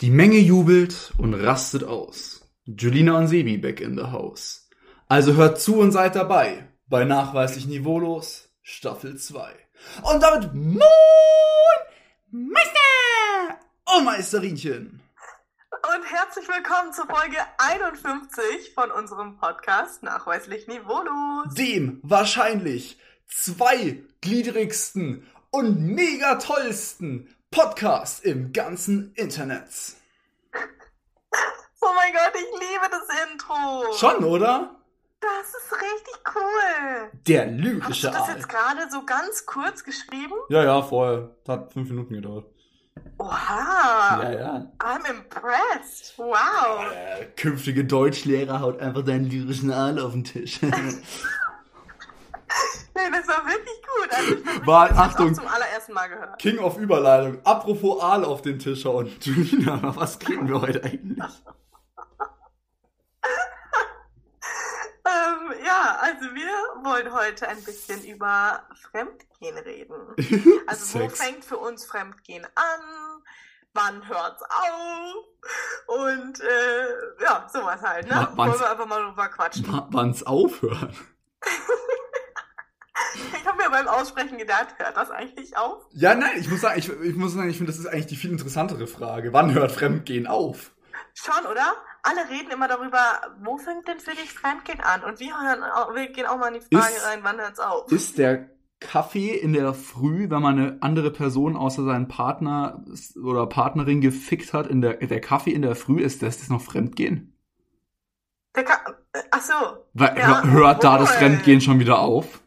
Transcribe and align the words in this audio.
Die 0.00 0.10
Menge 0.10 0.38
jubelt 0.38 1.12
und 1.18 1.34
rastet 1.34 1.82
aus. 1.82 2.48
Julina 2.66 3.18
und 3.18 3.26
Sebi 3.26 3.58
back 3.58 3.80
in 3.80 3.96
the 3.96 4.12
house. 4.12 4.68
Also 5.08 5.34
hört 5.34 5.60
zu 5.60 5.80
und 5.80 5.90
seid 5.90 6.14
dabei 6.14 6.68
bei 6.86 7.02
Nachweislich 7.02 7.66
Niveaulos 7.66 8.48
Staffel 8.62 9.18
2. 9.18 9.52
Und 10.02 10.22
damit 10.22 10.54
Moin 10.54 10.78
Meister 12.30 13.58
und 13.96 14.04
Meisterinchen. 14.04 15.02
Und 15.72 16.12
herzlich 16.12 16.46
willkommen 16.46 16.92
zur 16.92 17.08
Folge 17.08 17.38
51 17.58 18.74
von 18.74 18.92
unserem 18.92 19.36
Podcast 19.38 20.04
Nachweislich 20.04 20.68
Niveaulos. 20.68 21.54
Dem 21.54 21.98
wahrscheinlich 22.04 23.00
zweigliedrigsten 23.26 25.26
und 25.50 25.80
mega 25.80 26.36
tollsten 26.36 27.34
Podcast 27.50 28.24
im 28.24 28.52
ganzen 28.52 29.12
Internet. 29.14 29.64
Oh 31.80 31.90
mein 31.94 32.12
Gott, 32.12 32.32
ich 32.34 32.60
liebe 32.60 32.88
das 32.90 33.32
Intro. 33.32 33.92
Schon, 33.96 34.24
oder? 34.24 34.74
Das 35.20 35.48
ist 35.48 35.72
richtig 35.72 36.34
cool. 36.34 37.10
Der 37.26 37.46
Hast 37.46 37.50
du 37.50 37.56
lyrische 37.56 38.10
das 38.10 38.16
Aal. 38.16 38.34
jetzt 38.34 38.48
gerade 38.48 38.90
so 38.90 39.04
ganz 39.04 39.46
kurz 39.46 39.82
geschrieben? 39.82 40.34
Ja, 40.50 40.62
ja, 40.62 40.82
vorher. 40.82 41.36
Das 41.44 41.56
hat 41.56 41.72
fünf 41.72 41.88
Minuten 41.88 42.14
gedauert. 42.14 42.46
Oha. 43.18 44.30
ja. 44.30 44.72
I'm 44.78 45.08
impressed. 45.10 46.14
Wow. 46.18 46.90
Der 46.92 47.26
künftige 47.36 47.84
Deutschlehrer 47.84 48.60
haut 48.60 48.80
einfach 48.80 49.04
deinen 49.04 49.24
lyrischen 49.30 49.72
Aal 49.72 49.98
auf 49.98 50.12
den 50.12 50.24
Tisch. 50.24 50.60
Nee, 52.98 53.10
das 53.16 53.28
war 53.28 53.46
wirklich 53.46 53.82
gut. 53.82 54.10
Also 54.12 54.34
ich 54.34 54.44
bin 54.44 54.66
War- 54.66 54.90
Achtung. 54.98 55.34
zum 55.34 55.46
allerersten 55.46 55.92
Mal 55.92 56.08
gehört. 56.08 56.38
King 56.40 56.58
of 56.58 56.76
Überleitung. 56.78 57.40
Apropos 57.44 58.02
Aal 58.02 58.24
auf 58.24 58.42
den 58.42 58.58
Tisch 58.58 58.84
hauen. 58.84 59.06
Julina, 59.20 59.94
was 59.94 60.18
kriegen 60.18 60.48
wir 60.48 60.60
heute 60.60 60.82
eigentlich? 60.82 61.18
Ähm, 65.06 65.54
ja, 65.64 65.96
also 66.02 66.34
wir 66.34 66.84
wollen 66.84 67.12
heute 67.14 67.48
ein 67.48 67.62
bisschen 67.64 68.04
über 68.04 68.62
Fremdgehen 68.90 69.56
reden. 69.58 69.94
Also 70.66 71.00
wo 71.00 71.08
fängt 71.08 71.46
für 71.46 71.56
uns 71.56 71.86
Fremdgehen 71.86 72.44
an? 72.54 73.22
Wann 73.72 74.06
hört's 74.06 74.42
auf? 74.42 75.24
Und 75.86 76.40
äh, 76.40 77.22
ja, 77.24 77.48
sowas 77.50 77.80
halt, 77.80 78.06
ne? 78.06 78.28
Wann's- 78.32 78.36
Wollen 78.36 78.60
wir 78.60 78.70
einfach 78.70 78.86
mal 78.86 79.02
drüber 79.06 79.28
quatschen. 79.28 79.66
Wann's 79.90 80.22
aufhören? 80.24 80.94
Ich 83.40 83.46
habe 83.46 83.58
mir 83.58 83.70
beim 83.70 83.88
Aussprechen 83.88 84.38
gedacht, 84.38 84.68
hört 84.78 84.96
das 84.96 85.10
eigentlich 85.10 85.56
auf? 85.56 85.84
Ja, 85.92 86.14
nein, 86.14 86.32
ich 86.38 86.50
muss 86.50 86.60
sagen, 86.60 86.78
ich, 86.78 86.88
ich 86.88 87.16
muss 87.16 87.32
sagen, 87.34 87.48
ich 87.50 87.56
finde, 87.56 87.72
das 87.72 87.78
ist 87.80 87.86
eigentlich 87.86 88.06
die 88.06 88.16
viel 88.16 88.30
interessantere 88.30 88.86
Frage. 88.86 89.32
Wann 89.32 89.52
hört 89.54 89.72
Fremdgehen 89.72 90.26
auf? 90.26 90.72
Schon, 91.14 91.46
oder? 91.50 91.74
Alle 92.02 92.28
reden 92.30 92.50
immer 92.52 92.68
darüber, 92.68 93.00
wo 93.42 93.58
fängt 93.58 93.88
denn 93.88 93.98
für 94.00 94.12
dich 94.12 94.32
Fremdgehen 94.32 94.80
an? 94.80 95.02
Und 95.04 95.18
wir, 95.20 95.32
hören, 95.38 95.60
wir 95.94 96.08
gehen 96.12 96.26
auch 96.26 96.38
mal 96.38 96.54
in 96.54 96.60
die 96.60 96.76
Frage 96.76 96.94
Ist- 96.94 97.06
rein, 97.06 97.18
wann 97.22 97.38
hört's 97.38 97.58
auf? 97.60 97.90
Ist 97.90 98.18
der 98.18 98.50
Kaffee 98.80 99.34
in 99.34 99.52
der 99.52 99.74
Früh, 99.74 100.30
wenn 100.30 100.40
man 100.40 100.58
eine 100.58 100.78
andere 100.80 101.10
Person 101.10 101.56
außer 101.56 101.84
seinen 101.84 102.06
Partner 102.06 102.84
oder 103.20 103.46
Partnerin 103.48 104.00
gefickt 104.00 104.52
hat, 104.52 104.68
in 104.68 104.80
der, 104.80 104.94
der 104.94 105.20
Kaffee 105.20 105.50
in 105.50 105.62
der 105.62 105.74
Früh, 105.74 106.00
ist 106.00 106.22
das, 106.22 106.38
das 106.38 106.48
noch 106.48 106.62
Fremdgehen? 106.62 107.34
Der 108.54 108.64
Ka 108.64 108.94
äh, 109.12 109.22
ach 109.32 109.40
so. 109.42 109.52
Weil, 109.94 110.16
Ja, 110.16 110.42
hör- 110.44 110.50
hört 110.52 110.84
da 110.84 110.98
das. 110.98 111.10
Fremdgehen 111.16 111.60
schon 111.60 111.80
wieder 111.80 111.98
auf? 111.98 112.40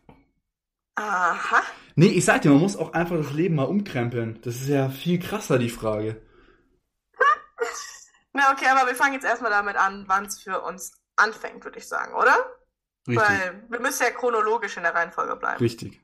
Aha. 1.01 1.61
Nee, 1.95 2.07
ich 2.07 2.25
sag 2.25 2.41
dir, 2.41 2.51
man 2.51 2.61
muss 2.61 2.77
auch 2.77 2.93
einfach 2.93 3.17
das 3.17 3.33
Leben 3.33 3.55
mal 3.55 3.63
umkrempeln. 3.63 4.39
Das 4.43 4.55
ist 4.55 4.69
ja 4.69 4.89
viel 4.89 5.19
krasser, 5.19 5.57
die 5.57 5.69
Frage. 5.69 6.21
Na, 8.33 8.51
okay, 8.51 8.67
aber 8.67 8.87
wir 8.87 8.95
fangen 8.95 9.13
jetzt 9.13 9.25
erstmal 9.25 9.51
damit 9.51 9.75
an, 9.75 10.05
wann 10.07 10.25
es 10.25 10.39
für 10.39 10.61
uns 10.61 10.93
anfängt, 11.15 11.63
würde 11.65 11.79
ich 11.79 11.87
sagen, 11.87 12.13
oder? 12.13 12.35
Richtig. 13.07 13.27
Weil 13.27 13.65
wir 13.69 13.79
müssen 13.79 14.03
ja 14.03 14.11
chronologisch 14.11 14.77
in 14.77 14.83
der 14.83 14.93
Reihenfolge 14.93 15.35
bleiben. 15.35 15.57
Richtig. 15.59 15.99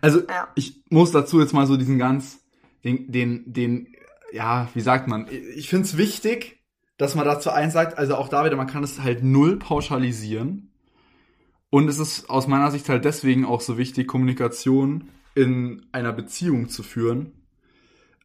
Also, 0.00 0.20
Ja. 0.28 0.48
ich 0.54 0.84
muss 0.90 1.10
dazu 1.10 1.40
jetzt 1.40 1.52
mal 1.52 1.66
so 1.66 1.76
diesen 1.76 1.98
ganz, 1.98 2.38
den, 2.84 3.10
den, 3.10 3.52
den, 3.52 3.94
ja, 4.32 4.68
wie 4.74 4.80
sagt 4.80 5.08
man? 5.08 5.26
Ich 5.28 5.68
finde 5.68 5.86
es 5.86 5.96
wichtig, 5.96 6.64
dass 6.98 7.14
man 7.14 7.26
dazu 7.26 7.50
eins 7.50 7.72
sagt, 7.74 7.98
also 7.98 8.14
auch 8.14 8.28
da 8.28 8.44
wieder, 8.44 8.56
man 8.56 8.68
kann 8.68 8.84
es 8.84 9.00
halt 9.00 9.22
null 9.22 9.58
pauschalisieren. 9.58 10.72
Und 11.70 11.88
es 11.88 11.98
ist 11.98 12.30
aus 12.30 12.46
meiner 12.46 12.70
Sicht 12.70 12.88
halt 12.88 13.04
deswegen 13.04 13.44
auch 13.44 13.60
so 13.60 13.78
wichtig, 13.78 14.06
Kommunikation 14.08 15.08
in 15.34 15.86
einer 15.92 16.12
Beziehung 16.12 16.68
zu 16.68 16.82
führen. 16.82 17.32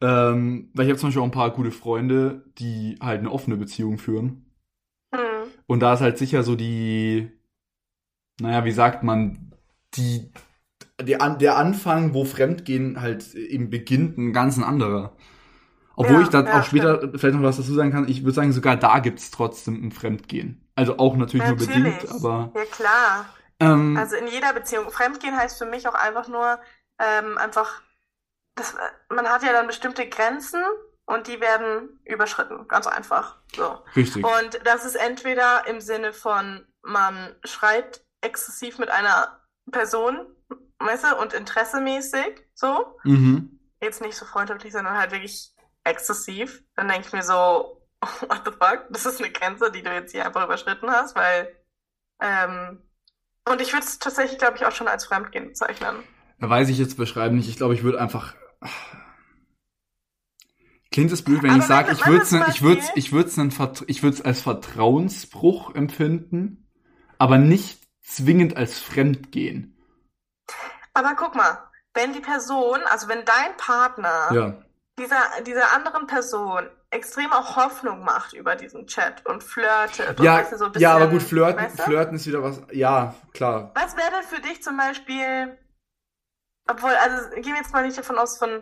Ähm, 0.02 0.69
weil 0.74 0.85
ich 0.85 0.91
habe 0.91 1.00
zum 1.00 1.09
Beispiel 1.09 1.22
auch 1.22 1.28
ein 1.28 1.31
paar 1.31 1.52
gute 1.53 1.72
Freunde, 1.72 2.46
die 2.59 2.97
halt 3.02 3.19
eine 3.19 3.31
offene 3.31 3.57
Beziehung 3.57 3.97
führen. 3.97 4.46
Hm. 5.13 5.52
Und 5.68 5.79
da 5.81 5.94
ist 5.94 6.02
halt 6.02 6.18
sicher 6.18 6.44
so 6.44 6.56
die, 6.56 7.31
naja, 8.40 8.66
wie 8.66 8.72
sagt 8.72 9.03
man, 9.03 9.52
die, 9.96 10.31
der, 11.02 11.22
An- 11.22 11.40
der 11.40 11.58
Anfang, 11.58 12.13
wo 12.13 12.25
Fremdgehen 12.25 13.02
halt 13.02 13.35
eben 13.35 13.69
beginnt, 13.69 14.18
ein 14.18 14.34
ganz 14.34 14.58
ein 14.58 14.63
anderer. 14.63 15.16
Obwohl 15.96 16.22
Ja, 16.22 16.23
ich 16.23 16.29
da 16.29 16.47
ja, 16.47 16.52
auch 16.52 16.63
später 16.63 17.12
vielleicht 17.18 17.35
noch 17.38 17.44
was 17.44 17.58
dazu 17.58 17.73
sagen 17.75 17.91
kann, 17.91 18.09
ich 18.09 18.23
würde 18.23 18.34
sagen, 18.34 18.53
sogar 18.53 18.78
da 18.78 19.00
gibt's 19.00 19.31
trotzdem 19.31 19.84
ein 19.85 19.91
Fremdgehen. 19.94 20.61
Also 20.76 20.98
auch 20.98 21.16
natürlich, 21.16 21.46
nur 21.48 21.58
Natürlich. 21.58 22.00
bedingt, 22.00 22.12
aber 22.12 22.52
Ja, 22.56 22.66
klar. 22.66 23.26
ähm, 23.59 23.98
Also 23.98 24.16
in 24.16 24.28
jeder 24.28 24.54
Beziehung. 24.54 24.90
Fremdgehen 24.92 25.36
heißt 25.36 25.58
für 25.58 25.66
mich 25.66 25.88
auch 25.88 25.94
einfach 25.94 26.28
nur, 26.28 26.59
ähm, 27.00 27.38
einfach, 27.38 27.82
das, 28.56 28.76
man 29.09 29.28
hat 29.30 29.44
ja 29.44 29.52
dann 29.52 29.68
bestimmte 29.68 30.08
Grenzen 30.08 30.64
und 31.06 31.28
die 31.28 31.42
werden 31.42 32.00
überschritten. 32.06 32.68
Ganz 32.68 32.88
einfach. 32.88 33.38
So. 33.56 33.84
richtig. 33.96 34.24
Und 34.26 34.59
das 34.66 34.86
ist 34.86 34.96
entweder 34.96 35.68
im 35.68 35.82
Sinne 35.82 36.14
von, 36.14 36.66
man 36.84 37.36
schreibt 37.44 38.06
exzessiv 38.22 38.78
mit 38.80 38.90
einer 38.90 39.42
Person, 39.72 40.28
weißt 40.80 41.03
du, 41.06 41.18
und 41.18 41.34
interessemäßig, 41.34 42.42
so. 42.53 42.98
Mhm. 43.03 43.59
Jetzt 43.82 44.02
nicht 44.02 44.16
so 44.16 44.26
freundschaftlich, 44.26 44.74
sondern 44.74 44.98
halt 44.98 45.12
wirklich 45.12 45.53
exzessiv. 45.84 46.64
Dann 46.76 46.88
denke 46.88 47.08
ich 47.08 47.14
mir 47.14 47.24
so, 47.24 47.81
what 48.22 48.42
the 48.46 48.52
fuck? 48.52 48.86
Das 48.90 49.06
ist 49.06 49.22
eine 49.22 49.32
Grenze, 49.32 49.72
die 49.72 49.84
du 49.84 49.94
jetzt 49.94 50.12
hier 50.12 50.26
einfach 50.26 50.44
überschritten 50.46 50.90
hast, 50.90 51.16
weil, 51.16 51.56
ähm, 52.22 52.82
und 53.48 53.62
ich 53.62 53.74
würde 53.74 53.86
es 53.86 54.00
tatsächlich, 54.00 54.38
glaube 54.40 54.58
ich, 54.58 54.66
auch 54.66 54.72
schon 54.72 54.88
als 54.88 55.06
Fremdgehen 55.06 55.48
bezeichnen. 55.48 56.04
Da 56.40 56.50
weiß 56.50 56.70
ich 56.70 56.78
jetzt 56.78 56.98
beschreiben 56.98 57.36
nicht. 57.38 57.50
Ich 57.50 57.58
glaube, 57.58 57.74
ich 57.76 57.84
würde 57.84 58.00
einfach. 58.02 58.36
Klingt 60.92 61.12
es 61.12 61.24
blöd, 61.24 61.42
wenn 61.42 61.52
Aber 61.52 61.60
ich 61.60 61.66
sage, 61.66 61.92
ich 61.94 62.06
würde 62.06 62.24
es, 62.24 62.32
man 62.32 62.42
zum 62.42 62.50
ich 62.54 62.62
Beispiel- 62.62 62.92
ich 62.96 63.12
würde 63.14 63.30
es, 63.30 63.40
einen 63.40 63.52
Vert- 63.52 63.84
ich 63.88 64.04
es 64.04 64.22
als 64.22 64.42
Vertrauensbruch 64.42 65.74
empfinden, 65.74 66.70
aber 67.18 67.38
nicht 67.38 67.82
zwingend 68.04 68.58
als 68.58 68.78
Fremdgehen. 68.80 69.78
Aber 70.94 71.16
guck 71.16 71.36
mal, 71.36 71.70
wenn 71.94 72.12
die 72.12 72.20
Person, 72.20 72.80
also 72.90 73.08
wenn 73.08 73.24
dein 73.24 73.56
Partner 73.58 74.30
Ja, 74.34 74.62
dieser, 75.00 75.22
dieser 75.46 75.72
anderen 75.74 76.08
Person 76.08 76.70
extrem 76.91 77.31
auch 77.31 77.56
Hoffnung 77.56 78.03
macht 78.03 78.34
über 78.34 78.56
diesen 78.56 78.85
Chat 78.85 79.25
und 79.25 79.44
flirtet 79.44 80.19
und 80.19 80.25
ja, 80.25 80.35
weißt 80.35 80.52
du, 80.52 80.57
so 80.57 80.66
ein 80.66 80.74
ja, 80.78 80.91
aber 80.91 81.07
bisschen, 81.07 81.19
gut, 81.19 81.28
flirten, 81.28 81.63
weißt 81.63 81.79
du? 81.79 81.84
flirten 81.84 82.16
ist 82.16 82.28
wieder 82.28 82.44
was. 82.44 82.62
Ja, 82.72 83.16
klar. 83.34 83.72
Was 83.75 83.96
wäre 83.96 84.12
denn 84.12 84.24
für 84.24 84.41
dich 84.41 84.62
zum 84.62 84.78
Beispiel, 84.78 85.57
obwohl, 86.69 86.91
also 86.91 87.29
gehen 87.35 87.53
wir 87.53 87.62
jetzt 87.62 87.74
mal 87.74 87.85
nicht 87.85 87.97
davon 87.97 88.18
aus 88.18 88.38
von 88.38 88.62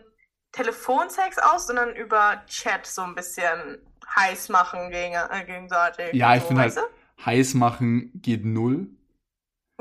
Telefonsex 0.51 1.38
aus, 1.40 1.67
sondern 1.67 1.95
über 1.95 2.44
Chat 2.47 2.85
so 2.85 3.01
ein 3.01 3.16
bisschen 3.16 3.79
heiß 4.16 4.50
machen 4.50 4.90
gegen, 4.91 5.16
äh, 5.16 5.46
gegenseitig. 5.46 6.13
Ja, 6.13 6.35
ich 6.35 6.41
so, 6.41 6.47
finde 6.47 6.61
halt, 6.63 6.79
heiß 7.25 7.53
machen 7.56 8.11
geht 8.16 8.46
null. 8.46 8.88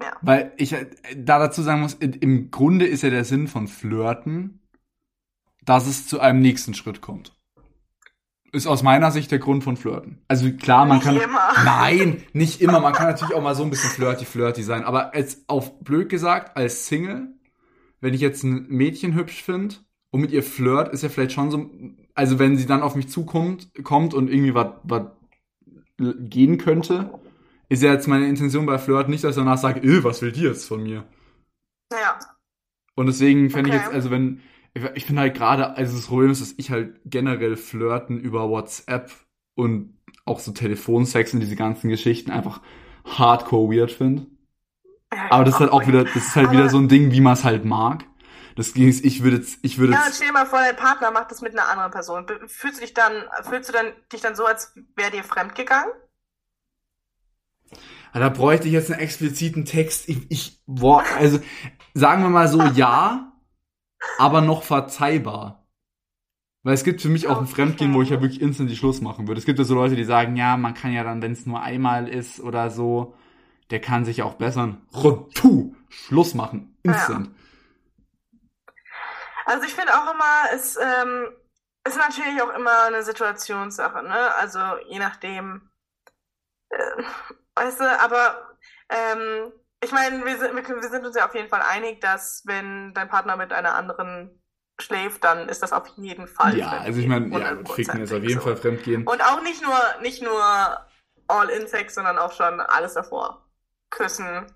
Ja. 0.00 0.16
Weil 0.22 0.52
ich 0.56 0.72
äh, 0.72 0.86
da 1.16 1.38
dazu 1.38 1.62
sagen 1.62 1.80
muss, 1.80 1.94
im 1.94 2.50
Grunde 2.50 2.86
ist 2.86 3.02
ja 3.02 3.10
der 3.10 3.24
Sinn 3.24 3.48
von 3.48 3.68
Flirten, 3.68 4.60
dass 5.64 5.86
es 5.86 6.06
zu 6.06 6.20
einem 6.20 6.40
nächsten 6.40 6.74
Schritt 6.74 7.00
kommt. 7.00 7.37
Ist 8.52 8.66
aus 8.66 8.82
meiner 8.82 9.10
Sicht 9.10 9.30
der 9.30 9.38
Grund 9.38 9.62
von 9.62 9.76
Flirten. 9.76 10.18
Also 10.26 10.50
klar, 10.52 10.86
man 10.86 10.98
Nicht 10.98 11.04
kann. 11.06 11.16
immer. 11.16 11.50
Nein, 11.64 12.22
nicht 12.32 12.60
immer. 12.62 12.80
Man 12.80 12.94
kann 12.94 13.08
natürlich 13.08 13.34
auch 13.34 13.42
mal 13.42 13.54
so 13.54 13.62
ein 13.62 13.70
bisschen 13.70 13.90
flirty, 13.90 14.24
flirty 14.24 14.62
sein. 14.62 14.84
Aber 14.84 15.12
als 15.14 15.44
auf 15.48 15.80
blöd 15.80 16.08
gesagt, 16.08 16.56
als 16.56 16.86
Single, 16.86 17.28
wenn 18.00 18.14
ich 18.14 18.20
jetzt 18.22 18.44
ein 18.44 18.66
Mädchen 18.68 19.14
hübsch 19.14 19.42
finde 19.42 19.76
und 20.10 20.22
mit 20.22 20.30
ihr 20.32 20.42
flirt, 20.42 20.92
ist 20.94 21.02
ja 21.02 21.10
vielleicht 21.10 21.32
schon 21.32 21.50
so. 21.50 21.70
Also 22.14 22.38
wenn 22.38 22.56
sie 22.56 22.64
dann 22.66 22.82
auf 22.82 22.94
mich 22.94 23.08
zukommt, 23.10 23.68
kommt 23.84 24.14
und 24.14 24.30
irgendwie 24.30 24.54
was 24.54 24.68
was 24.84 25.02
gehen 25.98 26.58
könnte, 26.58 27.10
ist 27.68 27.82
ja 27.82 27.92
jetzt 27.92 28.08
meine 28.08 28.28
Intention 28.28 28.64
bei 28.66 28.78
Flirt 28.78 29.08
nicht, 29.10 29.24
dass 29.24 29.36
ich 29.36 29.42
danach 29.42 29.58
sage, 29.58 29.80
"Äh, 29.80 30.02
was 30.04 30.22
will 30.22 30.32
die 30.32 30.42
jetzt 30.42 30.66
von 30.66 30.82
mir? 30.82 31.04
Ja. 31.92 32.18
Und 32.94 33.06
deswegen 33.06 33.50
fände 33.50 33.70
ich 33.70 33.76
Okay. 33.76 33.84
jetzt, 33.84 33.94
also 33.94 34.10
wenn, 34.10 34.40
ich 34.94 35.06
finde 35.06 35.22
halt 35.22 35.34
gerade, 35.36 35.76
also 35.76 35.96
das 35.96 36.06
Problem 36.06 36.30
ist, 36.30 36.40
dass 36.40 36.54
ich 36.56 36.70
halt 36.70 37.00
generell 37.04 37.56
Flirten 37.56 38.18
über 38.18 38.48
WhatsApp 38.48 39.10
und 39.54 39.98
auch 40.24 40.40
so 40.40 40.52
Telefonsex 40.52 41.34
und 41.34 41.40
diese 41.40 41.56
ganzen 41.56 41.88
Geschichten 41.88 42.30
einfach 42.30 42.60
hardcore 43.04 43.74
weird 43.74 43.92
finde. 43.92 44.26
Aber 45.30 45.44
das 45.44 45.54
ist 45.54 45.60
halt 45.60 45.72
auch 45.72 45.86
wieder, 45.86 46.04
das 46.04 46.16
ist 46.16 46.36
halt 46.36 46.48
Aber- 46.48 46.56
wieder 46.56 46.68
so 46.68 46.78
ein 46.78 46.88
Ding, 46.88 47.12
wie 47.12 47.20
man 47.20 47.32
es 47.32 47.44
halt 47.44 47.64
mag. 47.64 48.04
Das 48.56 48.74
ging, 48.74 48.88
ich 48.88 49.22
würde, 49.22 49.44
ich 49.62 49.78
würde. 49.78 49.92
Ja, 49.92 50.02
stell 50.12 50.26
dir 50.26 50.32
mal 50.32 50.44
vor, 50.44 50.58
dein 50.58 50.74
Partner 50.74 51.12
macht 51.12 51.30
das 51.30 51.42
mit 51.42 51.52
einer 51.52 51.68
anderen 51.68 51.92
Person. 51.92 52.26
Fühlst 52.48 52.78
du 52.78 52.80
dich 52.82 52.92
dann, 52.92 53.12
fühlst 53.48 53.68
du 53.68 53.72
dann, 53.72 53.86
dich 54.12 54.20
dann 54.20 54.34
so, 54.34 54.44
als 54.46 54.74
wäre 54.96 55.12
dir 55.12 55.22
fremd 55.22 55.54
gegangen? 55.54 55.92
Da 58.12 58.28
bräuchte 58.30 58.66
ich 58.66 58.72
jetzt 58.72 58.90
einen 58.90 59.00
expliziten 59.00 59.64
Text. 59.64 60.08
Ich, 60.08 60.28
ich, 60.30 60.62
boah, 60.66 61.04
also, 61.18 61.38
sagen 61.94 62.22
wir 62.22 62.30
mal 62.30 62.48
so, 62.48 62.60
ja, 62.74 63.27
aber 64.18 64.40
noch 64.40 64.62
verzeihbar. 64.62 65.66
Weil 66.64 66.74
es 66.74 66.84
gibt 66.84 67.00
für 67.00 67.08
mich 67.08 67.28
auch 67.28 67.38
ein 67.38 67.46
Fremdgehen, 67.46 67.94
wo 67.94 68.02
ich 68.02 68.10
ja 68.10 68.20
wirklich 68.20 68.40
instant 68.40 68.68
die 68.68 68.76
Schluss 68.76 69.00
machen 69.00 69.28
würde. 69.28 69.38
Es 69.38 69.46
gibt 69.46 69.58
ja 69.58 69.64
so 69.64 69.74
Leute, 69.74 69.96
die 69.96 70.04
sagen, 70.04 70.36
ja, 70.36 70.56
man 70.56 70.74
kann 70.74 70.92
ja 70.92 71.04
dann, 71.04 71.22
wenn 71.22 71.32
es 71.32 71.46
nur 71.46 71.62
einmal 71.62 72.08
ist 72.08 72.40
oder 72.40 72.70
so, 72.70 73.14
der 73.70 73.80
kann 73.80 74.04
sich 74.04 74.22
auch 74.22 74.34
bessern. 74.34 74.86
Rotu, 74.94 75.74
Schluss 75.88 76.34
machen, 76.34 76.76
instant. 76.82 77.28
Ja. 77.28 77.32
Also 79.46 79.64
ich 79.64 79.74
finde 79.74 79.94
auch 79.94 80.12
immer, 80.12 80.52
es 80.52 80.76
ähm, 80.76 81.28
ist 81.86 81.96
natürlich 81.96 82.42
auch 82.42 82.54
immer 82.54 82.82
eine 82.86 83.02
Situationssache, 83.02 84.02
ne? 84.02 84.34
Also 84.34 84.58
je 84.88 84.98
nachdem, 84.98 85.70
äh, 86.68 87.02
weißt 87.54 87.80
du, 87.80 88.00
aber 88.00 88.56
ähm, 88.90 89.52
ich 89.82 89.92
meine, 89.92 90.24
wir 90.24 90.38
sind, 90.38 90.54
wir 90.54 90.90
sind 90.90 91.06
uns 91.06 91.16
ja 91.16 91.26
auf 91.26 91.34
jeden 91.34 91.48
Fall 91.48 91.62
einig, 91.62 92.00
dass 92.00 92.42
wenn 92.46 92.92
dein 92.94 93.08
Partner 93.08 93.36
mit 93.36 93.52
einer 93.52 93.74
anderen 93.74 94.30
schläft, 94.80 95.24
dann 95.24 95.48
ist 95.48 95.62
das 95.62 95.72
auf 95.72 95.86
jeden 95.96 96.26
Fall. 96.26 96.56
Ja, 96.56 96.80
also 96.80 97.00
ich 97.00 97.06
meine, 97.06 97.26
ja, 97.38 97.56
Ficken 97.74 98.02
ist 98.02 98.12
auf 98.12 98.22
jeden 98.22 98.40
so. 98.40 98.46
Fall 98.46 98.56
Fremdgehen. 98.56 99.06
Und 99.06 99.22
auch 99.22 99.42
nicht 99.42 99.62
nur, 99.62 99.76
nicht 100.02 100.22
nur 100.22 100.42
All-In-Sex, 101.28 101.94
sondern 101.94 102.18
auch 102.18 102.32
schon 102.32 102.60
alles 102.60 102.94
davor. 102.94 103.44
Küssen 103.90 104.46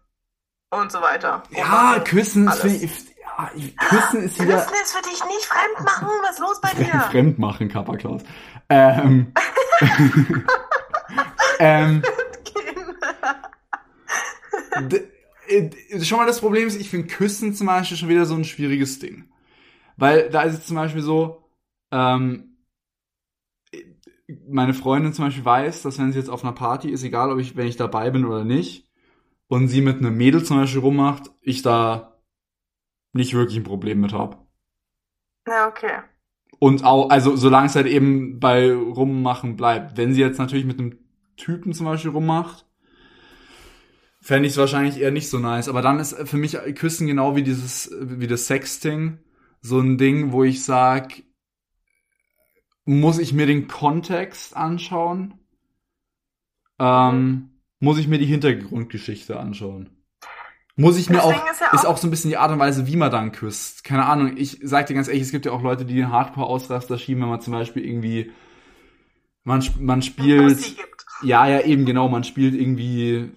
und 0.71 0.93
so 0.93 1.01
weiter. 1.01 1.43
Ja, 1.51 2.01
Küssen 2.05 2.49
ist 2.49 2.61
für, 2.61 2.69
ja, 2.69 3.51
Küssen 3.89 4.25
ist 4.25 4.41
wieder. 4.41 4.57
Küssen 4.57 4.75
ist 4.83 4.97
für 4.97 5.03
dich 5.03 5.25
nicht 5.25 5.45
fremd 5.45 5.81
machen. 5.85 6.09
Was 6.23 6.33
ist 6.33 6.41
los 6.41 6.61
bei 6.61 6.71
dir? 6.75 7.01
Fremd 7.11 7.39
machen, 7.39 7.69
Kappa 7.69 7.97
Klaus. 7.97 8.23
Ähm. 8.69 9.33
ähm. 11.59 12.03
Äh, 15.53 16.05
schon 16.05 16.19
mal 16.19 16.27
das 16.27 16.41
Problem 16.41 16.67
ist, 16.67 16.81
ich 16.81 16.91
finde 16.91 17.09
Küssen 17.09 17.55
zum 17.55 17.67
Beispiel 17.67 17.97
schon 17.97 18.09
wieder 18.09 18.27
so 18.27 18.35
ein 18.35 18.45
schwieriges 18.45 18.99
Ding. 18.99 19.31
Weil 19.97 20.31
da 20.31 20.43
ist 20.43 20.59
es 20.59 20.67
zum 20.67 20.77
Beispiel 20.77 21.03
so, 21.03 21.45
ähm, 21.91 22.57
meine 24.49 24.75
Freundin 24.75 25.13
zum 25.13 25.27
Beispiel 25.27 25.45
weiß, 25.45 25.83
dass 25.83 25.99
wenn 25.99 26.13
sie 26.13 26.19
jetzt 26.19 26.31
auf 26.31 26.45
einer 26.45 26.55
Party 26.55 26.91
ist, 26.91 27.05
egal 27.05 27.31
ob 27.31 27.39
ich, 27.39 27.57
wenn 27.57 27.67
ich 27.67 27.77
dabei 27.77 28.11
bin 28.11 28.25
oder 28.25 28.45
nicht, 28.45 28.89
und 29.49 29.69
sie 29.69 29.83
mit 29.83 29.99
einem 29.99 30.17
Mädel 30.17 30.45
zum 30.45 30.57
Beispiel 30.57 30.81
rummacht, 30.81 31.31
ich 31.43 31.61
da 31.63 32.23
nicht 33.13 33.35
wirklich 33.35 33.59
ein 33.59 33.65
Problem 33.65 34.01
mit 34.01 34.13
habe. 34.15 34.39
Ja, 35.47 35.69
okay. 35.69 36.01
Und 36.59 36.85
auch, 36.85 37.11
also 37.11 37.37
solange 37.37 37.67
es 37.67 37.77
halt 37.77 37.87
eben 37.87 38.39
bei 38.41 38.73
Rummachen 38.73 39.57
bleibt. 39.57 39.97
Wenn 39.97 40.15
sie 40.15 40.21
jetzt 40.21 40.39
natürlich 40.39 40.65
mit 40.65 40.79
einem 40.79 40.99
Typen 41.37 41.73
zum 41.73 41.87
Beispiel 41.87 42.13
rummacht, 42.13 42.67
fände 44.23 44.47
ich 44.47 44.55
es 44.55 44.59
wahrscheinlich 44.59 45.01
eher 45.01 45.11
nicht 45.11 45.29
so 45.29 45.39
nice. 45.39 45.69
Aber 45.69 45.83
dann 45.83 45.99
ist 45.99 46.17
für 46.29 46.37
mich 46.39 46.57
Küssen 46.77 47.07
genau 47.07 47.37
wie 47.37 47.43
dieses, 47.43 47.91
wie 48.01 48.29
das 48.29 48.47
Sexting 48.47 49.19
so 49.61 49.81
ein 49.81 49.99
Ding, 49.99 50.33
wo 50.33 50.45
ich 50.45 50.65
sag, 50.65 51.13
muss 52.85 53.19
ich 53.19 53.33
mir 53.33 53.47
den 53.47 53.69
Kontext 53.69 54.57
anschauen? 54.57 55.35
Ähm, 56.79 57.51
muss 57.81 57.99
ich 57.99 58.09
mir 58.09 58.19
die 58.19 58.27
Hintergrundgeschichte 58.27 59.39
anschauen? 59.39 59.91
Muss 60.75 60.97
ich 60.97 61.11
mir 61.11 61.17
Deswegen 61.17 61.41
auch, 61.41 61.51
ist, 61.51 61.61
ja 61.61 61.69
auch, 61.69 61.75
ist 61.75 61.85
auch 61.85 61.97
so 61.99 62.07
ein 62.07 62.11
bisschen 62.11 62.31
die 62.31 62.39
Art 62.39 62.51
und 62.51 62.59
Weise, 62.59 62.87
wie 62.87 62.97
man 62.97 63.11
dann 63.11 63.33
küsst. 63.33 63.85
Keine 63.85 64.07
Ahnung, 64.07 64.37
ich 64.37 64.59
sag 64.63 64.87
dir 64.87 64.95
ganz 64.95 65.09
ehrlich, 65.09 65.23
es 65.23 65.31
gibt 65.31 65.47
ja 65.47 65.53
auch 65.53 65.63
Leute, 65.63 65.85
die 65.85 65.95
den 65.95 66.11
Hardcore-Ausraster 66.11 66.99
schieben, 66.99 67.23
wenn 67.23 67.29
man 67.29 67.41
zum 67.41 67.53
Beispiel 67.53 67.85
irgendwie, 67.85 68.33
man, 69.45 69.63
man 69.79 70.01
spielt, 70.01 70.77
ja, 71.23 71.47
ja, 71.47 71.61
eben 71.61 71.85
genau, 71.85 72.09
man 72.09 72.25
spielt 72.25 72.55
irgendwie, 72.55 73.31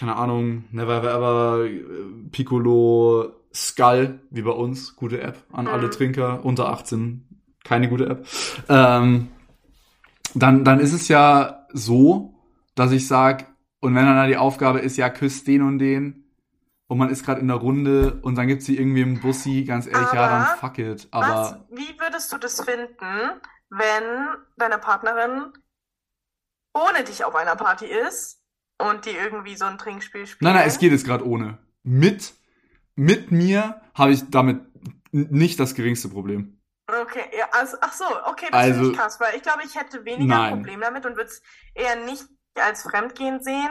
keine 0.00 0.16
Ahnung, 0.16 0.64
Never 0.72 0.96
Ever, 0.96 1.12
Ever 1.12 1.68
Piccolo, 2.32 3.34
Skull, 3.52 4.20
wie 4.30 4.40
bei 4.40 4.50
uns, 4.50 4.96
gute 4.96 5.20
App 5.20 5.44
an 5.52 5.66
mhm. 5.66 5.70
alle 5.70 5.90
Trinker 5.90 6.42
unter 6.42 6.70
18, 6.70 7.28
keine 7.64 7.90
gute 7.90 8.06
App. 8.06 8.26
Ähm, 8.70 9.28
dann, 10.34 10.64
dann 10.64 10.80
ist 10.80 10.94
es 10.94 11.08
ja 11.08 11.66
so, 11.74 12.34
dass 12.74 12.92
ich 12.92 13.06
sag, 13.06 13.46
und 13.80 13.94
wenn 13.94 14.06
dann 14.06 14.16
da 14.16 14.26
die 14.26 14.38
Aufgabe 14.38 14.78
ist, 14.78 14.96
ja, 14.96 15.10
küsst 15.10 15.46
den 15.46 15.60
und 15.60 15.78
den, 15.78 16.24
und 16.86 16.96
man 16.96 17.10
ist 17.10 17.24
gerade 17.26 17.42
in 17.42 17.48
der 17.48 17.58
Runde 17.58 18.20
und 18.22 18.36
dann 18.36 18.48
gibt 18.48 18.62
sie 18.62 18.78
irgendwie 18.78 19.02
im 19.02 19.20
Bussi, 19.20 19.64
ganz 19.64 19.86
ehrlich, 19.86 20.08
Aber 20.08 20.16
ja, 20.16 20.28
dann 20.28 20.58
fuck 20.58 20.78
it. 20.78 21.08
Aber 21.10 21.26
was, 21.26 21.56
wie 21.70 22.00
würdest 22.00 22.32
du 22.32 22.38
das 22.38 22.64
finden, 22.64 23.40
wenn 23.68 24.28
deine 24.56 24.78
Partnerin 24.78 25.52
ohne 26.72 27.04
dich 27.04 27.22
auf 27.22 27.34
einer 27.34 27.54
Party 27.54 27.84
ist 27.84 28.39
und 28.80 29.06
die 29.06 29.10
irgendwie 29.10 29.56
so 29.56 29.64
ein 29.66 29.78
Trinkspiel 29.78 30.26
spielt? 30.26 30.42
Nein, 30.42 30.54
nein, 30.54 30.66
es 30.66 30.78
geht 30.78 30.92
jetzt 30.92 31.06
gerade 31.06 31.26
ohne. 31.26 31.58
Mit 31.82 32.34
mit 33.00 33.32
mir 33.32 33.80
habe 33.94 34.12
ich 34.12 34.28
damit 34.28 34.60
nicht 35.10 35.58
das 35.58 35.74
geringste 35.74 36.10
Problem. 36.10 36.60
Okay, 36.86 37.24
ja, 37.36 37.48
also, 37.52 37.78
ach 37.80 37.92
so, 37.94 38.04
okay, 38.26 38.48
das 38.50 38.60
also, 38.60 38.74
finde 38.74 38.90
ich 38.90 38.98
krass, 38.98 39.20
weil 39.20 39.36
ich 39.36 39.42
glaube, 39.42 39.62
ich 39.64 39.74
hätte 39.74 40.04
weniger 40.04 40.36
nein. 40.36 40.54
Problem 40.56 40.80
damit 40.80 41.06
und 41.06 41.16
würde 41.16 41.30
es 41.30 41.40
eher 41.74 41.96
nicht 42.04 42.24
als 42.56 42.82
Fremdgehen 42.82 43.42
sehen, 43.42 43.70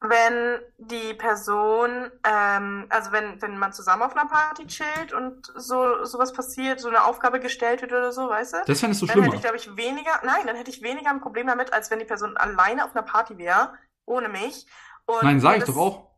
wenn 0.00 0.60
die 0.78 1.14
Person, 1.14 2.10
ähm, 2.22 2.86
also 2.90 3.10
wenn, 3.10 3.42
wenn 3.42 3.58
man 3.58 3.72
zusammen 3.72 4.02
auf 4.02 4.14
einer 4.14 4.28
Party 4.28 4.66
chillt 4.66 5.12
und 5.12 5.50
so 5.56 6.04
sowas 6.04 6.32
passiert, 6.32 6.78
so 6.78 6.88
eine 6.88 7.04
Aufgabe 7.04 7.40
gestellt 7.40 7.80
wird 7.82 7.92
oder 7.92 8.12
so, 8.12 8.28
weißt 8.28 8.52
du? 8.52 8.58
Das 8.66 8.78
fändest 8.78 9.02
du 9.02 9.06
dann 9.06 9.14
schlimmer. 9.14 9.32
Dann 9.32 9.40
hätte 9.40 9.56
ich, 9.56 9.66
glaube 9.66 9.80
ich, 9.80 9.88
weniger, 9.88 10.20
nein, 10.22 10.46
dann 10.46 10.56
hätte 10.56 10.70
ich 10.70 10.82
weniger 10.82 11.10
ein 11.10 11.20
Problem 11.20 11.48
damit, 11.48 11.72
als 11.72 11.90
wenn 11.90 11.98
die 11.98 12.04
Person 12.04 12.36
alleine 12.36 12.84
auf 12.84 12.94
einer 12.94 13.04
Party 13.04 13.36
wäre, 13.38 13.72
ohne 14.06 14.28
mich. 14.28 14.66
Und 15.06 15.22
nein, 15.22 15.40
sage 15.40 15.58
ich 15.58 15.64
doch 15.64 15.76
auch. 15.76 16.10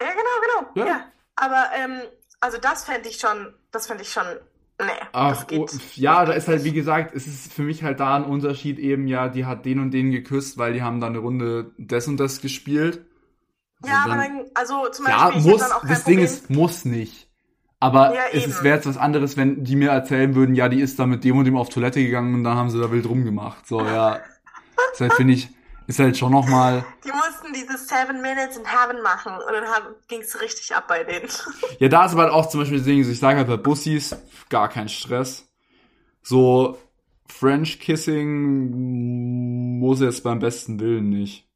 Ja, 0.00 0.08
genau, 0.08 0.70
genau, 0.74 0.86
ja. 0.86 0.86
ja. 0.86 1.04
Aber 1.36 1.66
ähm, 1.76 2.02
also 2.40 2.58
das 2.58 2.84
fände 2.84 3.08
ich 3.08 3.18
schon, 3.18 3.54
das 3.70 3.86
fände 3.86 4.02
ich 4.02 4.12
schon, 4.12 4.24
nee. 4.78 4.86
Ach, 5.12 5.44
oh, 5.52 5.66
ja, 5.94 6.24
da 6.24 6.32
ist 6.32 6.48
halt, 6.48 6.64
wie 6.64 6.72
gesagt, 6.72 7.14
es 7.14 7.26
ist 7.26 7.52
für 7.52 7.62
mich 7.62 7.82
halt 7.82 8.00
da 8.00 8.16
ein 8.16 8.24
Unterschied 8.24 8.78
eben, 8.78 9.06
ja, 9.06 9.28
die 9.28 9.44
hat 9.44 9.64
den 9.64 9.80
und 9.80 9.90
den 9.90 10.10
geküsst, 10.10 10.58
weil 10.58 10.72
die 10.72 10.82
haben 10.82 11.00
da 11.00 11.06
eine 11.06 11.18
Runde 11.18 11.72
des 11.76 12.08
und 12.08 12.18
das 12.18 12.40
gespielt. 12.40 13.06
Also 13.82 13.94
ja, 13.94 14.02
dann, 14.04 14.12
aber 14.12 14.22
dann, 14.22 14.50
also 14.54 14.88
zum 14.90 15.06
Beispiel, 15.06 15.42
ja, 15.42 15.50
muss, 15.50 15.60
das 15.60 15.70
Problem. 15.70 16.04
Ding 16.04 16.18
ist, 16.18 16.50
muss 16.50 16.84
nicht. 16.84 17.28
Aber 17.82 18.14
ja, 18.14 18.24
es 18.32 18.62
wäre 18.62 18.76
jetzt 18.76 18.86
was 18.86 18.98
anderes, 18.98 19.38
wenn 19.38 19.64
die 19.64 19.74
mir 19.74 19.90
erzählen 19.90 20.34
würden, 20.34 20.54
ja, 20.54 20.68
die 20.68 20.82
ist 20.82 20.98
da 20.98 21.06
mit 21.06 21.24
dem 21.24 21.38
und 21.38 21.46
dem 21.46 21.56
auf 21.56 21.70
Toilette 21.70 22.02
gegangen 22.02 22.34
und 22.34 22.44
dann 22.44 22.56
haben 22.56 22.68
sie 22.68 22.78
da 22.78 22.92
wild 22.92 23.08
rumgemacht. 23.08 23.66
So, 23.66 23.80
ja. 23.80 24.20
Deshalb 24.92 25.14
finde 25.14 25.32
ich, 25.32 25.48
ist 25.90 25.98
halt 25.98 26.16
schon 26.16 26.32
nochmal. 26.32 26.84
Die 27.04 27.10
mussten 27.10 27.52
diese 27.52 27.76
Seven 27.76 28.22
Minutes 28.22 28.56
in 28.56 28.64
Heaven 28.64 29.02
machen 29.02 29.32
und 29.34 29.52
dann 29.52 29.64
ging 30.08 30.20
es 30.20 30.40
richtig 30.40 30.74
ab 30.74 30.86
bei 30.88 31.04
denen. 31.04 31.28
Ja, 31.78 31.88
da 31.88 32.06
ist 32.06 32.12
aber 32.12 32.22
halt 32.22 32.32
auch 32.32 32.48
zum 32.48 32.60
Beispiel 32.60 32.80
Ding, 32.80 33.00
ich 33.00 33.18
sage 33.18 33.38
halt 33.38 33.48
bei 33.48 33.56
Bussis, 33.56 34.16
gar 34.48 34.68
kein 34.68 34.88
Stress. 34.88 35.48
So, 36.22 36.78
French 37.26 37.80
Kissing 37.80 38.70
muss 39.80 40.00
jetzt 40.00 40.22
beim 40.22 40.38
besten 40.38 40.78
Willen 40.78 41.10
nicht. 41.10 41.48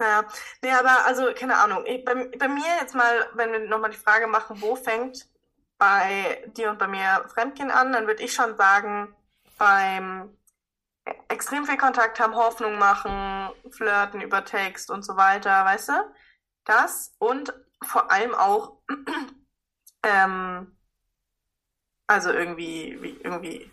Ja, 0.00 0.24
nee, 0.62 0.70
aber 0.70 1.06
also, 1.06 1.32
keine 1.34 1.56
Ahnung. 1.58 1.84
Ich, 1.86 2.04
bei, 2.04 2.14
bei 2.38 2.48
mir 2.48 2.62
jetzt 2.80 2.94
mal, 2.94 3.26
wenn 3.34 3.50
wir 3.50 3.68
nochmal 3.68 3.90
die 3.90 3.96
Frage 3.96 4.28
machen, 4.28 4.60
wo 4.60 4.76
fängt 4.76 5.26
bei 5.78 6.44
dir 6.56 6.70
und 6.70 6.78
bei 6.78 6.86
mir 6.86 7.24
Fremdgehen 7.34 7.70
an, 7.70 7.92
dann 7.92 8.06
würde 8.06 8.22
ich 8.22 8.32
schon 8.32 8.56
sagen, 8.56 9.14
beim 9.56 10.30
extrem 11.28 11.64
viel 11.64 11.76
Kontakt 11.76 12.20
haben, 12.20 12.34
Hoffnung 12.34 12.78
machen, 12.78 13.50
flirten 13.70 14.20
über 14.20 14.44
Text 14.44 14.90
und 14.90 15.04
so 15.04 15.16
weiter, 15.16 15.64
weißt 15.64 15.90
du? 15.90 15.92
Das 16.64 17.14
und 17.18 17.52
vor 17.82 18.10
allem 18.10 18.34
auch, 18.34 18.78
ähm, 20.02 20.76
also 22.06 22.30
irgendwie, 22.30 22.98
wie, 23.00 23.20
irgendwie 23.22 23.70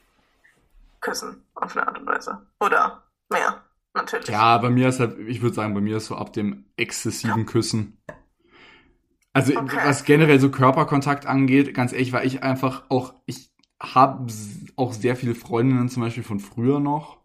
küssen 1.02 1.46
auf 1.56 1.76
eine 1.76 1.88
Art 1.88 2.00
und 2.00 2.08
Weise. 2.08 2.46
Oder 2.60 3.04
mehr, 3.30 3.64
natürlich. 3.94 4.28
Ja, 4.28 4.58
bei 4.58 4.70
mir 4.70 4.90
ist 4.90 5.00
halt, 5.00 5.18
ich 5.20 5.42
würde 5.42 5.56
sagen, 5.56 5.74
bei 5.74 5.82
mir 5.82 5.98
ist 5.98 6.08
so 6.08 6.16
ab 6.16 6.34
dem 6.34 6.66
exzessiven 6.76 7.46
Küssen. 7.46 8.02
Also 9.34 9.58
okay. 9.58 9.80
was 9.84 10.06
generell 10.06 10.40
so 10.40 10.50
Körperkontakt 10.50 11.26
angeht, 11.26 11.74
ganz 11.74 11.92
ehrlich, 11.92 12.14
war 12.14 12.24
ich 12.24 12.42
einfach 12.44 12.84
auch, 12.90 13.14
ich 13.26 13.54
habe 13.82 14.28
auch 14.78 14.94
sehr 14.94 15.16
viele 15.16 15.36
Freundinnen 15.36 15.90
zum 15.90 16.04
Beispiel 16.04 16.24
von 16.24 16.40
früher 16.40 16.80
noch, 16.80 17.25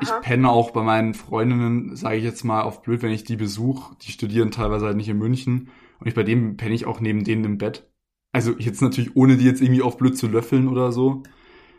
ich 0.00 0.10
penne 0.22 0.48
auch 0.48 0.72
bei 0.72 0.82
meinen 0.82 1.14
Freundinnen, 1.14 1.94
sage 1.94 2.16
ich 2.16 2.24
jetzt 2.24 2.44
mal 2.44 2.62
auf 2.62 2.82
blöd, 2.82 3.02
wenn 3.02 3.12
ich 3.12 3.24
die 3.24 3.36
besuche. 3.36 3.94
Die 4.02 4.10
studieren 4.10 4.50
teilweise 4.50 4.86
halt 4.86 4.96
nicht 4.96 5.08
in 5.08 5.18
München. 5.18 5.70
Und 6.00 6.06
ich 6.08 6.14
bei 6.14 6.24
dem 6.24 6.56
penne 6.56 6.74
ich 6.74 6.86
auch 6.86 7.00
neben 7.00 7.24
denen 7.24 7.44
im 7.44 7.58
Bett. 7.58 7.88
Also 8.32 8.52
jetzt 8.58 8.82
natürlich 8.82 9.14
ohne 9.14 9.36
die 9.36 9.44
jetzt 9.44 9.62
irgendwie 9.62 9.82
auf 9.82 9.96
blöd 9.96 10.18
zu 10.18 10.26
löffeln 10.26 10.68
oder 10.68 10.90
so. 10.90 11.22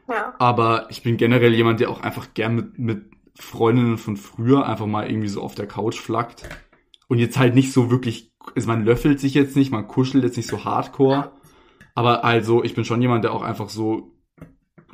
Ja. 0.08 0.34
Aber 0.40 0.88
ich 0.90 1.04
bin 1.04 1.18
generell 1.18 1.54
jemand, 1.54 1.80
der 1.80 1.90
auch 1.90 2.02
einfach 2.02 2.34
gern 2.34 2.56
mit, 2.56 2.80
mit 2.80 3.12
Freundinnen 3.38 3.98
von 3.98 4.16
früher 4.16 4.66
einfach 4.66 4.86
mal 4.86 5.10
irgendwie 5.10 5.28
so 5.28 5.42
auf 5.42 5.56
der 5.56 5.68
Couch 5.68 6.00
flackt. 6.00 6.48
Und 7.08 7.20
jetzt 7.20 7.38
halt 7.38 7.54
nicht 7.54 7.74
so 7.74 7.92
wirklich, 7.92 8.32
also 8.56 8.68
man 8.68 8.86
löffelt 8.86 9.20
sich 9.20 9.34
jetzt 9.34 9.56
nicht, 9.56 9.72
man 9.72 9.88
kuschelt 9.88 10.24
jetzt 10.24 10.38
nicht 10.38 10.48
so 10.48 10.64
hardcore. 10.64 11.34
Aber 11.94 12.24
also, 12.24 12.64
ich 12.64 12.76
bin 12.76 12.84
schon 12.84 13.02
jemand, 13.02 13.24
der 13.24 13.34
auch 13.34 13.42
einfach 13.42 13.70
so, 13.70 14.15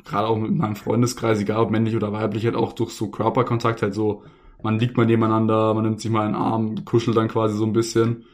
gerade 0.04 0.28
auch 0.28 0.36
mit 0.36 0.54
meinem 0.54 0.76
Freundeskreis, 0.76 1.40
egal 1.40 1.58
ob 1.58 1.70
männlich 1.70 1.96
oder 1.96 2.12
weiblich, 2.12 2.44
halt 2.44 2.56
auch 2.56 2.72
durch 2.72 2.90
so 2.90 3.10
Körperkontakt 3.10 3.82
halt 3.82 3.94
so, 3.94 4.24
man 4.62 4.78
liegt 4.78 4.96
mal 4.96 5.06
nebeneinander, 5.06 5.74
man 5.74 5.84
nimmt 5.84 6.00
sich 6.00 6.10
mal 6.10 6.26
einen 6.26 6.34
Arm, 6.34 6.84
kuschelt 6.84 7.16
dann 7.16 7.28
quasi 7.28 7.56
so 7.56 7.64
ein 7.64 7.72
bisschen, 7.72 8.24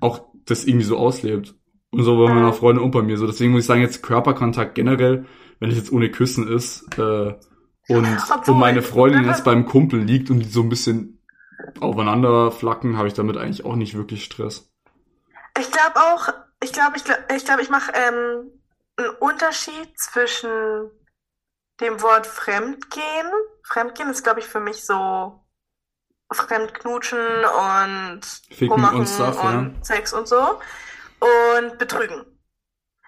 auch 0.00 0.20
das 0.46 0.64
irgendwie 0.64 0.84
so 0.84 0.96
auslebt. 0.96 1.54
Und 1.90 2.02
so 2.02 2.18
bei 2.18 2.32
meiner 2.32 2.52
Freundin 2.52 2.84
und 2.84 2.90
bei 2.90 3.02
mir 3.02 3.16
so. 3.16 3.26
Deswegen 3.26 3.52
muss 3.52 3.62
ich 3.62 3.66
sagen, 3.66 3.80
jetzt 3.80 4.02
Körperkontakt 4.02 4.74
generell, 4.74 5.24
wenn 5.58 5.70
es 5.70 5.76
jetzt 5.76 5.92
ohne 5.92 6.10
Küssen 6.10 6.46
ist, 6.46 6.86
äh, 6.98 7.34
und, 7.88 8.06
Obwohl, 8.30 8.54
und 8.54 8.60
meine 8.60 8.82
Freundin 8.82 9.24
jetzt 9.24 9.44
beim 9.44 9.64
Kumpel 9.64 10.00
liegt 10.00 10.30
und 10.30 10.40
die 10.40 10.48
so 10.48 10.62
ein 10.62 10.68
bisschen 10.68 11.22
aufeinander 11.80 12.50
flacken, 12.50 12.96
habe 12.96 13.08
ich 13.08 13.14
damit 13.14 13.36
eigentlich 13.36 13.64
auch 13.64 13.76
nicht 13.76 13.94
wirklich 13.94 14.24
Stress. 14.24 14.70
Ich 15.58 15.70
glaube 15.70 15.96
auch, 15.96 16.28
ich 16.62 16.72
glaube, 16.72 16.96
ich 16.96 17.04
glaube, 17.04 17.22
ich, 17.34 17.44
glaub, 17.44 17.60
ich 17.60 17.70
mache 17.70 17.92
ähm, 17.94 18.50
einen 18.96 19.10
Unterschied 19.20 19.98
zwischen 19.98 20.90
dem 21.80 22.00
Wort 22.02 22.26
Fremdgehen. 22.26 23.30
Fremdgehen 23.62 24.10
ist, 24.10 24.22
glaube 24.24 24.40
ich, 24.40 24.46
für 24.46 24.60
mich 24.60 24.84
so 24.84 25.44
Fremdknutschen 26.32 27.18
und 27.44 28.20
Ficken 28.48 28.70
rummachen 28.72 29.00
und 29.00 29.08
Stuff, 29.08 29.36
ja. 29.42 29.48
und 29.50 29.84
Sex 29.86 30.12
und 30.12 30.28
so. 30.28 30.60
Und 31.20 31.78
Betrügen. 31.78 32.24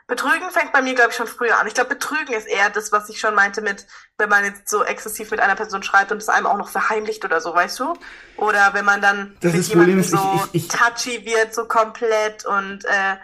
Betrügen 0.06 0.50
fängt 0.50 0.72
bei 0.72 0.82
mir, 0.82 0.94
glaube 0.94 1.10
ich, 1.10 1.16
schon 1.16 1.28
früher 1.28 1.56
an. 1.58 1.68
Ich 1.68 1.74
glaube, 1.74 1.90
Betrügen 1.90 2.34
ist 2.34 2.48
eher 2.48 2.68
das, 2.70 2.90
was 2.90 3.08
ich 3.10 3.20
schon 3.20 3.34
meinte 3.36 3.60
mit, 3.60 3.86
wenn 4.18 4.28
man 4.28 4.44
jetzt 4.44 4.68
so 4.68 4.82
exzessiv 4.82 5.30
mit 5.30 5.38
einer 5.38 5.54
Person 5.54 5.84
schreibt 5.84 6.10
und 6.10 6.18
es 6.18 6.28
einem 6.28 6.46
auch 6.46 6.56
noch 6.56 6.68
verheimlicht 6.68 7.24
oder 7.24 7.40
so, 7.40 7.54
weißt 7.54 7.78
du? 7.78 7.94
Oder 8.36 8.74
wenn 8.74 8.84
man 8.84 9.00
dann 9.00 9.36
Das 9.40 9.52
mit 9.52 9.68
jemandem 9.68 10.00
ist, 10.00 10.06
ich- 10.12 10.18
so 10.18 10.44
ich- 10.52 10.64
ich- 10.64 10.68
touchy 10.68 11.24
wird, 11.24 11.54
so 11.54 11.66
komplett 11.68 12.44
und 12.44 12.84
äh, 12.86 13.16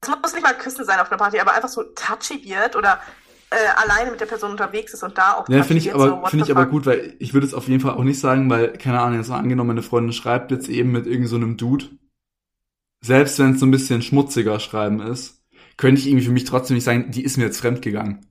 es 0.00 0.08
muss 0.08 0.32
nicht 0.32 0.42
mal 0.42 0.56
Küssen 0.56 0.86
sein 0.86 1.00
auf 1.00 1.10
einer 1.10 1.18
Party, 1.18 1.38
aber 1.38 1.52
einfach 1.52 1.68
so 1.68 1.82
touchy 1.82 2.42
wird 2.44 2.76
oder 2.76 3.02
äh, 3.50 3.56
alleine 3.76 4.10
mit 4.12 4.20
der 4.20 4.26
Person 4.26 4.52
unterwegs 4.52 4.94
ist 4.94 5.02
und 5.02 5.18
da 5.18 5.34
auch 5.34 5.48
Ja, 5.48 5.62
finde 5.62 5.82
ich 5.82 5.92
aber, 5.94 6.08
so, 6.08 6.26
finde 6.26 6.44
ich 6.44 6.50
aber 6.50 6.66
gut, 6.66 6.86
weil 6.86 7.14
ich 7.18 7.34
würde 7.34 7.46
es 7.46 7.54
auf 7.54 7.68
jeden 7.68 7.80
Fall 7.80 7.94
auch 7.94 8.04
nicht 8.04 8.20
sagen, 8.20 8.48
weil, 8.48 8.72
keine 8.74 9.00
Ahnung, 9.00 9.18
jetzt 9.18 9.28
mal 9.28 9.38
angenommen, 9.38 9.68
meine 9.68 9.82
Freundin 9.82 10.12
schreibt 10.12 10.50
jetzt 10.50 10.68
eben 10.68 10.92
mit 10.92 11.06
irgendeinem 11.06 11.26
so 11.28 11.36
einem 11.36 11.56
Dude. 11.56 11.86
Selbst 13.02 13.38
wenn 13.38 13.54
es 13.54 13.60
so 13.60 13.66
ein 13.66 13.70
bisschen 13.70 14.02
schmutziger 14.02 14.60
schreiben 14.60 15.00
ist, 15.00 15.42
könnte 15.76 16.00
ich 16.00 16.06
irgendwie 16.06 16.26
für 16.26 16.32
mich 16.32 16.44
trotzdem 16.44 16.74
nicht 16.76 16.84
sagen, 16.84 17.10
die 17.10 17.24
ist 17.24 17.38
mir 17.38 17.44
jetzt 17.44 17.60
fremdgegangen. 17.60 18.26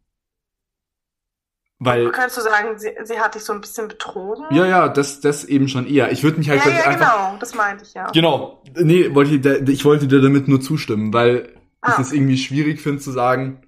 Weil, 1.81 2.11
Kannst 2.11 2.37
du 2.37 2.41
sagen, 2.41 2.77
sie, 2.77 2.89
sie 3.05 3.19
hat 3.19 3.35
dich 3.35 3.43
so 3.43 3.53
ein 3.53 3.61
bisschen 3.61 3.87
betrogen? 3.87 4.45
ja, 4.51 4.65
ja, 4.65 4.89
das, 4.89 5.21
das 5.21 5.45
eben 5.45 5.69
schon 5.69 5.87
eher. 5.87 6.11
Ich 6.11 6.23
würde 6.23 6.37
mich 6.37 6.49
halt 6.49 6.63
ja, 6.65 6.71
ich, 6.71 6.77
ja, 6.77 6.83
einfach, 6.85 7.15
genau, 7.15 7.37
das 7.39 7.55
meinte 7.55 7.85
ich 7.85 7.93
ja. 7.93 8.07
Genau. 8.11 8.61
Nee, 8.75 9.15
wollte 9.15 9.35
ich, 9.35 9.69
ich 9.69 9.85
wollte 9.85 10.07
dir 10.07 10.21
damit 10.21 10.47
nur 10.49 10.59
zustimmen, 10.61 11.13
weil 11.13 11.53
Ah. 11.81 11.93
ich 11.93 11.99
es 11.99 12.11
irgendwie 12.11 12.37
schwierig 12.37 12.81
finde 12.81 12.99
zu 12.99 13.11
sagen, 13.11 13.61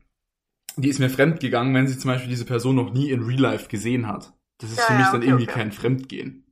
die 0.82 0.90
ist 0.90 1.00
mir 1.00 1.10
fremd 1.10 1.40
gegangen, 1.40 1.74
wenn 1.74 1.88
sie 1.88 1.98
zum 1.98 2.10
Beispiel 2.12 2.30
diese 2.30 2.46
Person 2.46 2.76
noch 2.76 2.92
nie 2.94 3.12
in 3.12 3.24
Real 3.24 3.40
Life 3.42 3.70
gesehen 3.70 4.08
hat. 4.08 4.34
Das 4.60 4.72
ist 4.72 4.80
Ja, 4.80 4.86
für 4.86 4.94
mich 4.94 5.02
ja, 5.06 5.12
dann 5.12 5.22
okay, 5.22 5.30
irgendwie 5.30 5.46
okay. 5.46 5.54
kein 5.54 5.72
Fremdgehen. 5.72 6.46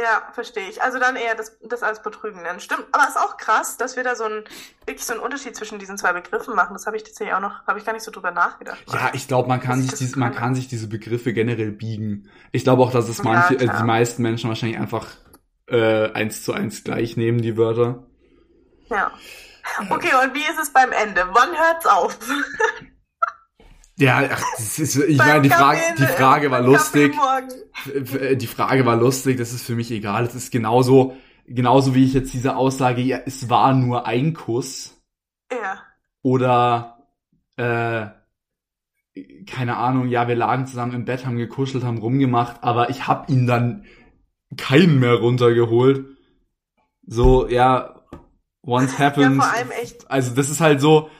Ja, 0.00 0.30
verstehe 0.32 0.68
ich. 0.68 0.80
Also 0.82 0.98
dann 1.00 1.16
eher 1.16 1.34
das, 1.34 1.58
das 1.60 1.82
als 1.82 2.02
Betrügen 2.02 2.42
nennen. 2.42 2.60
Stimmt, 2.60 2.86
aber 2.92 3.08
ist 3.08 3.16
auch 3.18 3.36
krass, 3.36 3.76
dass 3.78 3.96
wir 3.96 4.04
da 4.04 4.14
so 4.14 4.24
ein 4.24 4.44
wirklich 4.86 5.04
so 5.04 5.12
einen 5.12 5.22
Unterschied 5.22 5.56
zwischen 5.56 5.78
diesen 5.80 5.98
zwei 5.98 6.12
Begriffen 6.12 6.54
machen. 6.54 6.74
Das 6.74 6.86
habe 6.86 6.96
ich 6.96 7.02
tatsächlich 7.04 7.34
auch 7.34 7.40
noch, 7.40 7.66
habe 7.66 7.78
ich 7.80 7.84
gar 7.84 7.92
nicht 7.92 8.04
so 8.04 8.12
drüber 8.12 8.30
nachgedacht. 8.30 8.84
Ja, 8.90 9.10
ich 9.12 9.28
glaube, 9.28 9.48
man 9.48 9.60
kann 9.60 9.82
sich 9.82 9.94
diese, 9.94 10.18
man 10.18 10.32
kann. 10.32 10.54
sich 10.54 10.68
diese 10.68 10.88
Begriffe 10.88 11.32
generell 11.34 11.72
biegen. 11.72 12.28
Ich 12.52 12.64
glaube 12.64 12.82
auch, 12.82 12.90
dass 12.90 13.08
es 13.08 13.22
Ja, 13.22 13.24
manche, 13.24 13.54
äh, 13.54 13.68
klar. 13.68 13.76
die 13.76 13.82
meisten 13.82 14.22
Menschen 14.22 14.48
wahrscheinlich 14.48 14.78
einfach 14.78 15.06
äh, 15.66 16.10
eins 16.12 16.42
zu 16.42 16.52
eins 16.54 16.84
gleich 16.84 17.16
nehmen, 17.16 17.42
die 17.42 17.56
Wörter. 17.56 18.06
Ja. 18.90 19.12
Okay, 19.90 20.12
und 20.24 20.34
wie 20.34 20.40
ist 20.42 20.58
es 20.60 20.72
beim 20.72 20.92
Ende? 20.92 21.28
Wann 21.32 21.50
hört's 21.56 21.86
auf? 21.86 22.18
Ja, 23.98 24.22
ach, 24.30 24.42
ist, 24.58 24.96
ich 24.96 25.18
meine, 25.18 25.42
die 25.42 25.50
Frage, 25.50 25.80
die 25.98 26.06
Frage 26.06 26.50
war 26.50 26.60
lustig. 26.60 27.14
Die 28.36 28.46
Frage 28.46 28.86
war 28.86 28.96
lustig, 28.96 29.36
das 29.38 29.52
ist 29.52 29.64
für 29.66 29.74
mich 29.74 29.90
egal. 29.90 30.24
Es 30.24 30.34
ist 30.36 30.52
genauso, 30.52 31.16
genauso 31.46 31.94
wie 31.94 32.04
ich 32.04 32.14
jetzt 32.14 32.32
diese 32.32 32.56
Aussage, 32.56 33.00
ja, 33.02 33.18
es 33.26 33.50
war 33.50 33.74
nur 33.74 34.06
ein 34.06 34.34
Kuss 34.34 34.96
Ja. 35.52 35.82
oder 36.22 37.06
äh, 37.56 38.06
keine 39.46 39.76
Ahnung, 39.76 40.08
ja, 40.08 40.28
wir 40.28 40.36
lagen 40.36 40.66
zusammen 40.66 40.92
im 40.94 41.04
Bett, 41.04 41.26
haben 41.26 41.36
gekuschelt, 41.36 41.82
haben 41.82 41.98
rumgemacht, 41.98 42.62
aber 42.62 42.90
ich 42.90 43.08
hab 43.08 43.28
ihn 43.28 43.48
dann 43.48 43.84
keinen 44.56 45.00
mehr 45.00 45.14
runtergeholt. 45.14 46.06
So, 47.04 47.48
ja, 47.48 48.00
once 48.64 48.92
Ja, 48.98 49.06
happens. 49.06 49.44
vor 49.44 49.52
allem 49.52 49.70
echt. 49.72 50.08
Also 50.08 50.34
das 50.36 50.50
ist 50.50 50.60
halt 50.60 50.80
so, 50.80 51.10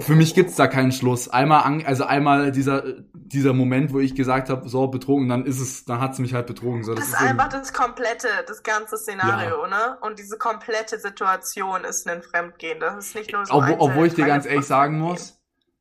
für 0.00 0.14
mich 0.14 0.34
gibt's 0.34 0.56
da 0.56 0.66
keinen 0.66 0.92
Schluss. 0.92 1.28
Einmal, 1.28 1.62
an, 1.62 1.84
also 1.84 2.04
einmal 2.04 2.52
dieser 2.52 2.84
dieser 3.14 3.52
Moment, 3.52 3.92
wo 3.92 4.00
ich 4.00 4.14
gesagt 4.14 4.48
habe, 4.48 4.68
so 4.68 4.86
betrogen, 4.88 5.28
dann 5.28 5.44
ist 5.44 5.60
es, 5.60 5.84
dann 5.84 6.00
hat's 6.00 6.18
mich 6.18 6.32
halt 6.34 6.46
betrogen. 6.46 6.82
So, 6.82 6.94
Das 6.94 7.10
das 7.10 7.14
ist 7.14 7.20
eben- 7.20 7.30
einfach 7.38 7.48
das 7.48 7.72
komplette, 7.72 8.28
das 8.46 8.62
ganze 8.62 8.96
Szenario, 8.96 9.66
ne? 9.66 9.98
Und 10.00 10.18
diese 10.18 10.38
komplette 10.38 10.98
Situation 10.98 11.84
ist 11.84 12.08
ein 12.08 12.22
Fremdgehen. 12.22 12.80
Das 12.80 12.96
ist 12.96 13.14
nicht 13.14 13.32
nur 13.32 13.44
so 13.44 13.54
obwohl, 13.54 13.74
ein 13.74 13.80
obwohl 13.80 14.06
ich 14.06 14.14
dir 14.14 14.26
ganz 14.26 14.46
ehrlich 14.46 14.64
sagen 14.66 14.98
muss, 14.98 15.38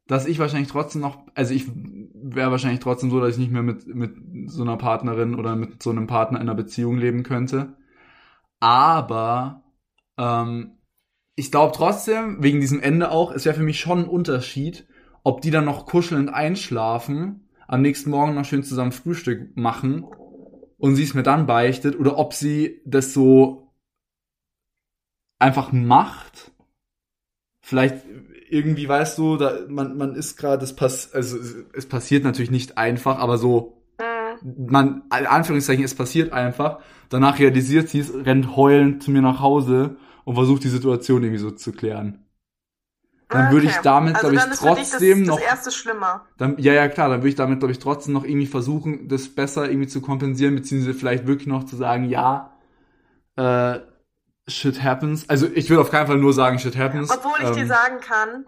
dass 0.08 0.26
ich 0.26 0.40
wahrscheinlich 0.40 0.70
trotzdem 0.70 1.02
noch, 1.02 1.20
also 1.36 1.54
ich 1.54 1.70
wäre 2.14 2.52
wahrscheinlich 2.52 2.80
trotzdem 2.82 3.12
so, 3.12 3.20
dass 3.22 3.32
ich 3.32 3.38
nicht 3.38 3.52
mehr 3.52 3.64
mit, 3.64 3.88
mit 3.88 4.16
so 4.48 4.64
einer 4.64 4.78
Partnerin 4.78 5.36
oder 5.36 5.56
mit 5.56 5.82
so 5.82 5.90
einem 5.90 6.08
Partner 6.08 6.40
in 6.40 6.48
einer 6.50 6.56
Beziehung 6.56 6.98
leben 6.98 7.24
könnte. 7.24 7.78
Aber 8.60 9.64
ähm, 10.18 10.77
ich 11.38 11.52
glaube 11.52 11.72
trotzdem, 11.74 12.42
wegen 12.42 12.60
diesem 12.60 12.82
Ende 12.82 13.12
auch, 13.12 13.32
es 13.32 13.46
wäre 13.46 13.56
für 13.56 13.62
mich 13.64 13.80
schon 13.80 14.00
ein 14.00 14.10
Unterschied, 14.10 14.88
ob 15.24 15.42
die 15.42 15.52
dann 15.52 15.66
noch 15.66 15.86
kuschelnd 15.86 16.34
einschlafen, 16.34 17.48
am 17.68 17.84
nächsten 17.84 18.10
Morgen 18.10 18.34
noch 18.34 18.44
schön 18.44 18.64
zusammen 18.64 18.92
Frühstück 18.92 19.56
machen 19.56 20.04
und 20.78 20.96
sie 20.96 21.04
es 21.04 21.14
mir 21.14 21.22
dann 21.22 21.46
beichtet 21.46 21.98
oder 22.00 22.18
ob 22.18 22.34
sie 22.34 22.82
das 22.86 23.14
so 23.14 23.72
einfach 25.38 25.72
macht. 25.72 26.52
Vielleicht 27.62 28.04
irgendwie, 28.50 28.90
weißt 28.90 29.20
du, 29.20 29.38
da, 29.38 29.60
man, 29.68 29.96
man 29.96 30.16
ist 30.16 30.38
gerade, 30.38 30.64
es 30.64 30.76
pass, 30.76 31.14
also 31.14 31.38
es, 31.38 31.56
es 31.74 31.86
passiert 31.86 32.24
natürlich 32.24 32.50
nicht 32.52 32.80
einfach, 32.80 33.20
aber 33.20 33.38
so, 33.38 33.84
Mhm. 34.44 34.68
man, 34.70 35.04
in 35.20 35.26
Anführungszeichen, 35.26 35.84
es 35.84 35.96
passiert 35.96 36.32
einfach. 36.32 36.80
Danach 37.10 37.40
realisiert 37.40 37.90
sie 37.90 38.00
es, 38.00 38.14
rennt 38.14 38.56
heulend 38.56 39.04
zu 39.04 39.12
mir 39.12 39.22
nach 39.22 39.40
Hause 39.40 39.98
und 40.28 40.36
versucht 40.36 40.64
die 40.66 40.70
Situation 40.70 41.24
irgendwie 41.24 41.40
so 41.42 41.52
zu 41.52 41.72
klären. 41.72 42.26
Dann 43.30 43.52
würde 43.52 43.66
ich 43.66 43.82
Okay. 43.82 43.82
damit, 43.82 44.16
also 44.24 44.30
glaube 44.30 44.44
ich, 44.46 44.50
trotzdem 44.52 45.20
das, 45.20 45.26
noch, 45.26 45.40
Das 45.40 45.46
erste 45.46 45.72
schlimmer. 45.72 46.26
dann, 46.38 46.58
ja, 46.60 46.74
ja, 46.74 46.90
klar, 46.90 47.10
dann 47.10 47.20
würde 47.22 47.30
ich 47.30 47.36
damit, 47.36 47.60
glaube 47.60 47.74
ich, 47.74 47.80
trotzdem 47.80 48.14
noch 48.14 48.26
irgendwie 48.26 48.48
versuchen, 48.48 49.08
das 49.10 49.30
besser 49.30 49.70
irgendwie 49.70 49.88
zu 49.88 50.02
kompensieren, 50.02 50.56
beziehungsweise 50.56 50.94
vielleicht 50.98 51.28
wirklich 51.28 51.48
noch 51.48 51.66
zu 51.66 51.76
sagen, 51.78 52.06
ja, 52.06 52.54
äh, 53.38 53.80
shit 54.50 54.84
happens. 54.84 55.30
Also 55.30 55.48
ich 55.54 55.70
würde 55.70 55.82
auf 55.82 55.92
keinen 55.92 56.08
Fall 56.08 56.18
nur 56.20 56.34
sagen, 56.34 56.60
shit 56.60 56.78
happens. 56.78 57.20
Obwohl 57.20 57.42
ich 57.42 57.52
dir 57.52 57.66
Ähm, 57.66 57.68
sagen 57.68 58.00
kann, 58.02 58.46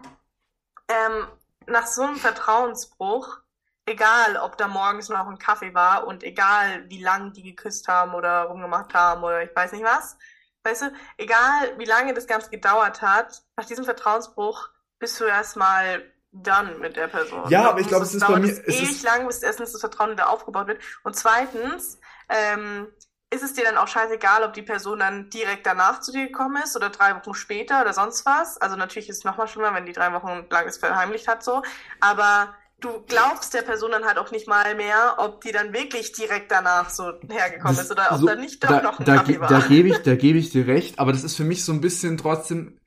ähm, 0.88 1.28
nach 1.66 1.86
so 1.86 2.02
einem 2.02 2.16
Vertrauensbruch, 2.16 3.38
egal 3.86 4.36
ob 4.38 4.56
da 4.58 4.68
morgens 4.68 5.08
noch 5.08 5.28
ein 5.28 5.38
Kaffee 5.38 5.74
war 5.74 6.06
und 6.06 6.24
egal 6.24 6.88
wie 6.90 7.02
lang 7.02 7.32
die 7.32 7.42
geküsst 7.42 7.88
haben 7.88 8.14
oder 8.14 8.44
rumgemacht 8.44 8.94
haben 8.94 9.22
oder 9.24 9.42
ich 9.44 9.54
weiß 9.54 9.72
nicht 9.72 9.84
was, 9.84 10.18
weißt 10.64 10.82
du, 10.82 10.92
egal 11.18 11.78
wie 11.78 11.84
lange 11.84 12.14
das 12.14 12.26
Ganze 12.26 12.50
gedauert 12.50 13.02
hat, 13.02 13.42
nach 13.56 13.64
diesem 13.64 13.84
Vertrauensbruch 13.84 14.68
bist 14.98 15.18
du 15.20 15.24
erstmal 15.24 16.02
done 16.32 16.76
mit 16.78 16.96
der 16.96 17.08
Person. 17.08 17.48
Ja, 17.48 17.70
aber 17.70 17.80
ich 17.80 17.88
glaube, 17.88 18.04
es 18.04 18.14
ist 18.14 18.26
bei 18.26 18.38
mir- 18.38 18.50
es 18.52 18.58
es 18.60 18.76
ewig 18.76 18.90
ist- 18.90 19.02
lang, 19.02 19.26
bis 19.26 19.42
erstens 19.42 19.72
das 19.72 19.80
Vertrauen 19.80 20.10
wieder 20.12 20.28
aufgebaut 20.28 20.68
wird 20.68 20.80
und 21.02 21.16
zweitens, 21.16 21.98
ähm, 22.28 22.88
ist 23.32 23.42
es 23.44 23.52
dir 23.54 23.64
dann 23.64 23.78
auch 23.78 23.86
scheißegal, 23.86 24.42
ob 24.42 24.54
die 24.54 24.62
Person 24.62 24.98
dann 24.98 25.30
direkt 25.30 25.64
danach 25.64 26.00
zu 26.00 26.10
dir 26.10 26.26
gekommen 26.26 26.60
ist 26.64 26.74
oder 26.76 26.90
drei 26.90 27.14
Wochen 27.14 27.32
später 27.34 27.80
oder 27.80 27.92
sonst 27.92 28.26
was. 28.26 28.58
Also 28.58 28.74
natürlich 28.74 29.08
ist 29.08 29.18
es 29.18 29.24
nochmal 29.24 29.46
schlimmer, 29.46 29.72
wenn 29.72 29.86
die 29.86 29.92
drei 29.92 30.12
Wochen 30.12 30.46
lang 30.50 30.66
es 30.66 30.78
verheimlicht 30.78 31.28
hat 31.28 31.44
so. 31.44 31.62
Aber 32.00 32.52
du 32.80 33.02
glaubst 33.06 33.54
der 33.54 33.62
Person 33.62 33.90
dann 33.90 34.04
halt 34.04 34.18
auch 34.18 34.30
nicht 34.30 34.48
mal 34.48 34.74
mehr, 34.74 35.14
ob 35.18 35.40
die 35.42 35.52
dann 35.52 35.72
wirklich 35.72 36.12
direkt 36.12 36.50
danach 36.50 36.90
so 36.90 37.12
hergekommen 37.28 37.76
Das- 37.76 37.84
ist 37.86 37.90
oder 37.90 38.08
ob 38.12 38.18
so, 38.20 38.26
da 38.26 38.34
nicht 38.36 38.62
doch 38.64 38.68
da, 38.68 38.82
noch 38.82 38.98
ein 38.98 39.04
da, 39.04 39.22
ge- 39.22 39.40
war. 39.40 39.48
da 39.48 39.60
gebe 39.60 39.88
ich, 39.88 39.98
da 39.98 40.14
gebe 40.16 40.38
ich 40.38 40.50
dir 40.50 40.66
recht, 40.66 40.98
aber 40.98 41.12
das 41.12 41.24
ist 41.24 41.36
für 41.36 41.44
mich 41.44 41.64
so 41.64 41.72
ein 41.72 41.80
bisschen 41.80 42.16
trotzdem, 42.16 42.78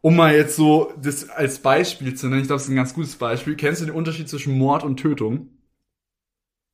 um 0.00 0.16
mal 0.16 0.34
jetzt 0.34 0.56
so 0.56 0.92
das 0.96 1.28
als 1.30 1.58
Beispiel 1.60 2.14
zu 2.14 2.26
nennen, 2.28 2.42
ich 2.42 2.46
glaube, 2.46 2.58
das 2.58 2.64
ist 2.64 2.70
ein 2.70 2.76
ganz 2.76 2.94
gutes 2.94 3.16
Beispiel. 3.16 3.56
Kennst 3.56 3.80
du 3.82 3.86
den 3.86 3.94
Unterschied 3.94 4.28
zwischen 4.28 4.56
Mord 4.56 4.84
und 4.84 4.96
Tötung? 4.98 5.50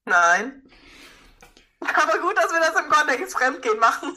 Nein. 0.04 0.62
Aber 1.80 2.18
gut, 2.20 2.36
dass 2.36 2.52
wir 2.52 2.60
das 2.60 2.80
im 2.84 2.88
Kontext 2.90 3.36
Fremdgehen 3.36 3.78
machen. 3.78 4.14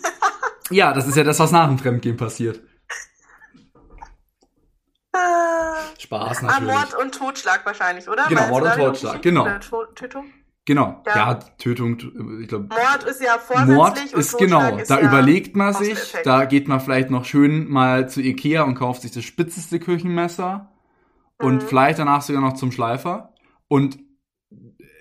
Ja, 0.69 0.93
das 0.93 1.07
ist 1.07 1.15
ja 1.15 1.23
das, 1.23 1.39
was 1.39 1.51
nach 1.51 1.67
dem 1.67 1.77
Fremdgehen 1.79 2.17
passiert. 2.17 2.59
Spaß 5.99 6.39
Ah, 6.39 6.45
natürlich. 6.45 6.73
Mord 6.73 6.93
und 7.01 7.15
Totschlag 7.15 7.65
wahrscheinlich, 7.65 8.09
oder? 8.09 8.25
Genau, 8.27 8.47
Mord 8.49 8.63
und 8.65 8.73
Totschlag, 8.75 9.21
genau. 9.21 9.47
Tötung? 9.95 10.25
Genau. 10.65 11.03
Ja. 11.05 11.15
Ja, 11.15 11.33
Tötung, 11.35 11.97
ich 12.41 12.47
glaube, 12.47 12.67
Mord 12.69 13.03
ist 13.07 13.21
ja 13.21 13.37
vorsätzlich 13.37 13.75
Mord 13.75 13.99
und 13.99 14.19
ist 14.19 14.31
Totschlag 14.31 14.39
genau, 14.69 14.77
ist 14.81 14.89
da 14.89 14.99
ja 14.99 15.07
überlegt 15.07 15.55
man 15.55 15.73
sich, 15.73 16.15
da 16.23 16.45
geht 16.45 16.67
man 16.67 16.79
vielleicht 16.79 17.11
noch 17.11 17.25
schön 17.25 17.69
mal 17.69 18.09
zu 18.09 18.19
Ikea 18.21 18.63
und 18.63 18.73
kauft 18.75 19.03
sich 19.03 19.11
das 19.11 19.23
spitzeste 19.23 19.79
Küchenmesser 19.79 20.71
und 21.37 21.61
Mhm. 21.63 21.67
vielleicht 21.67 21.99
danach 21.99 22.23
sogar 22.23 22.41
noch 22.41 22.53
zum 22.53 22.71
Schleifer. 22.71 23.33
Und 23.67 23.99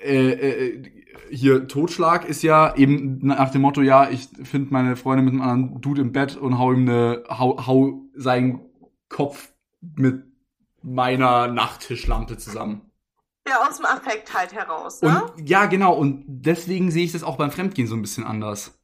äh, 0.02 0.32
äh, 0.32 0.82
hier 1.30 1.66
Totschlag 1.66 2.28
ist 2.28 2.42
ja 2.42 2.74
eben 2.76 3.18
nach 3.22 3.50
dem 3.50 3.62
Motto, 3.62 3.80
ja, 3.80 4.10
ich 4.10 4.28
finde 4.42 4.70
meine 4.70 4.96
Freundin 4.96 5.24
mit 5.24 5.32
einem 5.34 5.42
anderen 5.42 5.80
Dude 5.80 6.02
im 6.02 6.12
Bett 6.12 6.36
und 6.36 6.58
hau 6.58 6.72
ihm 6.72 6.86
eine, 6.88 7.24
hau, 7.30 7.66
hau 7.66 8.02
seinen 8.14 8.60
Kopf 9.08 9.53
mit 9.96 10.24
meiner 10.82 11.48
Nachttischlampe 11.48 12.36
zusammen. 12.36 12.90
Ja, 13.46 13.66
aus 13.68 13.76
dem 13.76 13.86
Affekt 13.86 14.32
halt 14.32 14.54
heraus, 14.54 15.02
ne? 15.02 15.24
Und 15.24 15.48
ja, 15.48 15.66
genau, 15.66 15.94
und 15.94 16.24
deswegen 16.26 16.90
sehe 16.90 17.04
ich 17.04 17.12
das 17.12 17.22
auch 17.22 17.36
beim 17.36 17.50
Fremdgehen 17.50 17.86
so 17.88 17.94
ein 17.94 18.02
bisschen 18.02 18.24
anders. 18.24 18.78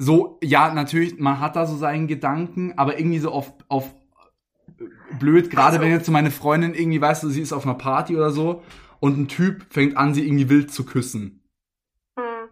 So, 0.00 0.38
ja, 0.42 0.72
natürlich, 0.72 1.18
man 1.18 1.40
hat 1.40 1.56
da 1.56 1.66
so 1.66 1.76
seinen 1.76 2.06
Gedanken, 2.06 2.74
aber 2.76 2.98
irgendwie 2.98 3.18
so 3.18 3.32
auf, 3.32 3.52
auf 3.68 3.92
blöd, 5.18 5.50
gerade 5.50 5.78
Also- 5.78 5.80
wenn 5.80 5.90
jetzt 5.90 6.06
so 6.06 6.12
meine 6.12 6.30
Freundin 6.30 6.74
irgendwie, 6.74 7.00
weißt 7.00 7.24
du, 7.24 7.30
sie 7.30 7.40
ist 7.40 7.52
auf 7.52 7.64
einer 7.64 7.74
Party 7.74 8.16
oder 8.16 8.30
so 8.30 8.62
und 9.00 9.18
ein 9.18 9.28
Typ 9.28 9.66
fängt 9.70 9.96
an, 9.96 10.14
sie 10.14 10.24
irgendwie 10.24 10.48
wild 10.48 10.70
zu 10.72 10.84
küssen. 10.84 11.42
Hm. 12.16 12.48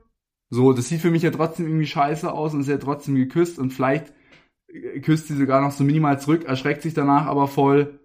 So, 0.50 0.72
das 0.72 0.88
sieht 0.88 1.00
für 1.00 1.12
mich 1.12 1.22
ja 1.22 1.30
trotzdem 1.30 1.66
irgendwie 1.66 1.86
scheiße 1.86 2.32
aus 2.32 2.54
und 2.54 2.60
ist 2.62 2.68
ja 2.68 2.78
trotzdem 2.78 3.14
geküsst 3.14 3.60
und 3.60 3.70
vielleicht 3.72 4.12
küsst 5.02 5.28
sie 5.28 5.37
sogar 5.37 5.61
noch 5.61 5.73
so 5.73 5.85
minimal 5.85 6.21
zurück, 6.21 6.45
erschreckt 6.45 6.83
sich 6.83 6.95
danach 6.95 7.26
aber 7.26 7.49
voll 7.49 7.99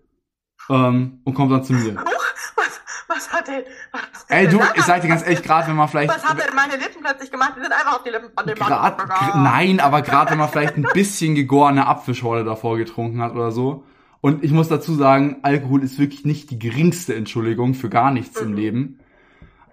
ähm, 0.70 1.20
und 1.24 1.34
kommt 1.34 1.52
dann 1.52 1.64
zu 1.64 1.74
mir. 1.74 1.96
Was, 1.96 2.82
was 3.08 3.34
hat 3.34 3.48
denn, 3.48 3.64
was 3.92 4.02
Ey, 4.30 4.48
du, 4.48 4.60
ich 4.76 4.84
sag 4.84 5.02
dir 5.02 5.10
ganz 5.10 5.24
ehrlich, 5.24 5.44
gerade 5.44 5.68
wenn 5.68 5.76
man 5.76 5.88
vielleicht 5.90 6.10
Was 6.16 6.24
haben 6.24 6.40
denn 6.40 6.56
meine 6.56 6.76
Lippen 6.78 7.02
plötzlich 7.04 7.32
gemacht? 7.32 7.54
Die 7.58 7.62
sind 7.62 7.74
einfach 7.74 7.96
auf 7.98 8.04
die 8.04 8.10
Lippen 8.12 8.30
von 8.36 8.48
dem 8.48 8.58
Mann 8.58 8.68
Grad, 8.70 8.98
gr- 8.98 9.38
nein, 9.38 9.80
aber 9.80 10.02
gerade 10.02 10.32
wenn 10.32 10.38
man 10.38 10.50
vielleicht 10.50 10.78
ein 10.78 10.86
bisschen 10.94 11.36
gegorene 11.36 11.88
Apfelschorle 11.88 12.44
davor 12.46 12.78
getrunken 12.78 13.22
hat 13.22 13.34
oder 13.34 13.52
so. 13.52 13.84
Und 14.22 14.44
ich 14.44 14.52
muss 14.52 14.68
dazu 14.70 14.94
sagen, 14.94 15.38
Alkohol 15.42 15.84
ist 15.84 15.98
wirklich 16.00 16.26
nicht 16.26 16.52
die 16.52 16.60
geringste 16.60 17.16
Entschuldigung 17.16 17.74
für 17.74 17.90
gar 17.90 18.12
nichts 18.12 18.40
im 18.40 18.52
Mhm. 18.52 18.56
Leben. 18.56 19.00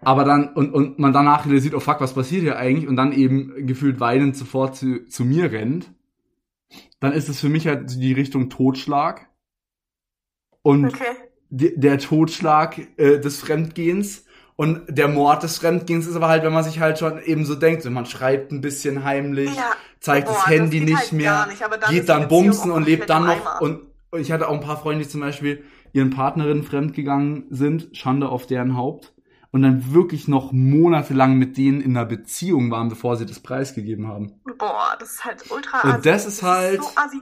Aber 0.01 0.25
dann, 0.25 0.49
und, 0.55 0.73
und 0.73 0.99
man 0.99 1.13
danach 1.13 1.45
realisiert, 1.45 1.75
oh 1.75 1.81
fuck, 1.81 2.01
was 2.01 2.15
passiert 2.15 2.43
hier 2.43 2.57
eigentlich? 2.57 2.89
Und 2.89 2.97
dann 2.97 3.13
eben 3.13 3.67
gefühlt 3.67 4.01
weinend 4.01 4.37
sofort 4.37 4.77
zu, 4.77 5.05
zu 5.07 5.25
mir 5.25 5.53
rennt. 5.53 5.91
Dann 7.01 7.13
ist 7.13 7.29
es 7.29 7.41
für 7.41 7.49
mich 7.49 7.67
halt 7.67 8.01
die 8.01 8.13
Richtung 8.13 8.51
Totschlag. 8.51 9.29
Und 10.63 10.87
Okay. 10.87 11.15
der 11.51 11.99
Totschlag 11.99 12.79
äh, 12.99 13.19
des 13.21 13.41
Fremdgehens 13.41 14.25
und 14.57 14.83
der 14.89 15.09
Mord 15.09 15.43
des 15.45 15.59
Fremdgehens 15.59 16.07
ist 16.07 16.17
aber 16.17 16.29
halt, 16.29 16.43
wenn 16.43 16.53
man 16.53 16.65
sich 16.65 16.81
halt 16.81 16.99
schon 16.99 17.23
eben 17.23 17.45
so 17.47 17.55
denkt, 17.55 17.83
so 17.83 17.91
man 17.91 18.07
schreibt 18.07 18.51
ein 18.53 18.61
bisschen 18.61 19.05
heimlich, 19.05 19.55
Ja. 19.55 19.71
zeigt 20.01 20.27
Boah, 20.27 20.35
das 20.35 20.47
Handy 20.49 20.81
geht 20.81 20.89
nicht 20.89 20.99
halt 20.99 21.13
mehr, 21.13 21.47
nicht, 21.47 21.63
dann 21.63 21.95
geht 21.95 22.09
dann 22.09 22.29
bumsen 22.29 22.71
und 22.71 22.85
lebt 22.85 23.09
dann 23.09 23.27
noch 23.27 23.61
und, 23.61 23.83
und 24.11 24.21
ich 24.21 24.33
hatte 24.33 24.49
auch 24.49 24.55
ein 24.55 24.61
paar 24.61 24.79
Freunde, 24.81 25.05
die 25.05 25.11
zum 25.11 25.21
Beispiel 25.21 25.63
ihren 25.93 26.11
Partnerinnen 26.11 26.65
fremdgegangen 26.65 27.47
sind, 27.51 27.97
Schande 27.97 28.29
auf 28.29 28.47
deren 28.47 28.77
Haupt 28.77 29.15
und 29.51 29.63
dann 29.63 29.93
wirklich 29.95 30.29
noch 30.29 30.53
monatelang 30.53 31.37
mit 31.37 31.57
denen 31.57 31.81
in 31.81 31.97
einer 31.97 32.07
Beziehung 32.07 32.71
waren, 32.71 32.89
bevor 32.89 33.17
sie 33.17 33.27
das 33.27 33.41
preisgegeben 33.41 34.07
haben. 34.09 34.41
Boah, 34.59 34.97
das 34.99 35.13
ist 35.13 35.25
halt 35.25 35.51
ultra 35.51 35.81
Und 35.83 35.91
assi. 35.93 36.03
das 36.03 36.27
ist 36.27 36.43
halt- 36.43 36.83
so 36.83 36.91
assi. 36.97 37.21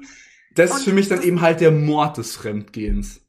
Das 0.55 0.71
Und 0.71 0.77
ist 0.79 0.85
für 0.85 0.93
mich 0.93 1.09
dann 1.09 1.19
das- 1.19 1.27
eben 1.27 1.41
halt 1.41 1.61
der 1.61 1.71
Mord 1.71 2.17
des 2.17 2.35
Fremdgehens. 2.35 3.21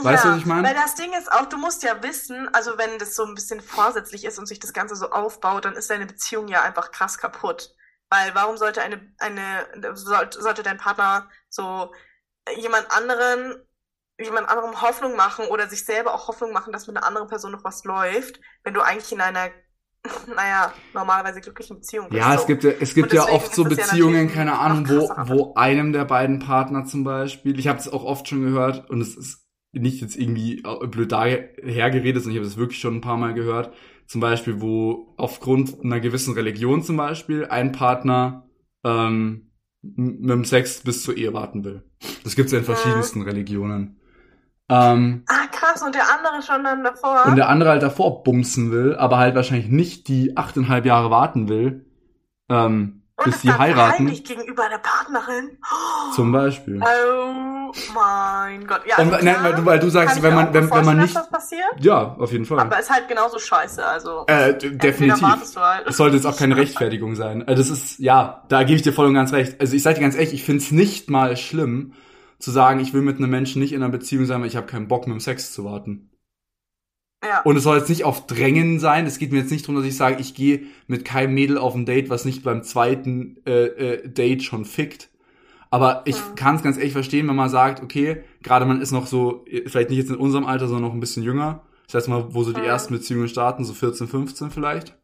Weißt 0.00 0.24
du, 0.24 0.30
was 0.30 0.38
ich 0.38 0.46
meine? 0.46 0.66
Weil 0.66 0.74
das 0.74 0.94
Ding 0.94 1.10
ist 1.18 1.30
auch, 1.30 1.46
du 1.46 1.58
musst 1.58 1.82
ja 1.82 2.02
wissen, 2.02 2.48
also 2.54 2.72
wenn 2.78 2.98
das 2.98 3.14
so 3.14 3.24
ein 3.24 3.34
bisschen 3.34 3.60
vorsätzlich 3.60 4.24
ist 4.24 4.38
und 4.38 4.46
sich 4.46 4.58
das 4.58 4.72
Ganze 4.72 4.96
so 4.96 5.10
aufbaut, 5.10 5.64
dann 5.66 5.74
ist 5.74 5.90
deine 5.90 6.06
Beziehung 6.06 6.48
ja 6.48 6.62
einfach 6.62 6.90
krass 6.90 7.18
kaputt. 7.18 7.74
Weil 8.10 8.34
warum 8.34 8.56
sollte 8.56 8.82
eine, 8.82 9.00
eine, 9.18 9.66
sollte 9.94 10.62
dein 10.62 10.78
Partner 10.78 11.28
so 11.48 11.92
jemand 12.58 12.90
anderen, 12.90 13.54
jemand 14.22 14.48
anderem 14.48 14.80
Hoffnung 14.80 15.16
machen 15.16 15.46
oder 15.46 15.68
sich 15.68 15.84
selber 15.84 16.14
auch 16.14 16.28
Hoffnung 16.28 16.52
machen, 16.52 16.72
dass 16.72 16.86
mit 16.86 16.96
einer 16.96 17.06
anderen 17.06 17.28
Person 17.28 17.52
noch 17.52 17.64
was 17.64 17.84
läuft, 17.84 18.40
wenn 18.64 18.74
du 18.74 18.80
eigentlich 18.80 19.12
in 19.12 19.20
einer, 19.20 19.50
naja, 20.34 20.72
normalerweise 20.94 21.40
glücklichen 21.40 21.76
Beziehung 21.76 22.08
bist. 22.08 22.18
Ja, 22.18 22.34
so. 22.34 22.40
es 22.40 22.46
gibt 22.46 22.64
ja, 22.64 22.70
es 22.80 22.94
gibt 22.94 23.12
ja 23.12 23.28
oft 23.28 23.54
so 23.54 23.62
ja 23.62 23.68
Beziehungen, 23.68 24.14
natürlich 24.14 24.34
keine 24.34 24.58
Ahnung, 24.58 24.88
wo, 24.88 25.08
wo 25.26 25.54
einem 25.54 25.92
der 25.92 26.04
beiden 26.04 26.38
Partner 26.38 26.84
zum 26.84 27.04
Beispiel, 27.04 27.58
ich 27.58 27.68
habe 27.68 27.78
es 27.78 27.88
auch 27.88 28.04
oft 28.04 28.28
schon 28.28 28.42
gehört 28.42 28.90
und 28.90 29.00
es 29.00 29.16
ist 29.16 29.42
nicht 29.72 30.02
jetzt 30.02 30.16
irgendwie 30.16 30.62
blöd 30.90 31.12
dahergeredet, 31.12 32.22
sondern 32.22 32.36
ich 32.36 32.38
habe 32.38 32.46
es 32.46 32.56
wirklich 32.56 32.78
schon 32.80 32.96
ein 32.96 33.00
paar 33.00 33.16
Mal 33.16 33.34
gehört, 33.34 33.72
zum 34.06 34.20
Beispiel, 34.20 34.60
wo 34.60 35.14
aufgrund 35.16 35.82
einer 35.82 36.00
gewissen 36.00 36.34
Religion 36.34 36.82
zum 36.82 36.98
Beispiel 36.98 37.46
ein 37.46 37.72
Partner 37.72 38.46
ähm, 38.84 39.52
mit 39.82 40.30
dem 40.30 40.44
Sex 40.44 40.80
bis 40.80 41.02
zur 41.02 41.16
Ehe 41.16 41.32
warten 41.32 41.64
will. 41.64 41.82
Das 42.24 42.36
gibt's 42.36 42.52
ja 42.52 42.58
in 42.58 42.64
verschiedensten 42.64 43.22
Religionen. 43.22 43.98
Ähm, 44.68 45.24
Ah, 45.28 45.46
krass, 45.50 45.82
und 45.82 45.94
der 45.94 46.04
andere 46.12 46.42
schon 46.42 46.64
dann 46.64 46.82
davor. 46.84 47.26
und 47.26 47.36
der 47.36 47.48
andere 47.48 47.70
halt 47.70 47.82
davor 47.82 48.22
bumsen 48.22 48.70
will, 48.70 48.96
aber 48.96 49.18
halt 49.18 49.34
wahrscheinlich 49.34 49.68
nicht 49.68 50.08
die 50.08 50.36
achteinhalb 50.36 50.86
Jahre 50.86 51.10
warten 51.10 51.48
will, 51.48 51.84
ähm, 52.48 53.02
Und 53.16 53.24
bis 53.24 53.36
es 53.36 53.42
dann 53.42 53.58
heiraten, 53.58 53.98
heimlich 53.98 54.24
gegenüber 54.24 54.68
der 54.70 54.78
Partnerin. 54.78 55.58
zum 56.14 56.32
Beispiel. 56.32 56.80
Oh 56.82 57.72
mein 57.94 58.66
Gott. 58.66 58.82
Ja, 58.86 58.98
Und, 58.98 59.12
also 59.12 59.24
nein, 59.24 59.34
klar, 59.34 59.44
weil 59.44 59.54
du, 59.54 59.64
weil 59.66 59.78
du 59.78 59.88
sagst, 59.90 60.22
wenn 60.22 60.34
man, 60.34 60.54
wenn, 60.54 60.70
wenn 60.70 60.84
man 60.84 60.98
nicht, 60.98 61.16
das 61.16 61.28
passiert. 61.28 61.62
ja, 61.80 62.14
auf 62.18 62.30
jeden 62.32 62.44
Fall. 62.44 62.60
Aber 62.60 62.78
ist 62.78 62.90
halt 62.90 63.08
genauso 63.08 63.38
scheiße, 63.38 63.84
also. 63.84 64.24
Äh, 64.26 64.54
definitiv. 64.56 65.22
halt. 65.56 65.86
Es 65.86 65.96
sollte 65.96 66.16
jetzt 66.16 66.26
auch 66.26 66.36
keine 66.36 66.56
Rechtfertigung 66.56 67.14
sein. 67.14 67.44
Das 67.46 67.68
ist, 67.70 67.98
ja, 67.98 68.42
da 68.48 68.62
gebe 68.62 68.76
ich 68.76 68.82
dir 68.82 68.92
voll 68.92 69.06
und 69.06 69.14
ganz 69.14 69.32
recht. 69.32 69.60
Also 69.60 69.74
ich 69.74 69.82
sage 69.82 69.96
dir 69.96 70.02
ganz 70.02 70.14
ehrlich, 70.14 70.32
ich 70.34 70.44
find's 70.44 70.70
nicht 70.70 71.10
mal 71.10 71.36
schlimm, 71.36 71.94
zu 72.42 72.50
sagen, 72.50 72.80
ich 72.80 72.92
will 72.94 73.02
mit 73.02 73.18
einem 73.18 73.30
Menschen 73.30 73.60
nicht 73.62 73.72
in 73.72 73.82
einer 73.82 73.92
Beziehung 73.92 74.26
sein, 74.26 74.40
weil 74.42 74.48
ich 74.48 74.56
habe 74.56 74.66
keinen 74.66 74.88
Bock, 74.88 75.06
mit 75.06 75.14
dem 75.14 75.20
Sex 75.20 75.52
zu 75.52 75.64
warten. 75.64 76.10
Ja. 77.24 77.42
Und 77.42 77.56
es 77.56 77.62
soll 77.62 77.78
jetzt 77.78 77.88
nicht 77.88 78.04
auf 78.04 78.26
Drängen 78.26 78.80
sein. 78.80 79.06
Es 79.06 79.18
geht 79.18 79.30
mir 79.30 79.38
jetzt 79.38 79.50
nicht 79.52 79.64
darum, 79.64 79.76
dass 79.76 79.84
ich 79.86 79.96
sage, 79.96 80.16
ich 80.20 80.34
gehe 80.34 80.62
mit 80.88 81.04
keinem 81.04 81.34
Mädel 81.34 81.56
auf 81.56 81.74
ein 81.74 81.86
Date, 81.86 82.10
was 82.10 82.24
nicht 82.24 82.42
beim 82.42 82.64
zweiten 82.64 83.36
äh, 83.46 83.66
äh, 83.66 84.08
Date 84.08 84.42
schon 84.42 84.64
fickt. 84.64 85.08
Aber 85.70 86.02
ich 86.06 86.16
Mhm. 86.16 86.34
kann 86.36 86.56
es 86.56 86.62
ganz 86.62 86.78
ehrlich 86.78 86.92
verstehen, 86.92 87.28
wenn 87.28 87.36
man 87.36 87.50
sagt, 87.50 87.82
okay, 87.82 88.24
gerade 88.42 88.66
man 88.66 88.80
ist 88.80 88.92
noch 88.92 89.06
so, 89.06 89.44
vielleicht 89.66 89.90
nicht 89.90 89.98
jetzt 89.98 90.10
in 90.10 90.16
unserem 90.16 90.46
Alter, 90.46 90.68
sondern 90.68 90.84
noch 90.88 90.94
ein 90.94 91.00
bisschen 91.00 91.22
jünger. 91.24 91.62
Das 91.86 91.94
heißt 91.96 92.08
mal, 92.08 92.34
wo 92.34 92.44
so 92.44 92.52
die 92.52 92.60
Mhm. 92.60 92.66
ersten 92.66 92.94
Beziehungen 92.94 93.28
starten, 93.28 93.64
so 93.64 93.74
14, 93.74 94.08
15 94.08 94.50
vielleicht. 94.50 94.98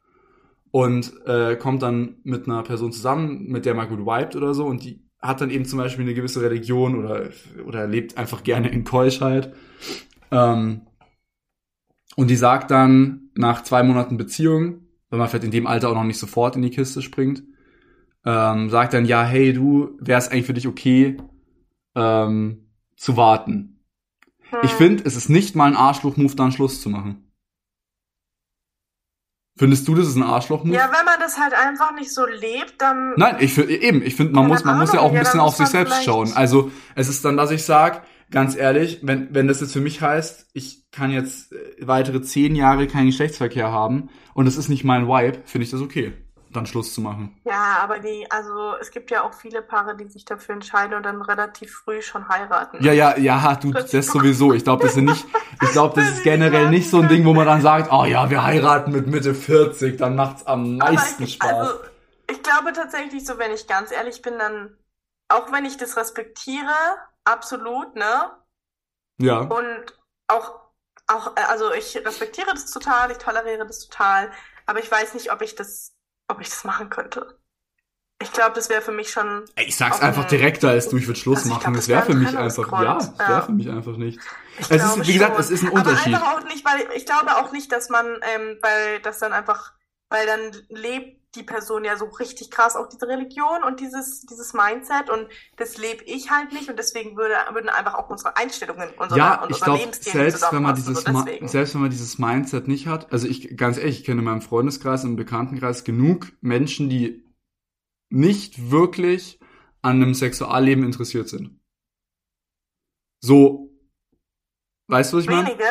Und 0.70 1.12
äh, 1.26 1.56
kommt 1.56 1.82
dann 1.82 2.16
mit 2.24 2.46
einer 2.46 2.62
Person 2.62 2.92
zusammen, 2.92 3.46
mit 3.48 3.66
der 3.66 3.74
man 3.74 3.88
gut 3.88 4.00
vibet 4.00 4.36
oder 4.36 4.54
so. 4.54 4.66
Und 4.66 4.84
die 4.84 5.02
hat 5.20 5.40
dann 5.40 5.50
eben 5.50 5.64
zum 5.64 5.78
Beispiel 5.78 6.04
eine 6.04 6.14
gewisse 6.14 6.42
Religion 6.42 6.94
oder, 6.96 7.30
oder 7.66 7.86
lebt 7.86 8.16
einfach 8.16 8.42
gerne 8.44 8.68
in 8.68 8.84
Keuschheit. 8.84 9.52
Ähm, 10.30 10.82
und 12.16 12.30
die 12.30 12.36
sagt 12.36 12.70
dann 12.70 13.30
nach 13.34 13.62
zwei 13.62 13.82
Monaten 13.82 14.16
Beziehung, 14.16 14.82
wenn 15.10 15.18
man 15.18 15.28
vielleicht 15.28 15.44
in 15.44 15.50
dem 15.50 15.66
Alter 15.66 15.90
auch 15.90 15.94
noch 15.94 16.04
nicht 16.04 16.18
sofort 16.18 16.56
in 16.56 16.62
die 16.62 16.70
Kiste 16.70 17.02
springt, 17.02 17.42
ähm, 18.24 18.70
sagt 18.70 18.94
dann, 18.94 19.04
ja, 19.04 19.24
hey, 19.24 19.52
du, 19.52 19.96
wäre 20.00 20.18
es 20.18 20.28
eigentlich 20.28 20.46
für 20.46 20.54
dich 20.54 20.68
okay, 20.68 21.16
ähm, 21.94 22.68
zu 22.96 23.16
warten. 23.16 23.80
Hm. 24.50 24.58
Ich 24.64 24.72
finde, 24.72 25.04
es 25.06 25.16
ist 25.16 25.28
nicht 25.28 25.56
mal 25.56 25.66
ein 25.66 25.76
Arschloch-Move, 25.76 26.34
dann 26.34 26.52
Schluss 26.52 26.80
zu 26.80 26.90
machen. 26.90 27.27
Findest 29.58 29.88
du, 29.88 29.96
das 29.96 30.06
ist 30.06 30.14
ein 30.14 30.22
Arschloch-Move? 30.22 30.74
Ja, 30.74 30.84
wenn 30.84 31.04
man 31.04 31.18
das 31.18 31.36
halt 31.38 31.52
einfach 31.52 31.92
nicht 31.92 32.14
so 32.14 32.24
lebt, 32.24 32.74
dann. 32.78 33.14
Nein, 33.16 33.36
ich 33.40 33.52
finde 33.52 33.74
eben, 33.76 34.02
ich 34.02 34.14
finde, 34.14 34.32
man 34.32 34.44
Ja, 34.44 34.48
muss, 34.48 34.64
man 34.64 34.78
muss 34.78 34.92
ja 34.92 35.00
auch 35.00 35.08
ein 35.08 35.16
ja, 35.16 35.22
bisschen 35.22 35.40
auf 35.40 35.56
sich 35.56 35.66
selbst 35.66 36.04
schauen. 36.04 36.32
Also 36.34 36.70
es 36.94 37.08
ist 37.08 37.24
dann, 37.24 37.36
dass 37.36 37.50
ich 37.50 37.64
sag, 37.64 38.04
ganz 38.30 38.56
ehrlich, 38.56 39.00
wenn 39.02 39.34
wenn 39.34 39.48
das 39.48 39.60
jetzt 39.60 39.72
für 39.72 39.80
mich 39.80 40.00
heißt, 40.00 40.46
ich 40.52 40.88
kann 40.92 41.10
jetzt 41.10 41.52
äh, 41.52 41.56
weitere 41.80 42.22
zehn 42.22 42.54
Jahre 42.54 42.86
keinen 42.86 43.06
Geschlechtsverkehr 43.06 43.72
haben 43.72 44.10
und 44.32 44.46
es 44.46 44.56
ist 44.56 44.68
nicht 44.68 44.84
mein 44.84 45.08
Vibe, 45.08 45.40
finde 45.44 45.64
ich 45.64 45.70
das 45.70 45.80
okay, 45.80 46.12
dann 46.52 46.66
Schluss 46.66 46.94
zu 46.94 47.00
machen. 47.00 47.38
Ja, 47.44 47.78
aber 47.82 47.98
die, 47.98 48.26
also 48.30 48.74
es 48.80 48.90
gibt 48.90 49.10
ja 49.10 49.22
auch 49.22 49.34
viele 49.34 49.60
Paare, 49.62 49.96
die 49.96 50.06
sich 50.06 50.24
dafür 50.24 50.54
entscheiden 50.54 50.94
und 50.94 51.02
dann 51.02 51.20
relativ 51.20 51.72
früh 51.72 52.00
schon 52.00 52.28
heiraten. 52.28 52.82
Ja, 52.82 52.92
ja, 52.92 53.16
ja, 53.18 53.54
du, 53.56 53.72
das 53.72 53.90
sowieso. 53.90 54.52
Ich 54.52 54.64
glaube, 54.64 54.84
das 54.84 54.94
sind 54.94 55.06
nicht, 55.06 55.26
ich 55.62 55.70
glaube, 55.72 55.94
das 56.00 56.10
ist 56.10 56.22
generell 56.22 56.70
nicht 56.70 56.88
so 56.90 57.00
ein. 57.00 57.08
Ding, 57.08 57.24
wo 57.24 57.32
man 57.32 57.46
dann 57.46 57.62
sagt, 57.62 57.90
oh 57.90 58.04
ja, 58.04 58.28
wir 58.30 58.42
heiraten 58.42 58.92
mit 58.92 59.06
Mitte 59.06 59.34
40, 59.34 59.96
dann 59.96 60.14
macht's 60.14 60.46
am 60.46 60.76
meisten 60.76 61.22
ich, 61.22 61.34
Spaß. 61.34 61.50
Also, 61.50 61.74
ich 62.30 62.42
glaube 62.42 62.72
tatsächlich, 62.72 63.24
so 63.24 63.38
wenn 63.38 63.52
ich 63.52 63.66
ganz 63.66 63.90
ehrlich 63.90 64.22
bin, 64.22 64.38
dann, 64.38 64.76
auch 65.28 65.50
wenn 65.52 65.64
ich 65.64 65.76
das 65.76 65.96
respektiere, 65.96 66.74
absolut, 67.24 67.94
ne? 67.96 68.30
ja. 69.18 69.40
Und 69.40 69.94
auch, 70.28 70.60
auch, 71.06 71.34
also 71.36 71.72
ich 71.72 71.96
respektiere 72.04 72.50
das 72.52 72.70
total, 72.70 73.10
ich 73.10 73.18
toleriere 73.18 73.66
das 73.66 73.88
total, 73.88 74.30
aber 74.66 74.80
ich 74.80 74.90
weiß 74.90 75.14
nicht, 75.14 75.32
ob 75.32 75.42
ich 75.42 75.54
das, 75.54 75.94
ob 76.28 76.40
ich 76.40 76.48
das 76.50 76.64
machen 76.64 76.90
könnte. 76.90 77.38
ich 78.20 78.32
glaube, 78.32 78.54
das 78.56 78.68
wäre 78.68 78.82
für 78.82 78.92
mich 78.92 79.10
schon. 79.10 79.44
Ich 79.56 79.76
sag's 79.76 80.00
einfach 80.00 80.22
ein- 80.24 80.28
direkter 80.28 80.70
als 80.70 80.88
du, 80.88 80.96
ich 80.96 81.06
würde 81.06 81.18
Schluss 81.20 81.38
Also 81.40 81.50
machen. 81.50 81.60
glaub, 81.60 81.74
Das 81.74 81.84
das 81.84 81.88
wäre 81.88 82.00
wär 82.00 82.06
für 82.06 82.14
mich 82.18 82.36
einfach, 82.38 82.72
ja, 82.82 82.94
das 82.94 83.18
wäre 83.18 83.30
ja. 83.32 83.40
für 83.42 83.52
mich 83.52 83.70
einfach 83.70 83.96
nicht. 83.96 84.18
Ich 84.58 84.70
Es 84.70 84.82
ist, 84.84 85.06
wie 85.06 85.12
gesagt, 85.12 85.32
schon. 85.34 85.40
es 85.40 85.50
ist 85.50 85.62
ein 85.62 85.68
Aber 85.68 85.78
Unterschied. 85.78 86.14
einfach 86.14 86.34
auch 86.36 86.44
nicht, 86.44 86.64
weil 86.64 86.88
ich 86.96 87.06
glaube 87.06 87.36
auch 87.36 87.52
nicht, 87.52 87.70
dass 87.70 87.88
man, 87.90 88.06
ähm, 88.06 88.58
weil 88.60 89.00
das 89.02 89.18
dann 89.20 89.32
einfach, 89.32 89.72
weil 90.10 90.26
dann 90.26 90.50
lebt 90.68 91.17
die 91.34 91.42
Person 91.42 91.84
ja 91.84 91.96
so 91.96 92.06
richtig 92.06 92.50
krass 92.50 92.74
auch 92.74 92.88
diese 92.88 93.06
Religion 93.06 93.62
und 93.62 93.80
dieses, 93.80 94.22
dieses 94.22 94.54
Mindset 94.54 95.10
und 95.10 95.28
das 95.56 95.76
lebe 95.76 96.02
ich 96.04 96.30
halt 96.30 96.52
nicht 96.52 96.70
und 96.70 96.78
deswegen 96.78 97.16
würde, 97.16 97.34
würden 97.52 97.68
einfach 97.68 97.94
auch 97.94 98.08
unsere 98.08 98.36
Einstellungen, 98.36 98.90
unsere, 98.96 99.18
Ja, 99.18 99.46
ich 99.48 99.64
Lebensstil 99.64 100.12
selbst 100.12 100.52
wenn 100.52 100.62
man 100.62 100.74
dieses, 100.74 101.04
selbst 101.50 101.74
wenn 101.74 101.82
man 101.82 101.90
dieses 101.90 102.18
Mindset 102.18 102.66
nicht 102.66 102.86
hat, 102.86 103.12
also 103.12 103.28
ich, 103.28 103.56
ganz 103.56 103.76
ehrlich, 103.76 104.00
ich 104.00 104.04
kenne 104.04 104.20
in 104.20 104.24
meinem 104.24 104.40
Freundeskreis 104.40 105.04
und 105.04 105.16
Bekanntenkreis 105.16 105.84
genug 105.84 106.32
Menschen, 106.40 106.88
die 106.88 107.24
nicht 108.10 108.70
wirklich 108.70 109.38
an 109.82 110.02
einem 110.02 110.14
Sexualleben 110.14 110.84
interessiert 110.84 111.28
sind. 111.28 111.60
So, 113.20 113.70
weißt 114.86 115.12
du, 115.12 115.18
was 115.18 115.24
ich 115.24 115.30
meine? 115.30 115.48
Wenige 115.48 115.64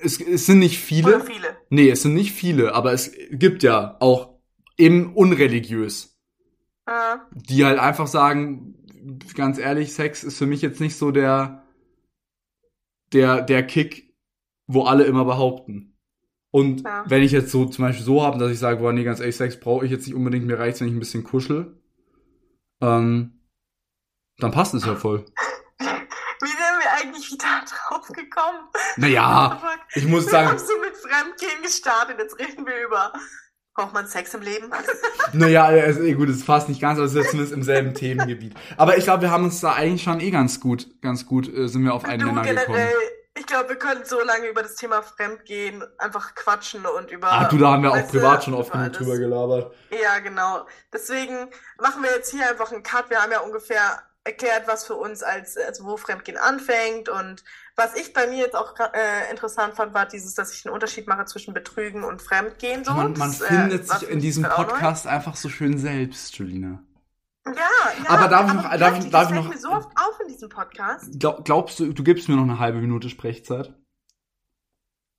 Es, 0.00 0.20
es 0.20 0.46
sind 0.46 0.60
nicht 0.60 0.78
oder 0.78 1.20
viele. 1.20 1.20
viele? 1.20 1.56
Nee, 1.68 1.90
es 1.90 2.02
sind 2.02 2.14
nicht 2.14 2.32
viele, 2.32 2.74
aber 2.74 2.92
es 2.92 3.12
gibt 3.30 3.62
ja 3.62 3.96
auch 4.00 4.37
eben 4.78 5.14
unreligiös, 5.14 6.16
Äh, 6.86 7.16
die 7.32 7.64
halt 7.66 7.78
einfach 7.78 8.06
sagen, 8.06 8.74
ganz 9.34 9.58
ehrlich, 9.58 9.92
Sex 9.92 10.24
ist 10.24 10.38
für 10.38 10.46
mich 10.46 10.62
jetzt 10.62 10.80
nicht 10.80 10.96
so 10.96 11.10
der, 11.10 11.66
der, 13.12 13.42
der 13.42 13.66
Kick, 13.66 14.14
wo 14.66 14.84
alle 14.84 15.04
immer 15.04 15.24
behaupten. 15.24 15.96
Und 16.50 16.82
Ja. 16.84 17.04
wenn 17.06 17.22
ich 17.22 17.32
jetzt 17.32 17.50
so 17.50 17.66
zum 17.66 17.84
Beispiel 17.84 18.04
so 18.04 18.22
habe, 18.22 18.38
dass 18.38 18.50
ich 18.50 18.58
sage, 18.58 18.78
boah, 18.80 18.92
nee, 18.92 19.04
ganz 19.04 19.20
ehrlich, 19.20 19.36
Sex 19.36 19.60
brauche 19.60 19.84
ich 19.84 19.90
jetzt 19.90 20.06
nicht 20.06 20.14
unbedingt, 20.16 20.46
mir 20.46 20.58
reicht's, 20.58 20.80
wenn 20.80 20.88
ich 20.88 20.94
ein 20.94 20.98
bisschen 20.98 21.24
kuschel, 21.24 21.78
ähm, 22.80 23.40
dann 24.38 24.50
passt 24.52 24.72
es 24.74 24.84
ja 24.86 24.94
voll. 24.96 25.24
wie 25.78 26.46
sind 26.46 26.58
wir 26.80 26.92
eigentlich 26.92 27.30
wieder 27.32 27.64
drauf 27.68 28.08
gekommen? 28.08 28.68
Naja, 28.96 29.60
ich 29.94 30.06
muss 30.06 30.26
sagen, 30.26 30.48
haben 30.48 30.58
so 30.58 30.78
mit 30.80 30.96
Fremdgehen 30.96 31.62
gestartet, 31.62 32.18
jetzt 32.18 32.38
reden 32.38 32.66
wir 32.66 32.86
über, 32.86 33.12
braucht 33.78 33.94
man 33.94 34.08
Sex 34.08 34.34
im 34.34 34.42
Leben? 34.42 34.70
naja, 35.32 35.66
also, 35.66 36.02
eh, 36.02 36.14
gut, 36.14 36.28
es 36.28 36.44
passt 36.44 36.68
nicht 36.68 36.80
ganz, 36.80 36.98
aber 36.98 37.06
es 37.06 37.14
ist 37.14 37.30
zumindest 37.30 37.54
im 37.54 37.62
selben 37.62 37.94
Themengebiet. 37.94 38.54
Aber 38.76 38.98
ich 38.98 39.04
glaube, 39.04 39.22
wir 39.22 39.30
haben 39.30 39.44
uns 39.44 39.60
da 39.60 39.72
eigentlich 39.72 40.02
schon 40.02 40.20
eh 40.20 40.30
ganz 40.30 40.58
gut, 40.58 41.00
ganz 41.00 41.26
gut, 41.26 41.48
äh, 41.48 41.68
sind 41.68 41.84
wir 41.84 41.94
auf 41.94 42.04
einen 42.04 42.20
Du 42.20 42.26
Nenner 42.26 42.42
gekommen. 42.42 42.66
generell, 42.66 42.94
ich 43.38 43.46
glaube, 43.46 43.68
wir 43.68 43.76
können 43.76 44.04
so 44.04 44.20
lange 44.20 44.48
über 44.48 44.62
das 44.62 44.74
Thema 44.74 45.00
Fremdgehen 45.00 45.84
einfach 45.98 46.34
quatschen 46.34 46.84
und 46.86 47.12
über. 47.12 47.30
Ah, 47.30 47.44
du, 47.44 47.56
da 47.56 47.72
haben 47.72 47.84
wir 47.84 47.92
auch 47.92 48.08
privat 48.08 48.42
schon 48.42 48.54
oft 48.54 48.72
genug 48.72 48.92
drüber 48.92 49.16
gelabert. 49.16 49.72
Ja, 49.90 50.18
genau. 50.18 50.66
Deswegen 50.92 51.48
machen 51.80 52.02
wir 52.02 52.10
jetzt 52.10 52.32
hier 52.32 52.48
einfach 52.48 52.72
einen 52.72 52.82
Cut. 52.82 53.10
Wir 53.10 53.22
haben 53.22 53.30
ja 53.30 53.40
ungefähr 53.40 54.02
erklärt, 54.24 54.66
was 54.66 54.84
für 54.84 54.96
uns 54.96 55.22
als, 55.22 55.56
also 55.56 55.84
wo 55.84 55.96
Fremdgehen 55.96 56.36
anfängt. 56.36 57.08
Und 57.08 57.44
was 57.78 57.94
ich 57.96 58.12
bei 58.12 58.26
mir 58.26 58.36
jetzt 58.38 58.54
auch 58.56 58.74
äh, 58.78 59.30
interessant 59.30 59.74
fand, 59.74 59.94
war 59.94 60.04
dieses, 60.06 60.34
dass 60.34 60.52
ich 60.52 60.66
einen 60.66 60.74
Unterschied 60.74 61.06
mache 61.06 61.24
zwischen 61.24 61.54
Betrügen 61.54 62.04
und 62.04 62.20
Fremdgehen. 62.20 62.84
So. 62.84 62.92
Man, 62.92 63.12
man 63.12 63.30
Das, 63.30 63.40
äh, 63.40 63.46
findet 63.46 63.88
war 63.88 63.98
sich 64.00 64.10
in 64.10 64.20
diesem 64.20 64.44
auch 64.44 64.58
neu. 64.58 64.64
Podcast 64.64 65.06
einfach 65.06 65.36
so 65.36 65.48
schön 65.48 65.78
selbst, 65.78 66.36
Julina. 66.36 66.82
Ja, 67.46 67.52
ja. 67.54 68.10
Aber 68.10 68.28
darf 68.28 68.48
ich 68.48 68.54
noch- 68.54 68.76
darf 68.76 68.98
ich- 68.98 69.10
darf 69.10 69.28
das 69.28 69.30
ich 69.30 69.34
noch- 69.36 69.48
mir 69.48 69.58
so 69.58 69.70
oft 69.70 69.88
auf 69.96 70.20
in 70.20 70.28
diesem 70.28 70.48
Podcast. 70.50 71.18
Glaub, 71.18 71.44
glaubst 71.46 71.78
du, 71.80 71.92
du 71.94 72.02
gibst 72.02 72.28
mir 72.28 72.36
noch 72.36 72.42
eine 72.42 72.58
halbe 72.58 72.78
Minute 72.78 73.08
Sprechzeit? 73.08 73.72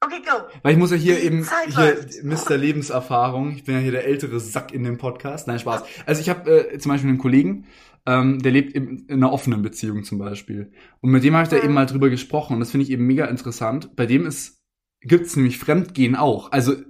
Okay, 0.02 0.22
go. 0.26 0.44
Weil 0.64 0.74
ich 0.74 0.78
muss 0.78 0.92
ja 0.92 0.98
hier 0.98 1.22
eben, 1.22 1.44
Zeit 1.44 1.68
hier 1.76 1.96
läuft. 1.96 2.24
Mr. 2.50 2.56
Lebenserfahrung, 2.56 3.52
ich 3.52 3.66
bin 3.66 3.76
ja 3.76 3.82
hier 3.82 3.92
der 3.92 4.06
ältere 4.06 4.40
Sack 4.40 4.72
in 4.72 4.84
dem 4.84 4.98
Podcast. 4.98 5.48
Nein, 5.48 5.60
Spaß. 5.60 5.84
Also 6.06 6.22
ich 6.22 6.30
habe 6.30 6.72
äh, 6.72 6.78
zum 6.80 6.92
Beispiel 6.92 7.10
einen 7.10 7.18
Kollegen, 7.18 7.68
ähm, 8.10 8.42
der 8.42 8.52
lebt 8.52 8.74
in, 8.74 9.06
in 9.06 9.18
einer 9.18 9.32
offenen 9.32 9.62
Beziehung 9.62 10.04
zum 10.04 10.18
Beispiel. 10.18 10.72
Und 11.00 11.12
mit 11.12 11.24
dem 11.24 11.36
habe 11.36 11.44
ich 11.44 11.50
da 11.50 11.58
Mhm. 11.58 11.64
eben 11.64 11.74
mal 11.76 11.86
drüber 11.86 12.10
gesprochen 12.10 12.54
und 12.54 12.60
das 12.60 12.72
finde 12.72 12.86
ich 12.86 12.92
eben 12.92 13.06
mega 13.06 13.26
interessant. 13.26 13.96
Bei 13.96 14.08
dem 14.08 14.26
ist, 14.26 14.64
gibt's 15.02 15.36
nämlich 15.36 15.60
Fremdgehen 15.60 16.16
auch. 16.16 16.52
Also 16.52 16.74
äh, 16.74 16.84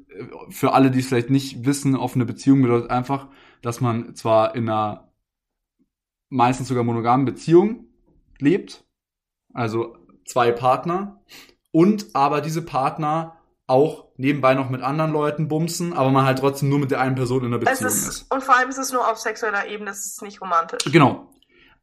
für 0.50 0.72
alle, 0.72 0.92
die 0.92 1.00
es 1.00 1.08
vielleicht 1.08 1.30
nicht 1.30 1.66
wissen, 1.66 1.98
offene 1.98 2.26
Beziehung 2.26 2.62
bedeutet 2.62 2.90
einfach, 2.90 3.28
dass 3.62 3.82
man 3.82 4.16
zwar 4.16 4.56
in 4.56 4.70
einer 4.70 5.12
meistens 6.30 6.70
sogar 6.70 6.86
monogamen 6.86 7.26
Beziehung 7.26 7.88
lebt, 8.40 8.86
also 9.54 9.98
zwei 10.26 10.54
Partner, 10.54 11.22
und 11.72 12.08
aber 12.14 12.40
diese 12.40 12.62
Partner 12.62 13.39
auch 13.70 14.08
nebenbei 14.18 14.54
noch 14.56 14.70
mit 14.70 14.82
anderen 14.82 15.12
Leuten 15.12 15.48
bumsen, 15.48 15.94
aber 15.94 16.12
man 16.12 16.26
halt 16.26 16.40
trotzdem 16.40 16.70
nur 16.70 16.80
mit 16.80 16.92
der 16.92 17.00
einen 17.02 17.16
Person 17.16 17.46
in 17.46 17.52
der 17.52 17.60
Beziehung 17.60 17.88
ist, 17.90 18.08
ist. 18.08 18.32
und 18.34 18.44
vor 18.44 18.56
allem 18.58 18.70
ist 18.70 18.78
es 18.78 18.92
nur 18.92 19.08
auf 19.10 19.18
sexueller 19.18 19.68
Ebene, 19.68 19.92
es 19.92 20.06
ist 20.06 20.22
nicht 20.22 20.42
romantisch. 20.42 20.92
Genau. 20.92 21.30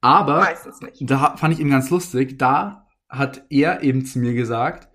Aber 0.01 0.41
Meistens 0.41 0.81
nicht. 0.81 0.99
da 1.11 1.37
fand 1.37 1.55
ich 1.55 1.61
ihn 1.61 1.71
ganz 1.71 1.89
lustig, 1.91 2.39
da 2.39 2.87
hat 3.09 3.45
er 3.51 3.83
eben 3.83 4.05
zu 4.05 4.19
mir 4.19 4.35
gesagt, 4.35 4.89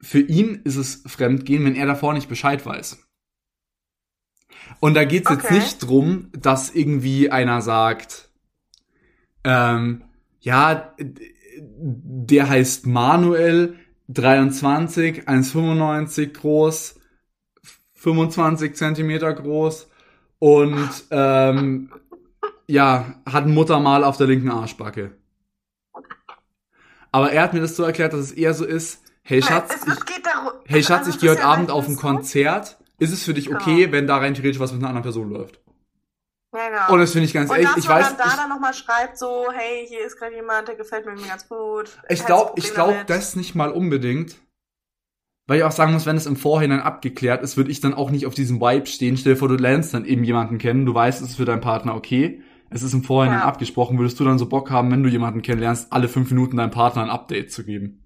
für 0.00 0.20
ihn 0.20 0.60
ist 0.64 0.76
es 0.76 1.02
Fremdgehen, 1.06 1.64
wenn 1.64 1.74
er 1.74 1.86
davor 1.86 2.12
nicht 2.14 2.28
Bescheid 2.28 2.64
weiß. 2.64 2.98
Und 4.78 4.94
da 4.94 5.04
geht's 5.04 5.30
jetzt 5.30 5.44
Okay. 5.44 5.54
nicht 5.54 5.78
drum, 5.80 6.30
dass 6.32 6.70
irgendwie 6.74 7.30
einer 7.30 7.60
sagt, 7.62 8.30
ähm, 9.44 10.04
ja, 10.40 10.94
der 11.58 12.48
heißt 12.48 12.86
Manuel, 12.86 13.78
23, 14.12 15.28
1,95 15.28 16.32
groß, 16.32 16.96
25 17.94 18.74
Zentimeter 18.74 19.32
groß 19.32 19.88
und 20.38 20.90
ähm, 21.10 21.92
ja, 22.66 23.14
hat 23.26 23.44
ein 23.44 23.54
Muttermal 23.54 24.04
auf 24.04 24.16
der 24.16 24.26
linken 24.26 24.50
Arschbacke. 24.50 25.12
Aber 27.12 27.32
er 27.32 27.42
hat 27.42 27.54
mir 27.54 27.60
das 27.60 27.76
so 27.76 27.82
erklärt, 27.82 28.12
dass 28.12 28.20
es 28.20 28.32
eher 28.32 28.54
so 28.54 28.64
ist, 28.64 29.02
hey 29.22 29.42
Schatz, 29.42 29.84
ich, 29.86 29.94
hey 30.66 30.82
Schatz, 30.82 31.06
also 31.06 31.10
ich 31.10 31.16
es 31.16 31.20
gehe 31.20 31.30
heute 31.30 31.44
Abend 31.44 31.70
auf 31.70 31.88
ein 31.88 31.96
Konzert. 31.96 32.78
Ist 32.98 33.12
es 33.12 33.24
für 33.24 33.34
dich 33.34 33.52
okay, 33.52 33.90
wenn 33.92 34.06
da 34.06 34.18
rein 34.18 34.34
theoretisch 34.34 34.60
was 34.60 34.72
mit 34.72 34.80
einer 34.80 34.88
anderen 34.88 35.04
Person 35.04 35.30
läuft? 35.30 35.60
Ja, 36.52 36.68
genau. 36.68 36.92
Und 36.92 37.00
das 37.00 37.12
finde 37.12 37.26
ich 37.26 37.32
ganz 37.32 37.50
Und 37.50 37.56
ehrlich, 37.56 37.76
ich 37.76 37.88
man 37.88 37.98
weiß, 37.98 38.08
dann 38.08 38.16
da 38.18 38.24
ich, 38.26 38.34
dann 38.34 38.48
nochmal 38.48 38.74
schreibt, 38.74 39.18
so, 39.18 39.46
hey, 39.52 39.86
hier 39.86 40.04
ist 40.04 40.18
gerade 40.18 40.34
jemand, 40.34 40.68
der 40.68 40.74
gefällt 40.74 41.06
mir 41.06 41.14
ganz 41.14 41.48
gut. 41.48 41.90
ich 42.08 42.26
glaube, 42.26 42.52
ich 42.56 42.74
glaube 42.74 43.04
das 43.06 43.36
nicht 43.36 43.54
mal 43.54 43.70
unbedingt. 43.70 44.36
Weil 45.46 45.58
ich 45.58 45.64
auch 45.64 45.72
sagen 45.72 45.92
muss, 45.92 46.06
wenn 46.06 46.16
es 46.16 46.26
im 46.26 46.36
Vorhinein 46.36 46.80
abgeklärt 46.80 47.42
ist, 47.42 47.56
würde 47.56 47.72
ich 47.72 47.80
dann 47.80 47.94
auch 47.94 48.10
nicht 48.10 48.26
auf 48.26 48.34
diesem 48.34 48.60
Vibe 48.60 48.86
stehen. 48.86 49.16
Stell 49.16 49.34
dir 49.34 49.38
vor, 49.38 49.48
du 49.48 49.56
lernst 49.56 49.92
dann 49.94 50.04
eben 50.04 50.22
jemanden 50.22 50.58
kennen, 50.58 50.86
du 50.86 50.94
weißt, 50.94 51.22
es 51.22 51.30
ist 51.30 51.36
für 51.36 51.44
deinen 51.44 51.60
Partner 51.60 51.96
okay. 51.96 52.42
Es 52.70 52.84
ist 52.84 52.94
im 52.94 53.02
Vorhinein 53.02 53.40
Ja. 53.40 53.46
abgesprochen. 53.46 53.98
Würdest 53.98 54.20
du 54.20 54.24
dann 54.24 54.38
so 54.38 54.46
Bock 54.48 54.70
haben, 54.70 54.92
wenn 54.92 55.02
du 55.02 55.08
jemanden 55.08 55.42
kennenlernst, 55.42 55.92
alle 55.92 56.06
fünf 56.06 56.30
Minuten 56.30 56.56
deinem 56.56 56.70
Partner 56.70 57.02
ein 57.02 57.10
Update 57.10 57.50
zu 57.50 57.64
geben? 57.64 58.04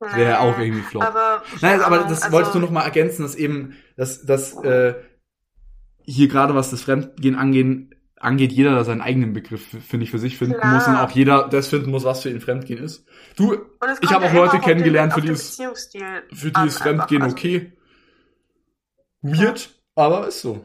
Wäre 0.00 0.40
auch 0.40 0.58
irgendwie 0.58 0.82
flop. 0.82 1.04
Aber, 1.04 1.42
Nein, 1.60 1.80
keine 1.80 1.84
aber 1.84 1.98
das 2.08 2.22
also, 2.22 2.32
wolltest 2.32 2.54
du 2.54 2.60
noch 2.60 2.70
mal 2.70 2.82
ergänzen, 2.84 3.22
dass 3.22 3.34
eben, 3.34 3.76
dass, 3.96 4.24
dass 4.24 4.54
äh, 4.62 4.94
hier 6.10 6.28
gerade 6.28 6.54
was 6.54 6.70
das 6.70 6.82
Fremdgehen 6.82 7.34
angehen, 7.36 7.94
angeht, 8.16 8.52
jeder 8.52 8.74
da 8.74 8.82
seinen 8.84 9.00
eigenen 9.00 9.32
Begriff, 9.32 9.64
finde 9.68 10.04
ich, 10.04 10.10
für 10.10 10.18
sich 10.18 10.38
finden 10.38 10.58
Klar. 10.58 10.74
muss 10.74 10.88
und 10.88 10.96
auch 10.96 11.10
jeder 11.10 11.48
das 11.48 11.68
finden 11.68 11.90
muss, 11.90 12.04
was 12.04 12.22
für 12.22 12.30
ihn 12.30 12.40
Fremdgehen 12.40 12.82
ist. 12.82 13.06
Du, 13.36 13.54
es 13.80 13.98
ich 14.00 14.10
habe 14.10 14.24
ja 14.24 14.30
auch 14.30 14.34
Leute 14.34 14.58
kennengelernt, 14.58 15.12
den, 15.12 15.20
für 15.22 15.26
die 15.26 15.32
ist- 15.32 15.50
Beziehungsstil 15.56 16.22
für 16.32 16.50
die 16.50 16.66
ist 16.66 16.78
Fremdgehen. 16.78 17.22
Also, 17.22 17.36
okay. 17.36 17.72
Weird, 19.22 19.70
aber 19.94 20.28
ist 20.28 20.40
so. 20.40 20.64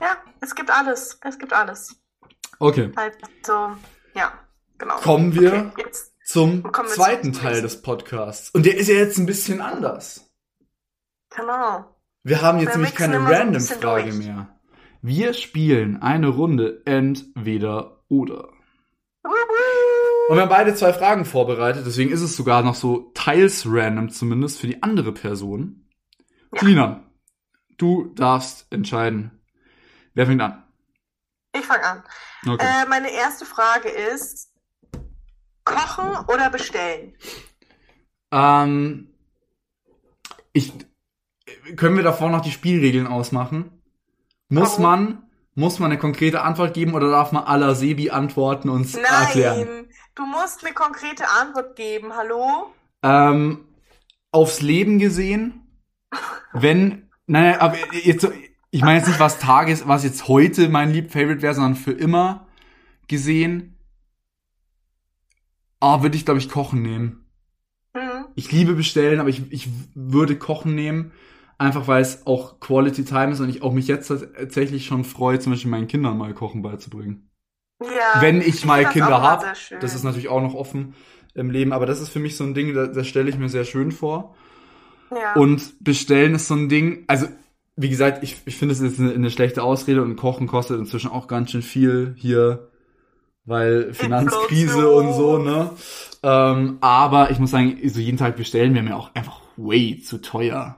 Ja, 0.00 0.16
es 0.40 0.54
gibt 0.54 0.70
alles. 0.70 1.18
Es 1.24 1.38
gibt 1.38 1.52
alles. 1.52 1.96
Okay, 2.58 2.90
Also, 2.96 3.76
ja, 4.14 4.32
genau. 4.78 4.96
kommen 4.96 5.34
wir 5.34 5.70
Okay, 5.72 5.84
jetzt. 5.84 6.12
zum 6.24 6.62
Kommen 6.62 6.88
wir 6.88 6.94
zweiten 6.94 7.32
zum 7.34 7.42
Teil 7.42 7.62
des 7.62 7.80
Podcasts. 7.82 8.50
Und 8.50 8.66
der 8.66 8.76
ist 8.76 8.88
ja 8.88 8.94
jetzt 8.96 9.18
ein 9.18 9.26
bisschen 9.26 9.60
anders. 9.60 10.28
Genau. 11.34 11.95
Wir 12.26 12.42
haben 12.42 12.58
jetzt 12.58 12.74
nämlich 12.74 12.96
keine 12.96 13.20
bisschen 13.20 13.34
Random-Frage 13.34 14.10
durch. 14.10 14.26
mehr. 14.26 14.48
Wir 15.00 15.32
spielen 15.32 16.02
eine 16.02 16.26
Runde 16.26 16.82
entweder 16.84 18.02
oder. 18.08 18.48
Und 19.22 20.34
wir 20.34 20.42
haben 20.42 20.48
beide 20.48 20.74
zwei 20.74 20.92
Fragen 20.92 21.24
vorbereitet, 21.24 21.86
deswegen 21.86 22.10
ist 22.10 22.22
es 22.22 22.34
sogar 22.34 22.64
noch 22.64 22.74
so 22.74 23.12
teils 23.14 23.62
random 23.64 24.08
zumindest 24.08 24.58
für 24.58 24.66
die 24.66 24.82
andere 24.82 25.12
Person. 25.12 25.88
Ja. 26.52 26.62
Lina, 26.62 27.04
du 27.76 28.06
darfst 28.06 28.66
entscheiden. 28.72 29.40
Wer 30.14 30.26
fängt 30.26 30.42
an? 30.42 30.64
Ich 31.56 31.64
fange 31.64 31.84
an. 31.84 32.02
Okay. 32.44 32.66
Äh, 32.66 32.88
meine 32.88 33.12
erste 33.12 33.44
Frage 33.44 33.88
ist: 33.88 34.52
Kochen 35.64 36.24
oder 36.26 36.50
bestellen? 36.50 37.16
Ähm, 38.32 39.14
ich, 40.52 40.72
können 41.76 41.96
wir 41.96 42.02
davor 42.02 42.30
noch 42.30 42.40
die 42.40 42.50
Spielregeln 42.50 43.06
ausmachen? 43.06 43.70
Muss 44.48 44.78
Warum? 44.78 44.82
man, 44.82 45.22
muss 45.54 45.78
man 45.78 45.90
eine 45.90 45.98
konkrete 45.98 46.42
Antwort 46.42 46.74
geben 46.74 46.94
oder 46.94 47.10
darf 47.10 47.32
man 47.32 47.44
aller 47.44 47.74
Sebi 47.74 48.10
Antworten 48.10 48.68
erklären? 48.68 49.68
Nein, 49.68 49.86
du 50.14 50.26
musst 50.26 50.64
eine 50.64 50.74
konkrete 50.74 51.24
Antwort 51.28 51.76
geben. 51.76 52.12
Hallo? 52.16 52.72
Ähm, 53.02 53.64
aufs 54.30 54.60
Leben 54.60 54.98
gesehen, 54.98 55.66
wenn, 56.52 57.10
naja, 57.26 57.60
aber 57.60 57.76
jetzt 57.92 58.28
ich 58.76 58.82
meine 58.82 58.98
jetzt 58.98 59.08
nicht, 59.08 59.20
was 59.20 59.38
Tages, 59.38 59.88
was 59.88 60.04
jetzt 60.04 60.28
heute 60.28 60.68
mein 60.68 60.92
lieb 60.92 61.10
Favorite 61.10 61.40
wäre, 61.40 61.54
sondern 61.54 61.76
für 61.76 61.92
immer 61.92 62.46
gesehen. 63.08 63.78
Ah, 65.80 66.02
würde 66.02 66.16
ich, 66.16 66.26
glaube 66.26 66.40
ich, 66.40 66.50
Kochen 66.50 66.82
nehmen. 66.82 67.26
Mhm. 67.94 68.26
Ich 68.34 68.52
liebe 68.52 68.74
bestellen, 68.74 69.18
aber 69.18 69.30
ich, 69.30 69.50
ich 69.50 69.68
würde 69.94 70.36
Kochen 70.36 70.74
nehmen. 70.74 71.12
Einfach 71.58 71.88
weil 71.88 72.02
es 72.02 72.26
auch 72.26 72.60
Quality 72.60 73.04
Time 73.04 73.32
ist 73.32 73.40
und 73.40 73.48
ich 73.48 73.62
auch 73.62 73.72
mich 73.72 73.88
jetzt 73.88 74.08
tatsächlich 74.08 74.86
schon 74.86 75.04
freue, 75.04 75.38
zum 75.38 75.52
Beispiel 75.52 75.70
meinen 75.70 75.88
Kindern 75.88 76.18
mal 76.18 76.34
Kochen 76.34 76.62
beizubringen. 76.62 77.30
Ja, 77.80 78.20
Wenn 78.20 78.40
ich 78.40 78.64
mal 78.64 78.84
find 78.84 78.86
das 78.86 78.92
Kinder 78.92 79.16
auch 79.16 79.18
immer 79.18 79.30
hab, 79.30 79.40
sehr 79.40 79.54
schön. 79.54 79.80
Das 79.80 79.94
ist 79.94 80.02
natürlich 80.02 80.28
auch 80.28 80.42
noch 80.42 80.54
offen 80.54 80.94
im 81.34 81.50
Leben, 81.50 81.72
aber 81.72 81.86
das 81.86 82.00
ist 82.00 82.08
für 82.10 82.18
mich 82.18 82.36
so 82.36 82.44
ein 82.44 82.54
Ding, 82.54 82.74
das, 82.74 82.92
das 82.92 83.06
stelle 83.06 83.28
ich 83.28 83.38
mir 83.38 83.48
sehr 83.48 83.64
schön 83.64 83.92
vor. 83.92 84.34
ja. 85.10 85.34
Und 85.34 85.82
bestellen 85.82 86.34
ist 86.34 86.48
so 86.48 86.54
ein 86.54 86.68
Ding, 86.68 87.04
also 87.06 87.26
wie 87.76 87.90
gesagt, 87.90 88.22
ich, 88.22 88.36
ich 88.46 88.56
finde 88.56 88.72
es 88.74 88.80
ist 88.80 88.98
eine, 88.98 89.12
eine 89.12 89.30
schlechte 89.30 89.62
Ausrede 89.62 90.02
und 90.02 90.16
Kochen 90.16 90.46
kostet 90.46 90.78
inzwischen 90.78 91.10
auch 91.10 91.28
ganz 91.28 91.50
schön 91.50 91.62
viel 91.62 92.14
hier, 92.18 92.70
weil 93.44 93.92
Finanzkrise 93.94 94.90
und 94.90 95.12
so, 95.12 95.38
ne? 95.38 95.70
Ähm, 96.22 96.78
aber 96.80 97.30
ich 97.30 97.38
muss 97.38 97.50
sagen, 97.50 97.78
so 97.88 98.00
jeden 98.00 98.16
Tag 98.16 98.36
bestellen 98.36 98.74
wäre 98.74 98.84
mir 98.84 98.96
auch 98.96 99.14
einfach 99.14 99.40
way 99.56 100.00
zu 100.02 100.20
teuer. 100.20 100.76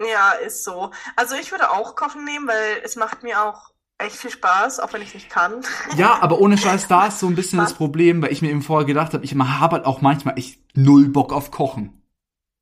Ja, 0.00 0.32
ist 0.32 0.64
so. 0.64 0.90
Also 1.16 1.34
ich 1.36 1.50
würde 1.50 1.70
auch 1.70 1.94
Kochen 1.94 2.24
nehmen, 2.24 2.48
weil 2.48 2.80
es 2.82 2.96
macht 2.96 3.22
mir 3.22 3.42
auch 3.42 3.70
echt 3.98 4.16
viel 4.16 4.30
Spaß, 4.30 4.80
auch 4.80 4.92
wenn 4.92 5.02
ich 5.02 5.14
nicht 5.14 5.30
kann. 5.30 5.62
Ja, 5.96 6.18
aber 6.20 6.40
ohne 6.40 6.58
Scheiß, 6.58 6.88
da 6.88 7.06
ist 7.06 7.18
so 7.18 7.26
ein 7.26 7.34
bisschen 7.34 7.58
Was? 7.58 7.70
das 7.70 7.78
Problem, 7.78 8.22
weil 8.22 8.32
ich 8.32 8.42
mir 8.42 8.50
eben 8.50 8.62
vorher 8.62 8.86
gedacht 8.86 9.14
habe, 9.14 9.24
ich 9.24 9.34
habe 9.34 9.76
halt 9.76 9.84
auch 9.84 10.00
manchmal 10.00 10.38
echt 10.38 10.60
null 10.76 11.08
Bock 11.08 11.32
auf 11.32 11.50
Kochen. 11.50 12.02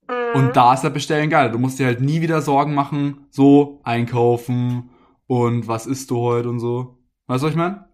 Mhm. 0.08 0.34
Und 0.34 0.56
da 0.56 0.74
ist 0.74 0.82
das 0.82 0.92
Bestellen 0.92 1.30
geil. 1.30 1.50
Du 1.50 1.58
musst 1.58 1.78
dir 1.78 1.86
halt 1.86 2.00
nie 2.00 2.20
wieder 2.20 2.42
Sorgen 2.42 2.74
machen, 2.74 3.26
so 3.30 3.80
einkaufen 3.84 4.90
und 5.26 5.68
was 5.68 5.86
isst 5.86 6.10
du 6.10 6.18
heute 6.18 6.48
und 6.48 6.60
so. 6.60 6.98
Weißt 7.26 7.42
du, 7.42 7.46
was 7.46 7.52
ich 7.52 7.56
meine? 7.58 7.88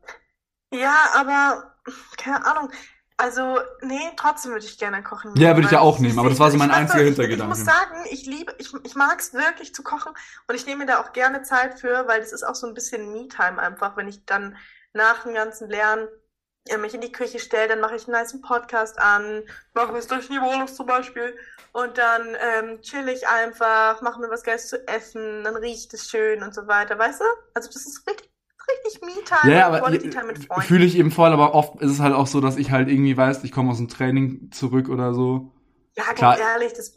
Ja, 0.73 0.95
aber 1.15 1.75
keine 2.17 2.45
Ahnung. 2.45 2.71
Also, 3.19 3.59
nee, 3.81 4.13
trotzdem 4.17 4.53
würde 4.53 4.67
ich 4.67 4.79
gerne 4.79 5.03
kochen. 5.03 5.35
Ja, 5.37 5.55
würde 5.57 5.67
ich 5.67 5.71
ja 5.73 5.81
auch 5.81 5.99
nehmen, 5.99 6.19
aber 6.19 6.29
das 6.29 6.39
war 6.39 6.51
so 6.51 6.59
mein 6.59 6.71
einziger 6.71 7.01
ich- 7.01 7.09
Hintergedanke. 7.09 7.53
Ich 7.53 7.59
muss 7.59 7.67
sagen, 7.67 8.05
ich 8.11 8.27
liebe, 8.27 8.55
ich, 8.59 8.75
ich 8.85 8.95
mag 8.95 9.19
es 9.19 9.33
wirklich 9.33 9.75
zu 9.75 9.83
kochen 9.83 10.13
und 10.47 10.55
ich 10.55 10.67
nehme 10.67 10.85
mir 10.85 10.87
da 10.93 11.01
auch 11.01 11.13
gerne 11.13 11.43
Zeit 11.43 11.81
für, 11.81 12.07
weil 12.07 12.21
das 12.21 12.33
ist 12.33 12.43
auch 12.43 12.55
so 12.55 12.67
ein 12.67 12.75
bisschen 12.75 13.13
Me-Time 13.13 13.59
einfach, 13.59 13.97
wenn 13.97 14.07
ich 14.09 14.27
dann 14.27 14.57
nach 14.93 15.23
dem 15.23 15.33
ganzen 15.33 15.71
Lernen 15.71 16.09
äh, 16.69 16.77
mich 16.77 16.93
in 16.93 17.01
die 17.01 17.13
Küche 17.13 17.39
stelle, 17.39 17.69
dann 17.69 17.81
mache 17.81 17.97
ich 17.97 18.05
einen 18.07 18.13
nice 18.13 18.39
Podcast 18.43 18.99
an, 18.99 19.45
mache 19.73 19.97
es 19.97 20.09
durch 20.09 20.29
die 20.29 20.41
Wohnung 20.41 20.69
zum 20.69 20.85
Beispiel 20.87 21.35
und 21.73 21.97
dann 21.97 22.37
ähm, 22.39 22.83
chill 22.83 23.09
ich 23.09 23.27
einfach, 23.29 24.03
mache 24.03 24.21
mir 24.21 24.29
was 24.29 24.43
Geiles 24.43 24.69
zu 24.69 24.87
essen, 24.89 25.43
dann 25.43 25.57
riecht 25.57 25.95
es 25.95 26.11
schön 26.11 26.43
und 26.43 26.55
so 26.55 26.67
weiter, 26.67 26.99
weißt 26.99 27.21
du? 27.21 27.25
Also 27.55 27.71
das 27.71 27.87
ist 27.87 28.07
richtig, 28.07 28.31
richtig 28.69 29.01
Me-Time, 29.03 29.53
Ja, 29.55 29.69
und 29.69 29.75
aber 29.75 29.81
Quality 29.87 30.11
Time 30.11 30.27
mit 30.27 30.45
Freunden. 30.45 30.63
fühle 30.63 30.85
ich 30.85 30.97
eben 30.99 31.11
voll, 31.11 31.31
aber 31.33 31.55
oft 31.55 31.81
ist 31.81 31.91
es 31.91 32.01
halt 32.01 32.15
auch 32.15 32.27
so, 32.27 32.41
dass 32.41 32.57
ich 32.57 32.71
halt 32.71 32.89
irgendwie 32.89 33.17
weiß, 33.17 33.45
ich 33.45 33.53
komme 33.53 33.71
aus 33.71 33.79
dem 33.79 33.89
Training 33.89 34.51
zurück 34.53 34.89
oder 34.89 35.15
so. 35.15 35.53
Ja, 35.99 36.05
ganz 36.09 36.19
Klar. 36.19 36.39
ehrlich, 36.39 36.75
das 36.75 36.95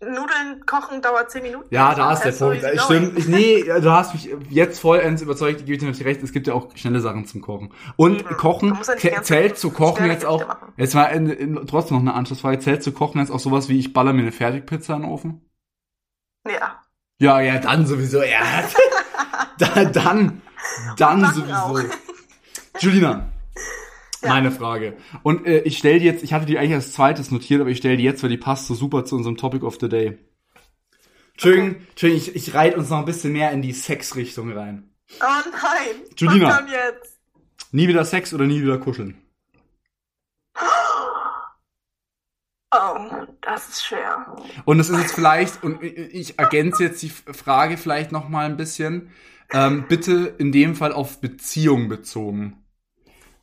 Nudeln 0.00 0.66
kochen 0.66 1.00
dauert 1.00 1.30
10 1.30 1.42
Minuten. 1.44 1.66
Ja, 1.70 1.94
da 1.94 2.12
ist 2.12 2.24
der 2.24 2.32
That's 2.32 2.38
so 2.40 2.48
Punkt. 2.48 2.64
easy 2.64 2.78
Stimmt. 2.80 3.16
Ich, 3.18 3.28
nee, 3.28 3.62
du 3.62 3.92
hast 3.92 4.14
mich 4.14 4.34
jetzt 4.50 4.80
vollends 4.80 5.22
überzeugt, 5.22 5.60
ich 5.60 5.66
gebe 5.66 5.78
dir 5.78 5.86
natürlich 5.86 6.06
recht, 6.06 6.22
es 6.24 6.32
gibt 6.32 6.48
ja 6.48 6.54
auch 6.54 6.76
schnelle 6.76 7.00
Sachen 7.00 7.24
zum 7.24 7.40
Kochen. 7.40 7.72
Und 7.94 8.18
Eben. 8.22 8.36
Kochen, 8.36 8.76
ja 9.00 9.22
zählt 9.22 9.58
zu 9.58 9.70
kochen 9.70 10.06
jetzt 10.06 10.24
auch, 10.26 10.44
machen. 10.44 10.72
jetzt 10.76 10.94
mal 10.96 11.04
in, 11.04 11.30
in, 11.30 11.66
trotzdem 11.68 11.98
noch 11.98 12.02
eine 12.02 12.14
Anschlussfrage, 12.14 12.58
zählt 12.58 12.82
zu 12.82 12.90
kochen 12.90 13.20
jetzt 13.20 13.30
auch 13.30 13.38
sowas 13.38 13.68
wie, 13.68 13.78
ich 13.78 13.92
baller 13.92 14.12
mir 14.12 14.22
eine 14.22 14.32
Fertigpizza 14.32 14.96
in 14.96 15.02
den 15.02 15.10
Ofen? 15.12 15.48
Ja. 16.44 16.80
Ja, 17.20 17.40
ja, 17.40 17.58
dann 17.58 17.86
sowieso, 17.86 18.24
ja. 18.24 18.40
da, 19.58 19.84
dann, 19.84 20.42
dann 20.96 21.34
sowieso. 21.34 21.88
Julina, 22.80 23.30
Ja. 24.22 24.28
meine 24.30 24.50
Frage. 24.52 24.96
Und 25.22 25.46
äh, 25.46 25.60
ich 25.62 25.78
stelle 25.78 25.98
die 25.98 26.04
jetzt, 26.06 26.22
ich 26.22 26.32
hatte 26.32 26.46
die 26.46 26.58
eigentlich 26.58 26.74
als 26.74 26.92
zweites 26.92 27.30
notiert, 27.30 27.60
aber 27.60 27.70
ich 27.70 27.78
stelle 27.78 27.96
die 27.96 28.04
jetzt, 28.04 28.22
weil 28.22 28.30
die 28.30 28.38
passt 28.38 28.66
so 28.66 28.74
super 28.74 29.04
zu 29.04 29.16
unserem 29.16 29.36
Topic 29.36 29.64
of 29.64 29.78
the 29.80 29.88
Day. 29.88 30.18
Entschuldigung, 31.32 31.76
Entschuldigung 31.90 32.22
ich, 32.26 32.36
ich 32.36 32.54
reite 32.54 32.76
uns 32.76 32.90
noch 32.90 32.98
ein 32.98 33.04
bisschen 33.04 33.32
mehr 33.32 33.50
in 33.52 33.62
die 33.62 33.72
Sexrichtung 33.72 34.52
rein. 34.52 34.90
Oh 35.20 35.24
nein. 35.50 36.02
Julina. 36.16 36.60
Nie 37.72 37.88
wieder 37.88 38.04
Sex 38.04 38.32
oder 38.34 38.44
nie 38.44 38.62
wieder 38.62 38.78
kuscheln? 38.78 39.16
Oh, 42.74 43.26
das 43.42 43.68
ist 43.68 43.84
schwer. 43.84 44.34
Und 44.64 44.80
es 44.80 44.88
ist 44.88 44.98
jetzt 44.98 45.14
vielleicht, 45.14 45.62
und 45.62 45.82
ich- 45.82 45.96
ich 46.14 46.38
ergänze 46.38 46.84
jetzt 46.84 47.02
die 47.02 47.10
Frage 47.10 47.76
vielleicht 47.76 48.12
noch 48.12 48.28
mal 48.30 48.46
ein 48.46 48.56
bisschen, 48.56 49.10
ähm, 49.52 49.84
bitte 49.88 50.34
in 50.38 50.52
dem 50.52 50.74
Fall 50.74 50.92
auf 50.92 51.20
Beziehung 51.20 51.88
bezogen. 51.88 52.58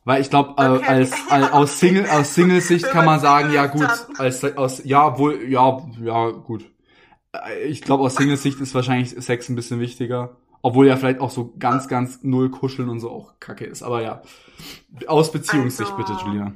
Weil 0.04 0.22
ich 0.22 0.30
glaube, 0.30 0.60
äh, 0.62 0.68
Okay. 0.68 0.86
als, 0.86 1.12
als 1.30 1.52
aus 1.52 1.78
Single 1.80 2.08
aus 2.08 2.34
Single-Sicht 2.34 2.86
kann 2.86 3.04
man 3.04 3.20
sagen, 3.20 3.52
ja 3.52 3.66
gut, 3.66 3.88
als 4.18 4.42
aus 4.56 4.82
ja 4.84 5.18
wohl 5.18 5.42
ja 5.48 5.86
ja 6.00 6.30
gut. 6.30 6.64
Äh, 7.32 7.64
Ich 7.68 7.82
glaube, 7.82 8.04
aus 8.04 8.14
Single-Sicht 8.16 8.60
ist 8.60 8.74
wahrscheinlich 8.74 9.10
Sex 9.22 9.48
ein 9.48 9.56
bisschen 9.56 9.78
wichtiger, 9.78 10.36
obwohl 10.62 10.86
ja 10.86 10.96
vielleicht 10.96 11.20
auch 11.20 11.30
so 11.30 11.54
ganz 11.58 11.86
ganz 11.86 12.20
null 12.22 12.50
kuscheln 12.50 12.88
und 12.88 13.00
so 13.00 13.10
auch 13.10 13.38
Kacke 13.40 13.66
ist. 13.66 13.82
Aber 13.82 14.00
ja, 14.02 14.22
aus 15.06 15.30
Beziehungssicht 15.32 15.90
Also- 15.92 15.96
bitte, 15.96 16.12
Julia. 16.24 16.52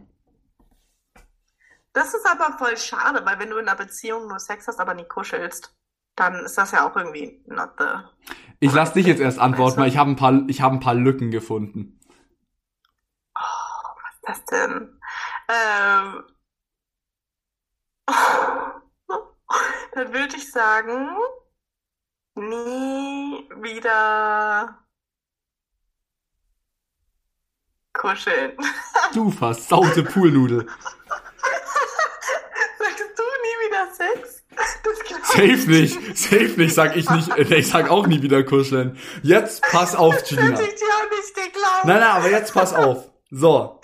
Das 1.93 2.13
ist 2.13 2.27
aber 2.29 2.57
voll 2.59 2.77
schade, 2.77 3.25
weil 3.25 3.39
wenn 3.39 3.51
du 3.51 3.57
in 3.59 3.69
einer 3.69 3.77
Beziehung 3.79 4.27
nur 4.27 4.41
Sex 4.41 4.67
hast, 4.67 4.81
aber 4.81 4.95
nie 4.95 5.05
kuschelst, 5.05 5.73
dann 6.17 6.45
ist 6.45 6.57
das 6.59 6.73
ja 6.73 6.89
auch 6.89 6.97
irgendwie 6.97 7.43
not 7.47 7.71
the. 7.79 7.85
Ich 8.61 8.73
lass 8.73 8.93
dich 8.93 9.07
jetzt 9.07 9.21
erst 9.21 9.39
antworten, 9.39 9.81
weil 9.81 9.89
ich 9.89 9.97
habe 9.97 10.11
ein 10.11 10.17
paar 10.17 10.43
ich 10.49 10.61
habe 10.61 10.77
ein 10.77 10.81
paar 10.81 10.95
Lücken 10.95 11.31
gefunden. 11.31 12.01
Oh, 13.37 13.41
was 14.03 14.15
ist 14.15 14.23
das 14.29 14.45
denn? 14.47 15.01
Ähm. 15.49 16.25
Dann 19.95 20.13
würde 20.13 20.37
ich 20.37 20.51
sagen, 20.51 21.17
nie 22.35 23.49
wieder 23.61 24.85
kuscheln. 27.93 28.57
Du 29.13 29.31
versaute 29.31 30.03
Poolnudel. 30.03 30.67
Sagst 32.79 33.05
du 33.17 33.23
nie 33.23 33.69
wieder 33.69 33.93
Sex? 33.95 34.34
Safe 35.25 35.45
ich 35.45 35.67
nicht, 35.67 36.17
safe 36.19 36.53
nicht, 36.57 36.75
sag 36.75 36.97
ich 36.97 37.09
nicht. 37.11 37.29
Äh, 37.37 37.57
Ich 37.57 37.69
sag 37.69 37.91
auch 37.91 38.07
nie 38.07 38.23
wieder 38.23 38.43
kuscheln. 38.45 38.97
Jetzt 39.23 39.63
pass 39.63 39.95
auf, 39.95 40.15
Das 40.19 40.29
Gina. 40.29 40.43
ich 40.43 40.49
dir 40.59 40.63
auch 40.63 41.11
nicht 41.11 41.35
geglaubt. 41.35 41.85
Nein, 41.85 42.01
nein, 42.01 42.11
aber 42.11 42.31
jetzt 42.31 42.53
pass 42.55 42.73
auf. 42.75 43.11
So. 43.31 43.81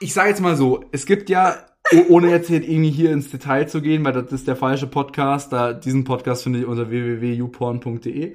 Ich 0.00 0.14
sage 0.14 0.30
jetzt 0.30 0.40
mal 0.40 0.56
so, 0.56 0.84
es 0.92 1.04
gibt 1.06 1.28
ja, 1.28 1.56
oh- 1.92 2.04
ohne 2.08 2.30
jetzt 2.30 2.48
hier 2.48 2.62
irgendwie 2.62 2.90
hier 2.90 3.10
ins 3.12 3.30
Detail 3.30 3.66
zu 3.68 3.82
gehen, 3.82 4.04
weil 4.04 4.12
das 4.12 4.32
ist 4.32 4.48
der 4.48 4.56
falsche 4.56 4.86
Podcast, 4.86 5.52
da 5.52 5.72
diesen 5.72 6.04
Podcast 6.04 6.42
finde 6.44 6.60
ich 6.60 6.66
unter 6.66 6.88
www.youporn.de. 6.90 8.34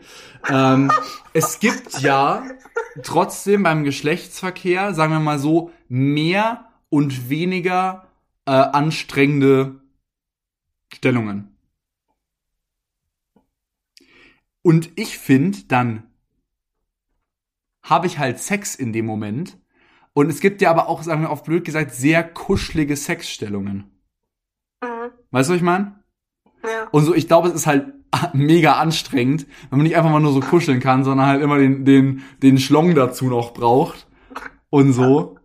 Ähm, 0.50 0.92
es 1.34 1.60
gibt 1.60 2.00
ja 2.02 2.44
trotzdem 3.04 3.64
beim 3.64 3.84
Geschlechtsverkehr, 3.84 4.94
sagen 4.94 5.14
wir 5.14 5.20
mal 5.20 5.40
so, 5.40 5.72
mehr 5.88 6.66
und 6.90 7.30
weniger 7.30 8.08
äh, 8.46 8.52
anstrengende 8.52 9.76
Stellungen. 10.96 11.56
Und 14.62 14.90
ich 14.96 15.18
finde, 15.18 15.60
dann 15.68 16.04
habe 17.84 18.08
ich 18.08 18.18
halt 18.18 18.40
Sex 18.40 18.76
in 18.76 18.94
dem 18.94 19.06
Moment. 19.06 19.60
Und 20.14 20.30
es 20.30 20.40
gibt 20.40 20.62
ja 20.62 20.72
aber 20.72 20.88
auch, 20.88 21.04
sagen 21.04 21.22
wir 21.22 21.30
auf 21.30 21.44
blöd 21.44 21.66
gesagt, 21.66 21.92
sehr 21.92 22.24
kuschelige 22.24 22.96
Sexstellungen. 22.96 23.92
Mhm. 24.82 25.12
Weißt 25.32 25.50
du, 25.50 25.54
was 25.54 25.58
ich 25.58 25.64
meine? 25.64 26.00
Ja. 26.64 26.88
Und 26.92 27.04
so, 27.04 27.14
ich 27.14 27.28
glaube, 27.28 27.50
es 27.50 27.54
ist 27.54 27.68
halt 27.68 27.94
mega 28.34 28.80
anstrengend, 28.80 29.46
wenn 29.70 29.80
man 29.80 29.86
nicht 29.86 29.98
einfach 29.98 30.10
mal 30.10 30.22
nur 30.22 30.34
so 30.34 30.40
kuscheln 30.40 30.80
kann, 30.80 31.04
sondern 31.04 31.28
halt 31.28 31.44
immer 31.44 31.58
den, 31.58 31.86
den, 31.86 32.24
den 32.42 32.58
Schlong 32.58 32.96
dazu 32.96 33.26
noch 33.26 33.54
braucht. 33.54 34.08
Und 34.70 34.94
so. 34.94 35.38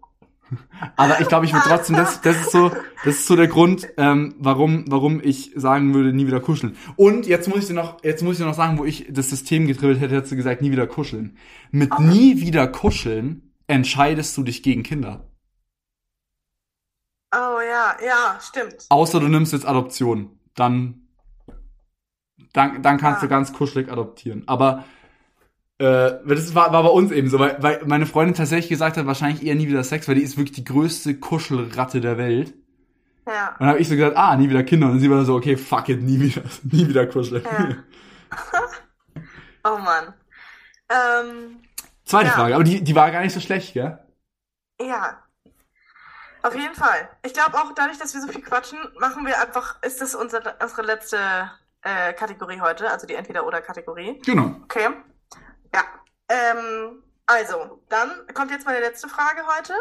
Aber 0.97 1.21
ich 1.21 1.29
glaube, 1.29 1.47
ich 1.47 1.53
würde 1.53 1.67
trotzdem, 1.69 1.97
das, 1.97 2.21
das 2.21 2.37
ist 2.37 2.51
so, 2.51 2.71
das 3.05 3.17
ist 3.17 3.27
so 3.27 3.37
der 3.37 3.49
Grund, 3.49 3.89
ähm, 3.97 4.35
warum, 4.39 4.85
warum 4.89 5.21
ich 5.23 5.53
sagen 5.55 5.95
würde, 5.95 6.13
nie 6.13 6.27
wieder 6.27 6.41
kuscheln. 6.41 6.77
Und 6.97 7.27
jetzt 7.27 7.49
muss 7.49 7.59
ich 7.61 7.67
dir 7.67 7.75
noch, 7.75 8.03
jetzt 8.03 8.23
muss 8.23 8.33
ich 8.35 8.39
dir 8.39 8.47
noch 8.47 8.55
sagen, 8.55 8.79
wo 8.79 8.85
ich 8.85 9.07
das 9.11 9.31
System 9.31 9.67
getribbelt 9.67 10.01
hätte, 10.01 10.17
hättest 10.17 10.33
du 10.33 10.37
gesagt, 10.37 10.63
nie 10.63 10.73
wieder 10.73 10.87
kuscheln. 10.87 11.37
Mit 11.71 11.99
nie 12.01 12.41
wieder 12.41 12.67
kuscheln 12.67 13.53
entscheidest 13.67 14.37
du 14.37 14.43
dich 14.43 14.63
gegen 14.63 14.83
Kinder. 14.83 15.27
Oh 17.33 17.61
ja, 17.61 17.97
ja, 18.05 18.39
stimmt. 18.41 18.87
Außer 18.89 19.21
du 19.21 19.29
nimmst 19.29 19.53
jetzt 19.53 19.67
Adoption. 19.67 20.39
Dann, 20.57 21.07
dann, 22.53 22.83
dann 22.83 22.99
kannst 22.99 23.23
Ja. 23.23 23.29
du 23.29 23.29
ganz 23.29 23.53
kuschelig 23.53 23.91
adoptieren. 23.91 24.43
Aber 24.47 24.85
äh, 25.81 26.21
das 26.27 26.55
war, 26.55 26.73
war 26.73 26.83
bei 26.83 26.90
uns 26.90 27.11
eben 27.11 27.31
so, 27.31 27.38
weil, 27.38 27.57
weil 27.62 27.81
meine 27.87 28.05
Freundin 28.05 28.35
tatsächlich 28.35 28.69
gesagt 28.69 28.99
hat, 28.99 29.07
wahrscheinlich 29.07 29.43
eher 29.45 29.55
nie 29.55 29.66
wieder 29.66 29.83
Sex, 29.83 30.07
weil 30.09 30.14
die 30.14 30.23
ist 30.23 30.37
wirklich 30.37 30.53
die 30.53 30.64
größte 30.64 31.19
Kuschelratte 31.19 32.03
der 32.03 32.19
Welt. 32.19 32.53
Ja. 33.27 33.49
Und 33.53 33.61
dann 33.61 33.69
habe 33.69 33.79
ich 33.79 33.88
so 33.88 33.97
gesagt, 33.97 34.16
ah, 34.16 34.37
nie 34.37 34.51
wieder 34.51 34.62
Kinder. 34.62 34.88
Und 34.88 35.01
sie 35.01 35.11
war 35.11 35.25
so, 35.25 35.35
okay, 35.35 35.57
fuck 35.57 35.88
it, 35.88 36.03
nie 36.03 36.21
wieder, 36.21 36.43
nie 36.64 36.87
wieder 36.87 37.07
kuscheln. 37.07 37.45
Ja. 37.45 37.77
Oh 39.62 39.77
Mann. 39.77 40.14
Ähm, 40.88 41.61
Zweite 42.07 42.29
Ja. 42.29 42.33
Frage, 42.33 42.55
aber 42.55 42.64
die, 42.64 42.83
die 42.83 42.95
war 42.95 43.11
gar 43.11 43.21
nicht 43.21 43.35
so 43.35 43.40
schlecht, 43.40 43.75
gell? 43.75 43.99
ja. 44.81 45.23
Auf 46.43 46.55
jeden 46.55 46.75
Fall. 46.75 47.11
Ich 47.23 47.35
glaube 47.35 47.59
auch 47.59 47.75
dadurch, 47.75 47.99
dass 47.99 48.14
wir 48.14 48.23
so 48.23 48.29
viel 48.29 48.40
quatschen, 48.40 48.79
machen 48.99 49.27
wir 49.27 49.38
einfach, 49.38 49.83
ist 49.83 50.01
das 50.01 50.14
unsere, 50.14 50.55
unsere 50.62 50.81
letzte 50.81 51.19
äh, 51.83 52.14
Kategorie 52.14 52.62
heute, 52.62 52.90
also 52.90 53.07
die 53.07 53.14
Entweder-Oder-Kategorie. 53.14 54.19
Genau. 54.25 54.57
Okay. 54.64 54.88
Ja. 55.74 55.85
Ähm, 56.28 57.02
also, 57.26 57.83
dann 57.88 58.11
kommt 58.35 58.50
jetzt 58.50 58.66
meine 58.66 58.80
letzte 58.80 59.09
Frage 59.09 59.42
heute. 59.56 59.74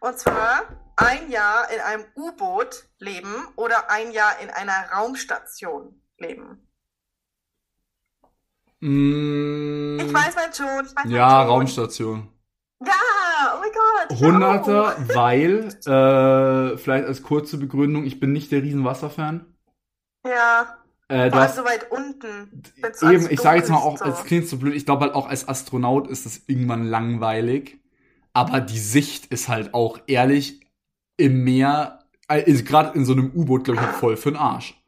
Und 0.00 0.18
zwar 0.18 0.62
ein 0.96 1.30
Jahr 1.30 1.70
in 1.70 1.80
einem 1.80 2.04
U-Boot 2.14 2.84
leben 2.98 3.48
oder 3.56 3.90
ein 3.90 4.12
Jahr 4.12 4.38
in 4.40 4.50
einer 4.50 4.90
Raumstation 4.92 6.02
leben. 6.18 6.66
Mm, 8.80 9.98
Ich 10.00 10.12
weiß 10.12 10.34
mein 10.36 10.52
schon. 10.52 10.86
Ich 10.86 10.96
weiß 10.96 11.10
ja, 11.10 11.40
schon. 11.40 11.48
Raumstation. 11.48 12.32
Ja, 12.84 13.54
oh 13.54 13.60
mein 13.60 13.70
Gott. 13.72 14.18
Hunderter, 14.20 14.96
auch. 14.96 15.14
weil, 15.14 15.68
äh, 15.68 16.78
vielleicht 16.78 17.06
als 17.06 17.22
kurze 17.22 17.58
Begründung, 17.58 18.04
ich 18.04 18.20
bin 18.20 18.32
nicht 18.32 18.52
der 18.52 18.62
riesen 18.62 18.84
Wasserfan. 18.84 19.54
Ja, 20.26 20.79
Äh, 21.10 21.24
du 21.24 21.32
vor 21.32 21.40
hast, 21.40 21.56
so 21.56 21.64
weit 21.64 21.90
unten. 21.90 22.62
eben, 23.02 23.30
ich 23.30 23.40
sage 23.40 23.58
jetzt 23.58 23.68
mal 23.68 23.78
auch, 23.78 24.00
es 24.00 24.24
klingt 24.24 24.48
so 24.48 24.56
blöd, 24.56 24.74
ich 24.74 24.86
glaube 24.86 25.06
halt 25.06 25.14
auch 25.14 25.28
als 25.28 25.48
Astronaut 25.48 26.08
ist 26.08 26.24
das 26.24 26.42
irgendwann 26.46 26.84
langweilig. 26.84 27.80
Aber 28.32 28.60
die 28.60 28.78
Sicht 28.78 29.26
ist 29.26 29.48
halt 29.48 29.74
auch 29.74 29.98
ehrlich 30.06 30.60
im 31.16 31.42
Meer, 31.42 32.04
äh, 32.28 32.52
gerade 32.62 32.96
in 32.96 33.04
so 33.04 33.12
einem 33.12 33.32
U-Boot, 33.34 33.64
glaube 33.64 33.80
ich, 33.80 33.86
halt 33.86 33.96
voll 33.96 34.16
für 34.16 34.30
den 34.30 34.38
Arsch. 34.38 34.80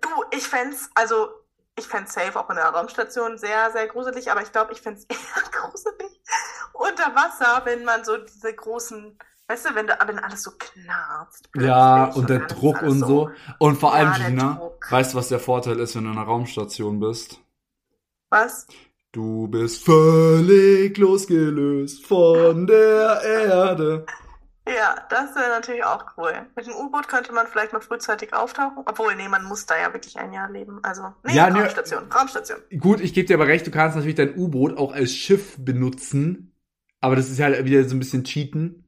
Du, 0.00 0.08
ich 0.30 0.48
fänd's, 0.48 0.88
also, 0.94 1.28
ich 1.78 1.86
fänd's 1.86 2.14
safe 2.14 2.40
auch 2.40 2.48
in 2.48 2.56
der 2.56 2.64
Raumstation 2.64 3.36
sehr, 3.36 3.70
sehr 3.70 3.86
gruselig, 3.88 4.30
aber 4.30 4.40
ich 4.40 4.50
glaube, 4.50 4.72
ich 4.72 4.80
fänd's 4.80 5.04
eher 5.08 5.50
gruselig 5.52 6.18
unter 6.78 7.14
Wasser, 7.14 7.62
wenn 7.64 7.84
man 7.84 8.04
so 8.04 8.16
diese 8.16 8.54
großen, 8.54 9.18
weißt 9.48 9.70
du, 9.70 9.74
wenn, 9.74 9.86
da, 9.86 9.98
wenn 10.06 10.18
alles 10.18 10.42
so 10.42 10.52
knarzt. 10.58 11.48
Ja, 11.56 12.04
und 12.06 12.28
der 12.30 12.42
alles- 12.42 12.52
Druck 12.54 12.82
und 12.82 12.98
so. 13.00 13.30
Und 13.58 13.76
vor 13.80 13.90
Ja, 13.96 13.96
allem, 14.10 14.14
der 14.20 14.30
Gina, 14.30 14.54
Druck. 14.54 14.86
weißt 14.92 15.12
du, 15.14 15.18
was 15.18 15.28
der 15.28 15.40
Vorteil 15.40 15.78
ist, 15.80 15.96
wenn 15.96 16.04
du 16.04 16.10
in 16.10 16.16
einer 16.18 16.26
Raumstation 16.26 17.00
bist? 17.00 17.40
Was? 18.30 18.66
Du 19.12 19.48
bist 19.48 19.84
völlig 19.84 20.96
losgelöst 20.98 22.04
von 22.06 22.66
der 22.66 23.20
Erde. 23.24 24.04
Ja, 24.68 24.96
das 25.08 25.34
wäre 25.34 25.48
natürlich 25.48 25.82
auch 25.82 26.04
cool. 26.18 26.30
Mit 26.54 26.66
dem 26.66 26.74
U-Boot 26.74 27.08
könnte 27.08 27.32
man 27.32 27.46
vielleicht 27.46 27.72
mal 27.72 27.80
frühzeitig 27.80 28.34
auftauchen. 28.34 28.82
Obwohl, 28.84 29.16
nee, 29.16 29.26
man 29.28 29.44
muss 29.44 29.64
da 29.64 29.78
ja 29.80 29.94
wirklich 29.94 30.18
ein 30.18 30.34
Jahr 30.34 30.50
leben. 30.50 30.80
Also, 30.82 31.14
nee, 31.24 31.34
Ja. 31.34 31.48
Raumstation, 31.48 32.12
Raumstation. 32.12 32.58
Gut, 32.78 33.00
ich 33.00 33.14
gebe 33.14 33.26
dir 33.26 33.36
aber 33.36 33.46
recht, 33.46 33.66
du 33.66 33.70
kannst 33.70 33.96
natürlich 33.96 34.16
dein 34.16 34.36
U-Boot 34.36 34.76
auch 34.76 34.92
als 34.92 35.12
Schiff 35.14 35.56
benutzen. 35.58 36.52
Aber 37.00 37.16
das 37.16 37.30
ist 37.30 37.38
ja 37.38 37.46
halt 37.46 37.64
wieder 37.64 37.82
so 37.88 37.96
ein 37.96 37.98
bisschen 37.98 38.24
cheaten. 38.24 38.84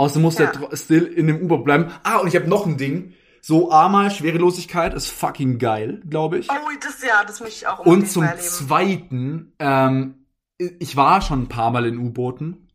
Außerdem 0.00 0.22
muss 0.22 0.38
Ja. 0.38 0.46
der 0.50 0.74
still 0.78 1.04
in 1.04 1.26
dem 1.26 1.42
U-Boot 1.42 1.62
bleiben. 1.62 1.92
Ah, 2.04 2.16
und 2.16 2.26
ich 2.28 2.34
habe 2.34 2.48
noch 2.48 2.64
ein 2.64 2.78
Ding. 2.78 3.12
So 3.42 3.70
einmal 3.70 4.10
Schwerelosigkeit 4.10 4.94
ist 4.94 5.10
fucking 5.10 5.58
geil, 5.58 6.00
glaube 6.08 6.38
ich. 6.38 6.48
Oh, 6.50 6.54
das 6.82 7.02
ja, 7.02 7.22
das 7.24 7.40
möchte 7.40 7.56
ich 7.56 7.66
auch 7.66 7.80
Und 7.80 8.10
zum. 8.10 8.26
Zweiten, 8.38 9.52
ähm, 9.58 10.26
ich 10.56 10.96
war 10.96 11.20
schon 11.20 11.42
ein 11.42 11.48
paar 11.48 11.70
Mal 11.70 11.84
in 11.84 11.98
U-Booten. 11.98 12.68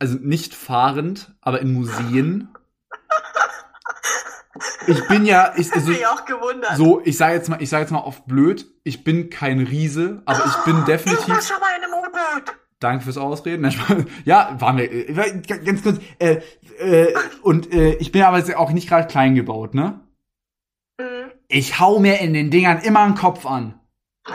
Also 0.00 0.16
nicht 0.20 0.54
fahrend, 0.54 1.32
aber 1.40 1.60
in 1.60 1.72
Museen. 1.72 2.48
Ich 4.86 5.06
bin 5.08 5.24
ja, 5.24 5.52
ich, 5.56 5.72
also, 5.72 5.92
ich 5.92 6.06
auch 6.06 6.24
gewundert. 6.24 6.76
so, 6.76 7.00
ich 7.04 7.16
sage 7.16 7.34
jetzt 7.34 7.48
mal, 7.48 7.62
ich 7.62 7.70
sage 7.70 7.82
jetzt 7.82 7.92
mal 7.92 8.00
oft 8.00 8.26
blöd, 8.26 8.66
ich 8.82 9.04
bin 9.04 9.30
kein 9.30 9.60
Riese, 9.60 10.22
aber 10.26 10.44
ich 10.44 10.56
bin 10.64 10.74
Ich 10.74 10.80
war 10.80 10.84
definitiv. 10.86 11.26
schon 11.46 11.60
mal 11.60 11.70
in 11.78 11.84
einem 11.84 11.94
U-Boot. 11.94 12.54
Danke 12.80 13.04
fürs 13.04 13.18
Ausreden. 13.18 13.70
Ja, 14.24 14.56
waren 14.58 14.78
wir. 14.78 14.90
äh, 14.90 15.42
Ganz 15.64 15.82
kurz. 15.82 15.98
Äh, 16.18 16.40
äh, 16.78 17.14
und 17.42 17.72
äh, 17.72 17.92
ich 17.94 18.10
bin 18.10 18.22
aber 18.22 18.38
jetzt 18.38 18.54
auch 18.56 18.70
nicht 18.72 18.88
gerade 18.88 19.06
klein 19.06 19.34
gebaut, 19.34 19.74
ne? 19.74 20.00
Mhm. 20.98 21.30
Ich 21.48 21.78
hau 21.78 21.98
mir 22.00 22.20
in 22.20 22.32
den 22.32 22.50
Dingern 22.50 22.80
immer 22.80 23.04
den 23.06 23.14
Kopf 23.14 23.46
an. 23.46 23.78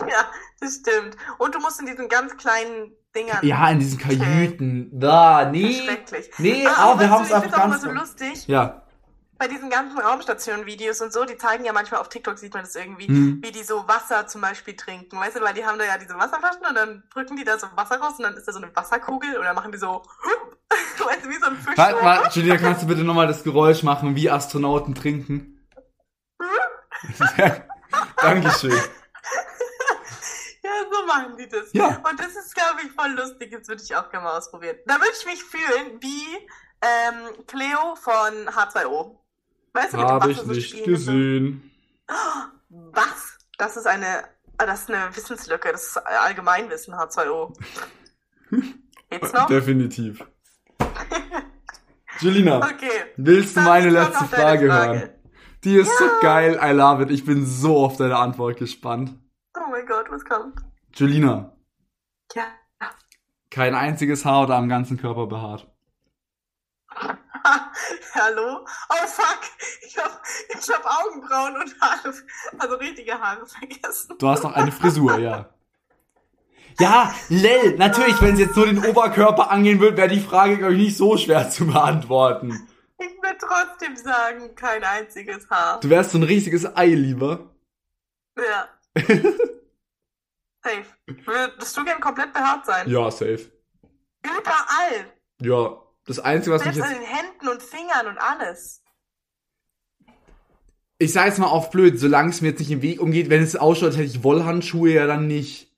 Ja, 0.00 0.26
das 0.60 0.74
stimmt. 0.80 1.16
Und 1.38 1.54
du 1.54 1.60
musst 1.60 1.80
in 1.80 1.86
diesen 1.86 2.08
ganz 2.08 2.36
kleinen 2.36 2.92
Dingern. 3.16 3.38
Ja, 3.42 3.70
in 3.70 3.78
diesen 3.78 3.98
Kajüten. 3.98 4.90
Da, 4.92 5.48
nee. 5.50 5.72
Schrecklich. 5.72 6.30
Nee, 6.38 6.66
Ah, 6.66 6.92
oh, 6.94 7.00
wir 7.00 7.08
haben 7.10 7.22
es 7.22 7.30
ich 7.30 7.34
find's 7.36 7.54
einfach 7.54 7.58
auch 7.60 7.64
immer 7.64 7.70
ganz. 7.78 7.82
so 7.82 7.90
lustig. 7.90 8.46
Ja. 8.48 8.82
Bei 9.44 9.48
diesen 9.48 9.68
ganzen 9.68 9.98
Raumstation-Videos 9.98 11.02
und 11.02 11.12
so, 11.12 11.26
die 11.26 11.36
zeigen 11.36 11.66
ja 11.66 11.74
manchmal 11.74 12.00
auf 12.00 12.08
TikTok, 12.08 12.38
sieht 12.38 12.54
man 12.54 12.62
das 12.64 12.74
irgendwie, 12.76 13.08
Hm. 13.08 13.40
wie 13.42 13.52
die 13.52 13.62
so 13.62 13.86
Wasser 13.86 14.26
zum 14.26 14.40
Beispiel 14.40 14.74
trinken. 14.74 15.20
Weißt 15.20 15.36
du, 15.36 15.42
weil 15.42 15.52
die 15.52 15.66
haben 15.66 15.78
da 15.78 15.84
ja 15.84 15.98
diese 15.98 16.14
Wasserflaschen 16.14 16.64
und 16.66 16.74
dann 16.74 17.02
drücken 17.12 17.36
die 17.36 17.44
da 17.44 17.58
so 17.58 17.66
Wasser 17.74 18.00
raus 18.00 18.14
und 18.16 18.22
dann 18.22 18.38
ist 18.38 18.48
da 18.48 18.52
so 18.52 18.58
eine 18.58 18.74
Wasserkugel 18.74 19.34
dann 19.34 19.54
machen 19.54 19.70
die 19.70 19.76
so, 19.76 20.02
weißt 20.70 21.26
du, 21.26 21.28
wie 21.28 21.34
so 21.34 21.44
ein 21.44 21.58
Fisch. 21.58 21.76
Warte 21.76 22.02
mal, 22.02 22.26
Julia, 22.32 22.56
kannst 22.56 22.84
du 22.84 22.86
bitte 22.86 23.04
nochmal 23.04 23.26
das 23.26 23.44
Geräusch 23.44 23.82
machen, 23.82 24.16
wie 24.16 24.30
Astronauten 24.30 24.94
trinken? 24.94 25.68
ja, 27.36 27.56
Dankeschön. 28.16 28.72
Ja, 30.62 30.70
so 30.90 31.06
machen 31.06 31.36
die 31.36 31.46
das. 31.46 31.70
Ja. 31.74 32.00
Und 32.08 32.18
das 32.18 32.34
ist, 32.34 32.54
glaube 32.54 32.80
ich, 32.82 32.92
voll 32.92 33.10
lustig. 33.10 33.52
Das 33.52 33.68
würde 33.68 33.82
ich 33.82 33.94
auch 33.94 34.10
gerne 34.10 34.24
mal 34.24 34.38
ausprobieren. 34.38 34.78
Da 34.86 34.94
würde 34.94 35.12
ich 35.12 35.26
mich 35.26 35.44
fühlen 35.44 36.00
wie 36.00 36.48
ähm, 36.80 37.44
Cleo 37.46 37.94
von 37.96 38.48
H2O. 38.48 39.23
Weißt 39.74 39.92
du, 39.94 39.98
Habe 39.98 40.30
ich 40.30 40.38
so 40.38 40.46
nicht 40.46 40.72
müssen? 40.74 40.84
gesehen. 40.92 41.70
Was? 42.68 43.38
Das 43.58 43.76
ist 43.76 43.86
eine, 43.86 44.24
ah, 44.58 44.66
das 44.66 44.82
ist 44.82 44.90
eine 44.90 45.14
Wissenslücke. 45.16 45.72
Das 45.72 45.82
ist 45.88 45.96
Allgemeinwissen, 45.98 46.94
H2O. 46.94 47.52
Geht's 49.10 49.32
noch? 49.32 49.46
Definitiv. 49.46 50.24
Julina, 52.20 52.58
Okay. 52.64 53.12
willst 53.16 53.56
du 53.56 53.60
meine 53.62 53.90
letzte 53.90 54.24
Frage 54.26 54.68
Frage. 54.68 54.72
hören? 54.72 55.10
Die 55.64 55.76
ist 55.76 55.96
so 55.98 56.04
geil, 56.20 56.60
I 56.62 56.70
love 56.72 57.02
it. 57.02 57.10
Ich 57.10 57.24
bin 57.24 57.44
so 57.46 57.78
auf 57.84 57.96
deine 57.96 58.16
Antwort 58.16 58.58
gespannt. 58.58 59.18
Oh 59.56 59.70
mein 59.70 59.86
Gott, 59.86 60.06
was 60.10 60.24
kommt? 60.24 60.60
Julina, 60.94 61.56
Ja. 62.34 62.44
kein 63.50 63.74
einziges 63.74 64.24
Haar 64.24 64.44
oder 64.44 64.56
am 64.56 64.68
ganzen 64.68 64.96
Körper 64.98 65.26
behaart. 65.26 65.66
Hallo? 68.14 68.64
Oh 68.88 69.06
fuck, 69.06 69.40
ich 69.82 69.98
hab, 69.98 70.22
ich 70.48 70.70
hab 70.70 70.84
Augenbrauen 70.84 71.56
und 71.56 71.80
Haare, 71.80 72.14
also 72.58 72.76
richtige 72.76 73.20
Haare 73.20 73.46
vergessen. 73.46 74.16
Du 74.18 74.28
hast 74.28 74.42
noch 74.42 74.54
eine 74.54 74.72
Frisur, 74.72 75.18
ja. 75.18 75.50
Ja, 76.80 77.14
Lel, 77.28 77.76
natürlich, 77.76 78.20
wenn 78.20 78.34
es 78.34 78.40
jetzt 78.40 78.56
nur 78.56 78.66
den 78.66 78.84
Oberkörper 78.84 79.48
angehen 79.48 79.78
würde, 79.78 79.96
wäre 79.96 80.08
die 80.08 80.18
Frage, 80.18 80.58
glaube 80.58 80.72
ich, 80.72 80.80
nicht 80.80 80.96
so 80.96 81.16
schwer 81.16 81.48
zu 81.48 81.68
beantworten. 81.68 82.68
Ich 82.98 83.22
würde 83.22 83.38
trotzdem 83.38 83.94
sagen, 83.94 84.56
kein 84.56 84.82
einziges 84.82 85.48
Haar. 85.48 85.78
Du 85.78 85.88
wärst 85.88 86.10
so 86.10 86.18
ein 86.18 86.24
riesiges 86.24 86.66
Ei 86.76 86.86
lieber. 86.86 87.54
Ja. 88.36 88.68
Safe. 90.64 90.84
Würdest 91.06 91.76
du 91.76 91.84
gern 91.84 92.00
komplett 92.00 92.32
behaart 92.32 92.66
sein? 92.66 92.90
Ja, 92.90 93.08
safe. 93.08 93.52
Überall. 94.24 95.12
Ja, 95.40 95.83
das 96.06 96.18
Einzige, 96.18 96.54
was 96.54 96.64
mich 96.64 96.76
jetzt... 96.76 96.84
an 96.84 96.94
den 96.94 97.02
Händen 97.02 97.48
und 97.48 97.62
Fingern 97.62 98.06
und 98.08 98.18
alles. 98.18 98.82
Ich 100.98 101.12
sage 101.12 101.28
jetzt 101.28 101.38
mal 101.38 101.46
auf 101.46 101.70
blöd, 101.70 101.98
solange 101.98 102.30
es 102.30 102.40
mir 102.40 102.50
jetzt 102.50 102.60
nicht 102.60 102.70
im 102.70 102.82
Weg 102.82 103.00
umgeht, 103.00 103.30
wenn 103.30 103.42
es 103.42 103.56
ausschaut, 103.56 103.88
als 103.88 103.96
hätte 103.96 104.06
ich 104.06 104.22
Wollhandschuhe, 104.22 104.90
ja 104.90 105.06
dann 105.06 105.26
nicht. 105.26 105.74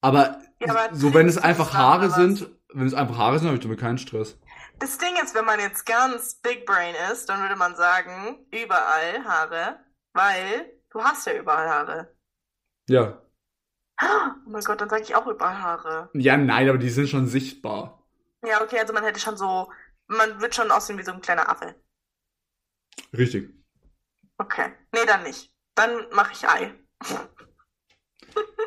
Aber, 0.00 0.40
Ja, 0.60 0.70
aber 0.70 0.94
so 0.94 1.12
wenn 1.14 1.28
es 1.28 1.38
einfach 1.38 1.74
Haare 1.74 2.10
sind, 2.10 2.48
wenn 2.72 2.86
es 2.86 2.94
einfach 2.94 3.18
Haare 3.18 3.38
sind, 3.38 3.48
habe 3.48 3.56
ich 3.56 3.62
damit 3.62 3.78
keinen 3.78 3.98
Stress. 3.98 4.38
Das 4.78 4.98
Ding 4.98 5.14
ist, 5.22 5.34
wenn 5.34 5.44
man 5.44 5.60
jetzt 5.60 5.86
ganz 5.86 6.36
Big 6.36 6.66
Brain 6.66 6.94
ist, 7.12 7.28
dann 7.28 7.40
würde 7.40 7.56
man 7.56 7.76
sagen, 7.76 8.46
überall 8.50 9.24
Haare, 9.24 9.78
weil 10.12 10.72
du 10.90 11.02
hast 11.02 11.26
ja 11.26 11.34
überall 11.34 11.68
Haare. 11.68 12.16
Ja. 12.88 13.22
Oh 14.02 14.48
mein 14.48 14.62
Gott, 14.64 14.80
dann 14.80 14.88
sage 14.88 15.02
ich 15.02 15.14
auch 15.14 15.26
überall 15.26 15.60
Haare. 15.60 16.10
Ja, 16.14 16.36
nein, 16.36 16.68
aber 16.68 16.78
die 16.78 16.90
sind 16.90 17.08
schon 17.08 17.28
sichtbar. 17.28 18.01
Ja, 18.44 18.62
okay, 18.62 18.78
also 18.78 18.92
man 18.92 19.04
hätte 19.04 19.20
schon 19.20 19.36
so, 19.36 19.70
man 20.08 20.40
wird 20.40 20.54
schon 20.54 20.70
aussehen 20.70 20.98
wie 20.98 21.04
so 21.04 21.12
ein 21.12 21.20
kleiner 21.20 21.48
Affe. 21.48 21.74
Richtig. 23.16 23.54
Okay. 24.38 24.72
Nee, 24.92 25.06
dann 25.06 25.22
nicht. 25.22 25.52
Dann 25.74 26.08
mache 26.10 26.32
ich 26.32 26.48
Ei. 26.48 26.74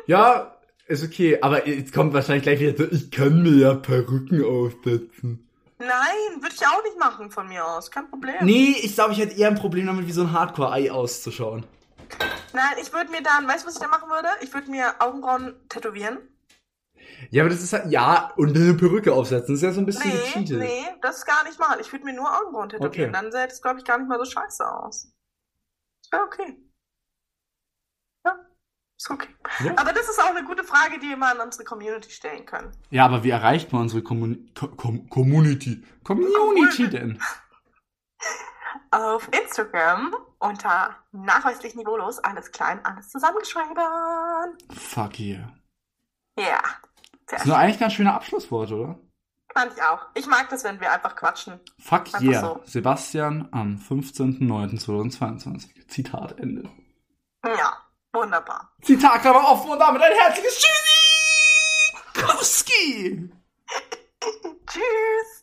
Ja, 0.06 0.56
ist 0.86 1.04
okay, 1.04 1.38
aber 1.40 1.66
jetzt 1.66 1.92
kommt 1.92 2.14
wahrscheinlich 2.14 2.44
gleich 2.44 2.60
wieder 2.60 2.76
so, 2.76 2.90
ich 2.90 3.10
kann 3.10 3.42
mir 3.42 3.56
ja 3.56 3.74
Perücken 3.74 4.44
aufsetzen. 4.44 5.48
Nein, 5.78 6.40
würde 6.40 6.54
ich 6.54 6.66
auch 6.66 6.82
nicht 6.84 6.98
machen 6.98 7.30
von 7.30 7.48
mir 7.48 7.66
aus. 7.66 7.90
Kein 7.90 8.08
Problem. 8.08 8.36
Nee, 8.40 8.76
ich 8.82 8.94
glaube, 8.94 9.12
ich 9.12 9.18
hätte 9.18 9.36
eher 9.36 9.48
ein 9.48 9.56
Problem 9.56 9.86
damit, 9.86 10.06
wie 10.06 10.12
so 10.12 10.22
ein 10.22 10.32
Hardcore-Ei 10.32 10.90
auszuschauen. 10.90 11.66
Nein, 12.52 12.76
ich 12.80 12.92
würde 12.92 13.10
mir 13.10 13.22
dann, 13.22 13.46
weißt 13.46 13.64
du, 13.64 13.68
was 13.68 13.74
ich 13.74 13.82
da 13.82 13.88
machen 13.88 14.08
würde? 14.08 14.28
Ich 14.40 14.54
würde 14.54 14.70
mir 14.70 14.94
Augenbrauen 15.00 15.54
tätowieren. 15.68 16.18
Ja, 17.30 17.42
aber 17.42 17.50
das 17.50 17.62
ist 17.62 17.72
halt, 17.72 17.90
ja, 17.90 18.32
und 18.36 18.56
eine 18.56 18.74
Perücke 18.74 19.12
aufsetzen, 19.12 19.54
das 19.54 19.62
ist 19.62 19.62
ja 19.62 19.72
so 19.72 19.80
ein 19.80 19.86
bisschen 19.86 20.10
Nee, 20.10 20.18
gecheatet. 20.18 20.58
nee, 20.58 20.86
das 21.02 21.24
gar 21.24 21.44
nicht 21.44 21.58
mal. 21.58 21.80
Ich 21.80 21.90
würde 21.92 22.04
mir 22.04 22.12
nur 22.14 22.28
Augenbrauen 22.28 22.68
tätowieren. 22.68 23.10
Okay. 23.10 23.12
Dann 23.12 23.32
sähe 23.32 23.46
das, 23.48 23.60
glaube 23.62 23.78
ich, 23.78 23.84
gar 23.84 23.98
nicht 23.98 24.08
mal 24.08 24.18
so 24.18 24.30
scheiße 24.30 24.68
aus. 24.70 25.12
Wäre 26.10 26.22
okay. 26.22 26.56
Ja, 28.24 28.38
ist 28.98 29.10
okay. 29.10 29.34
Ja. 29.64 29.72
Aber 29.76 29.92
das 29.92 30.08
ist 30.08 30.20
auch 30.20 30.30
eine 30.34 30.44
gute 30.44 30.62
Frage, 30.64 30.98
die 31.00 31.08
wir 31.08 31.16
mal 31.16 31.32
an 31.38 31.46
unsere 31.46 31.64
Community 31.64 32.10
stellen 32.10 32.46
können. 32.46 32.72
Ja, 32.90 33.04
aber 33.06 33.24
wie 33.24 33.30
erreicht 33.30 33.72
man 33.72 33.82
unsere 33.82 34.02
Commun 34.02 34.52
Co 34.54 34.68
Com 34.68 35.08
Community? 35.08 35.84
Community 36.04 36.88
denn? 36.88 37.20
Auf 38.90 39.28
Instagram 39.32 40.14
unter 40.38 40.96
nachweislich 41.12 41.74
niveaulos, 41.74 42.18
alles 42.20 42.52
klein, 42.52 42.84
alles 42.84 43.08
zusammengeschrieben. 43.08 43.76
Fuck 44.70 45.18
yeah. 45.18 45.52
Ja, 46.38 46.60
sehr 47.28 47.38
das 47.38 47.44
sind 47.44 47.52
eigentlich 47.52 47.78
ganz 47.78 47.92
schöne 47.92 48.14
Abschlussworte, 48.14 48.74
oder? 48.74 48.98
Fand 49.52 49.72
ich 49.74 49.82
auch. 49.82 50.06
Ich 50.14 50.26
mag 50.26 50.48
das, 50.50 50.64
wenn 50.64 50.80
wir 50.80 50.90
einfach 50.92 51.14
quatschen. 51.16 51.58
Fuck 51.78 52.06
einfach 52.06 52.20
yeah. 52.20 52.40
So. 52.40 52.60
Sebastian 52.64 53.48
am 53.52 53.76
15.09.2022. 53.76 55.88
Zitat 55.88 56.38
Ende. 56.38 56.68
Ja, 57.44 57.72
wunderbar. 58.12 58.72
Zitat 58.82 59.22
Klammer 59.22 59.50
offen 59.50 59.70
und 59.70 59.78
damit 59.78 60.02
ein 60.02 60.12
herzliches 60.12 60.58
Tschüssi! 60.58 62.20
Kowski! 62.20 63.30
Tschüss! 64.66 65.35